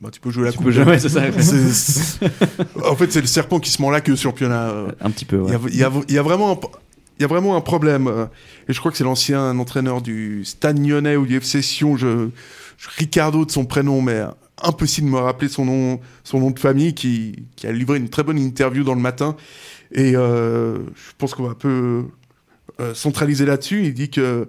bah, 0.00 0.10
tu 0.12 0.20
peux 0.20 0.30
jouer 0.30 0.44
la 0.44 0.52
Tu 0.52 0.58
coupe. 0.58 0.66
peux 0.66 0.72
jouer, 0.72 0.98
c'est 0.98 1.08
ça. 1.08 1.22
En 2.84 2.96
fait, 2.96 3.10
c'est 3.12 3.20
le 3.20 3.26
serpent 3.26 3.60
qui 3.60 3.70
se 3.70 3.80
mord 3.80 3.90
la 3.90 4.00
queue, 4.00 4.16
championnat. 4.16 4.70
euh. 4.70 4.92
Un 5.00 5.10
petit 5.10 5.24
peu. 5.24 5.42
Il 5.46 5.52
y 5.52 5.56
Ouais. 5.56 5.56
a, 5.56 5.68
il 5.68 5.76
y 5.76 5.84
a- 5.84 5.92
il 6.08 6.14
y 6.14 6.18
a 6.18 6.22
vraiment 6.22 6.52
un, 6.52 6.58
il 7.18 7.22
y 7.22 7.24
a 7.24 7.28
vraiment 7.28 7.56
un 7.56 7.60
problème. 7.60 8.06
euh, 8.08 8.26
Et 8.68 8.72
je 8.72 8.78
crois 8.80 8.90
que 8.90 8.96
c'est 8.96 9.04
l'ancien 9.04 9.58
entraîneur 9.58 10.02
du 10.02 10.44
Stade 10.44 10.78
Lyonnais 10.84 11.16
ou 11.16 11.26
du 11.26 11.36
FC 11.36 11.62
Sion, 11.62 11.96
je, 11.96 12.28
je- 12.78 12.88
Ricardo 12.98 13.44
de 13.44 13.50
son 13.50 13.64
prénom, 13.64 14.00
mais 14.00 14.22
impossible 14.62 15.08
de 15.08 15.12
me 15.12 15.18
rappeler 15.18 15.48
son 15.48 15.64
nom, 15.64 16.00
son 16.24 16.38
nom 16.40 16.50
de 16.50 16.58
famille, 16.58 16.94
qui, 16.94 17.44
qui 17.56 17.66
a 17.66 17.72
livré 17.72 17.98
une 17.98 18.08
très 18.08 18.22
bonne 18.22 18.38
interview 18.38 18.84
dans 18.84 18.94
le 18.94 19.00
matin. 19.00 19.36
Et 19.92 20.14
euh, 20.16 20.78
je 20.94 21.12
pense 21.18 21.34
qu'on 21.34 21.42
va 21.44 21.50
un 21.50 21.54
peu 21.54 22.04
euh, 22.80 22.94
centraliser 22.94 23.44
là-dessus. 23.44 23.84
Il 23.86 23.94
dit 23.94 24.08
que 24.10 24.48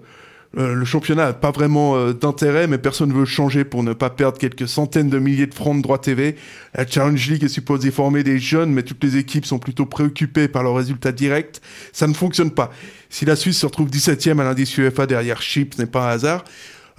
euh, 0.56 0.74
le 0.74 0.84
championnat 0.84 1.26
n'a 1.26 1.32
pas 1.32 1.50
vraiment 1.50 1.96
euh, 1.96 2.12
d'intérêt, 2.12 2.66
mais 2.66 2.78
personne 2.78 3.08
ne 3.08 3.14
veut 3.14 3.24
changer 3.24 3.64
pour 3.64 3.82
ne 3.82 3.92
pas 3.92 4.10
perdre 4.10 4.38
quelques 4.38 4.68
centaines 4.68 5.10
de 5.10 5.18
milliers 5.18 5.46
de 5.46 5.54
francs 5.54 5.76
de 5.76 5.82
droits 5.82 5.98
TV. 5.98 6.36
La 6.74 6.86
Challenge 6.86 7.28
League 7.28 7.42
est 7.44 7.48
supposée 7.48 7.90
former 7.90 8.22
des 8.22 8.38
jeunes, 8.38 8.72
mais 8.72 8.82
toutes 8.82 9.02
les 9.02 9.16
équipes 9.16 9.46
sont 9.46 9.58
plutôt 9.58 9.86
préoccupées 9.86 10.46
par 10.48 10.62
leurs 10.62 10.76
résultats 10.76 11.12
directs. 11.12 11.60
Ça 11.92 12.06
ne 12.06 12.14
fonctionne 12.14 12.50
pas. 12.50 12.70
Si 13.10 13.24
la 13.24 13.36
Suisse 13.36 13.58
se 13.58 13.66
retrouve 13.66 13.88
17e 13.88 14.40
à 14.40 14.44
l'indice 14.44 14.76
UEFA 14.78 15.06
derrière 15.06 15.42
Chypre, 15.42 15.76
ce 15.76 15.82
n'est 15.82 15.88
pas 15.88 16.08
un 16.08 16.14
hasard. 16.14 16.44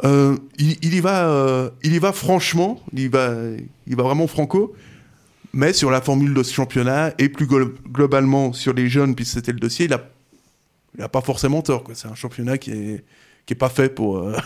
Euh, 0.03 0.35
il, 0.57 0.93
y 0.93 0.99
va, 0.99 1.71
il 1.81 1.93
y 1.93 1.99
va 1.99 2.11
franchement, 2.11 2.81
il 2.91 2.99
y 2.99 3.07
va, 3.07 3.33
il 3.87 3.95
va 3.95 4.03
vraiment 4.03 4.27
franco. 4.27 4.75
Mais 5.53 5.71
sur 5.71 5.89
la 5.89 6.01
formule 6.01 6.33
de 6.33 6.43
ce 6.43 6.53
championnat 6.53 7.13
et 7.17 7.29
plus 7.29 7.45
glo- 7.45 7.73
globalement 7.89 8.51
sur 8.51 8.73
les 8.73 8.89
jeunes, 8.89 9.15
puisque 9.15 9.35
c'était 9.35 9.53
le 9.53 9.59
dossier, 9.59 9.85
il 9.85 9.93
a, 9.93 10.09
il 10.97 11.01
a 11.01 11.07
pas 11.07 11.21
forcément 11.21 11.61
tort. 11.61 11.85
C'est 11.93 12.09
un 12.09 12.15
championnat 12.15 12.57
qui 12.57 12.71
est, 12.71 13.05
qui 13.45 13.53
est 13.53 13.58
pas 13.58 13.69
fait 13.69 13.89
pour. 13.93 14.17
euh, 14.17 14.36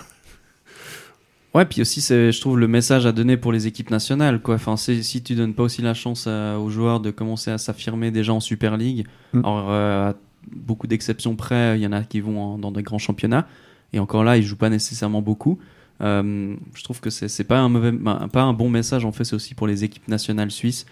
Ouais, 1.56 1.66
puis 1.66 1.82
aussi, 1.82 2.00
c'est, 2.00 2.32
je 2.32 2.40
trouve, 2.42 2.60
le 2.60 2.68
message 2.68 3.08
à 3.08 3.12
donner 3.12 3.36
pour 3.36 3.52
les 3.52 3.66
équipes 3.66 3.90
nationales. 3.90 4.40
Quoi. 4.40 4.56
Enfin, 4.56 4.78
c'est- 4.78 5.02
si 5.02 5.24
tu 5.24 5.34
donnes 5.34 5.56
pas 5.56 5.64
aussi 5.64 5.82
la 5.82 5.96
chance 5.96 6.28
à- 6.28 6.60
aux 6.60 6.70
joueurs 6.70 7.00
de 7.00 7.10
commencer 7.10 7.50
à 7.50 7.58
s'affirmer 7.58 8.12
déjà 8.12 8.34
en 8.34 8.40
Super 8.40 8.78
League, 8.78 9.08
Mm. 9.34 9.40
alors 9.40 9.72
euh, 9.72 10.10
à 10.12 10.16
beaucoup 10.52 10.86
d'exceptions 10.86 11.36
près, 11.36 11.76
il 11.80 11.82
y 11.82 11.88
en 11.88 11.92
a 11.92 12.04
qui 12.04 12.20
vont 12.22 12.40
en- 12.40 12.58
dans 12.60 12.72
des 12.72 12.84
grands 12.84 13.00
championnats, 13.00 13.48
et 13.94 14.00
encore 14.00 14.24
là, 14.24 14.38
ils 14.38 14.44
jouent 14.44 14.58
pas 14.58 14.70
nécessairement 14.70 15.24
beaucoup. 15.24 15.58
Euh, 16.02 16.56
je 16.76 16.84
trouve 16.84 17.00
que 17.02 17.10
c'est, 17.10 17.28
c'est 17.28 17.44
pas 17.44 17.60
un 17.60 17.68
mauvais, 17.68 17.92
ben, 17.92 18.28
pas 18.32 18.44
un 18.44 18.54
bon 18.54 18.70
message. 18.70 19.04
En 19.04 19.12
fait, 19.12 19.24
c'est 19.24 19.36
aussi 19.36 19.56
pour 19.56 19.66
les 19.66 19.84
équipes 19.84 20.08
nationales 20.08 20.52
suisses 20.52 20.86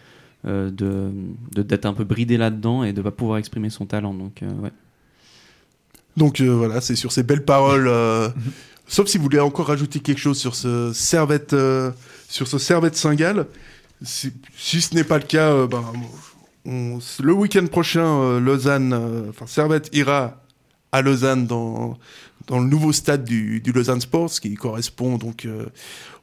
euh, 0.46 0.70
de, 0.72 1.12
de- 1.56 1.62
d'être 1.64 1.86
un 1.86 1.94
peu 1.94 2.04
bridé 2.04 2.36
là-dedans 2.38 2.84
et 2.84 2.94
de 2.94 3.02
pas 3.04 3.12
pouvoir 3.12 3.38
exprimer 3.38 3.70
son 3.70 3.86
talent. 3.86 4.14
Donc, 4.16 4.42
euh, 4.42 4.52
ouais. 4.62 4.72
Donc 6.18 6.42
euh, 6.42 6.50
voilà, 6.54 6.82
c'est 6.82 6.96
sur 6.96 7.12
ces 7.14 7.24
belles 7.24 7.46
paroles. 7.46 7.88
euh, 7.88 8.28
sauf 8.88 9.08
si 9.08 9.18
vous 9.18 9.24
voulez 9.24 9.40
encore 9.40 9.68
rajouter 9.68 10.00
quelque 10.00 10.20
chose 10.20 10.38
sur 10.38 10.56
ce 10.56 10.92
Servette, 10.94 11.54
euh, 11.54 11.92
sur 12.28 12.48
ce 12.48 12.58
Servette 12.58 12.96
Saint-Gall. 12.98 13.46
Si, 14.04 14.32
si 14.58 14.82
ce 14.82 14.94
n'est 14.96 15.04
pas 15.04 15.18
le 15.18 15.24
cas, 15.26 15.52
euh, 15.52 15.68
ben, 15.68 15.84
on- 16.66 17.00
le 17.24 17.34
week-end 17.34 17.66
prochain, 17.68 18.40
Lausanne, 18.40 18.94
enfin 19.30 19.46
Servette 19.48 19.90
ira 19.96 20.42
à 20.92 21.02
Lausanne 21.02 21.48
dans 21.48 21.98
dans 22.48 22.60
le 22.60 22.66
nouveau 22.66 22.94
stade 22.94 23.26
du, 23.26 23.60
du 23.60 23.74
Lausanne 23.74 24.00
Sports, 24.00 24.32
qui 24.42 24.54
correspond 24.56 25.18
donc 25.18 25.44
euh, 25.44 25.66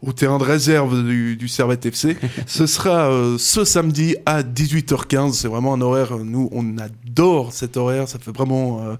au 0.01 0.13
terrain 0.15 0.39
de 0.39 0.45
réserve 0.45 1.05
du, 1.05 1.37
du 1.37 1.49
Servette 1.49 1.85
FC. 1.85 2.17
Ce 2.47 2.67
sera 2.67 3.11
euh, 3.11 3.37
ce 3.37 3.65
samedi 3.67 4.17
à 4.25 4.43
18h15. 4.43 5.33
C'est 5.35 5.49
vraiment 5.49 5.75
un 5.75 5.83
horaire. 5.83 6.17
Nous, 6.17 6.49
on 6.51 6.65
j'adore 6.79 7.53
cet 7.53 7.77
horaire. 7.77 8.09
Ça 8.09 8.19
fait 8.19 8.31
vraiment, 8.35 8.81
euh, 8.87 8.95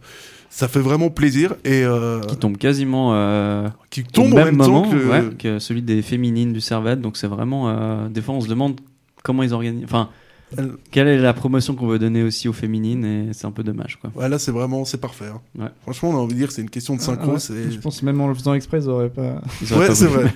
ça 0.57 0.69
fait 0.69 0.79
vraiment 0.81 1.11
plaisir 1.11 1.55
et 1.65 1.83
euh, 1.85 2.21
Qui 2.21 2.37
tombe 2.37 2.57
quasiment 2.57 3.11
euh, 3.15 3.69
qui 3.91 4.03
au 4.03 4.05
tombe 4.13 4.33
en 4.33 4.37
même 4.37 4.45
même 4.47 4.59
temps 4.59 4.69
moment 4.85 4.91
que. 4.91 5.09
ouais, 5.11 5.35
que 5.37 5.59
celui 5.59 5.83
des 5.83 6.01
féminines 6.03 6.53
du 6.53 6.61
Servette. 6.61 7.01
Donc 7.01 7.17
c'est 7.17 7.27
vraiment. 7.27 7.69
euh, 7.71 8.09
des 8.09 8.23
fois, 8.23 8.35
on 8.37 8.41
se 8.41 8.49
demande 8.49 8.81
comment 9.25 9.43
ils 9.43 9.53
organisent. 9.53 9.83
Enfin, 9.85 10.11
Elle- 10.57 10.75
quelle 10.93 11.09
est 11.09 11.19
la 11.19 11.33
promotion 11.33 11.75
qu'on 11.75 11.89
veut 11.89 11.99
donner 11.99 12.23
aussi 12.23 12.49
aux 12.49 12.53
féminines 12.53 13.05
et 13.05 13.33
c'est 13.33 13.47
un 13.47 13.51
peu 13.51 13.65
dommage 13.65 13.99
quoi. 14.01 14.11
Ouais, 14.15 14.29
là, 14.29 14.39
c'est 14.39 14.53
vraiment, 14.53 14.85
c'est 14.85 14.99
parfait. 15.01 15.25
hein. 15.27 15.41
Ouais. 15.59 15.71
Franchement, 15.83 16.11
on 16.11 16.15
a 16.15 16.19
envie 16.21 16.35
de 16.35 16.39
dire 16.39 16.49
que 16.49 16.55
c'est 16.55 16.63
une 16.63 16.71
question 16.71 16.95
de 16.95 17.01
synchro. 17.01 17.33
Ouais, 17.33 17.39
c'est... 17.41 17.73
Je 17.73 17.79
pense 17.81 17.99
que 18.01 18.05
même 18.05 18.21
en 18.21 18.29
le 18.29 18.35
faisant 18.35 18.55
exprès, 18.55 18.79
ils 18.81 18.89
auraient 18.89 19.09
pas. 19.11 19.41
Ils 19.61 19.73
auraient 19.73 19.89
Ouais, 19.89 19.95
c'est 19.97 20.07
vrai. 20.07 20.33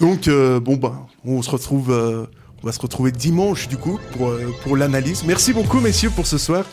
Donc, 0.00 0.28
euh, 0.28 0.60
bon, 0.60 0.76
bah, 0.76 1.06
on 1.26 1.42
se 1.42 1.50
retrouve, 1.50 1.90
euh, 1.90 2.24
on 2.62 2.66
va 2.66 2.72
se 2.72 2.80
retrouver 2.80 3.12
dimanche, 3.12 3.68
du 3.68 3.76
coup, 3.76 3.98
pour, 4.12 4.28
euh, 4.28 4.54
pour 4.62 4.76
l'analyse. 4.76 5.24
Merci 5.26 5.52
beaucoup, 5.52 5.80
messieurs, 5.80 6.10
pour 6.10 6.26
ce 6.26 6.38
soir. 6.38 6.64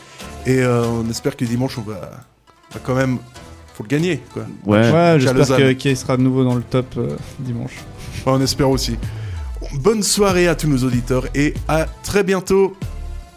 Et 0.46 0.58
euh, 0.60 0.84
on 0.86 1.08
espère 1.10 1.36
que 1.36 1.44
dimanche, 1.44 1.76
on 1.78 1.82
va, 1.82 2.10
quand 2.82 2.94
même, 2.94 3.18
faut 3.74 3.82
le 3.82 3.88
gagner, 3.88 4.22
quoi. 4.32 4.44
Ouais. 4.64 4.90
Ouais, 4.90 5.16
j'espère 5.18 5.56
que 5.56 5.72
Kay 5.72 5.94
sera 5.94 6.16
de 6.16 6.22
nouveau 6.22 6.44
dans 6.44 6.54
le 6.54 6.62
top 6.62 6.86
euh, 6.96 7.16
dimanche. 7.38 7.76
On 8.26 8.40
espère 8.40 8.70
aussi. 8.70 8.96
Bonne 9.74 10.02
soirée 10.02 10.48
à 10.48 10.54
tous 10.54 10.68
nos 10.68 10.78
auditeurs 10.78 11.26
et 11.34 11.54
à 11.68 11.86
très 12.02 12.22
bientôt. 12.22 12.76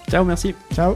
Ciao, 0.09 0.23
merci. 0.23 0.55
Ciao 0.73 0.95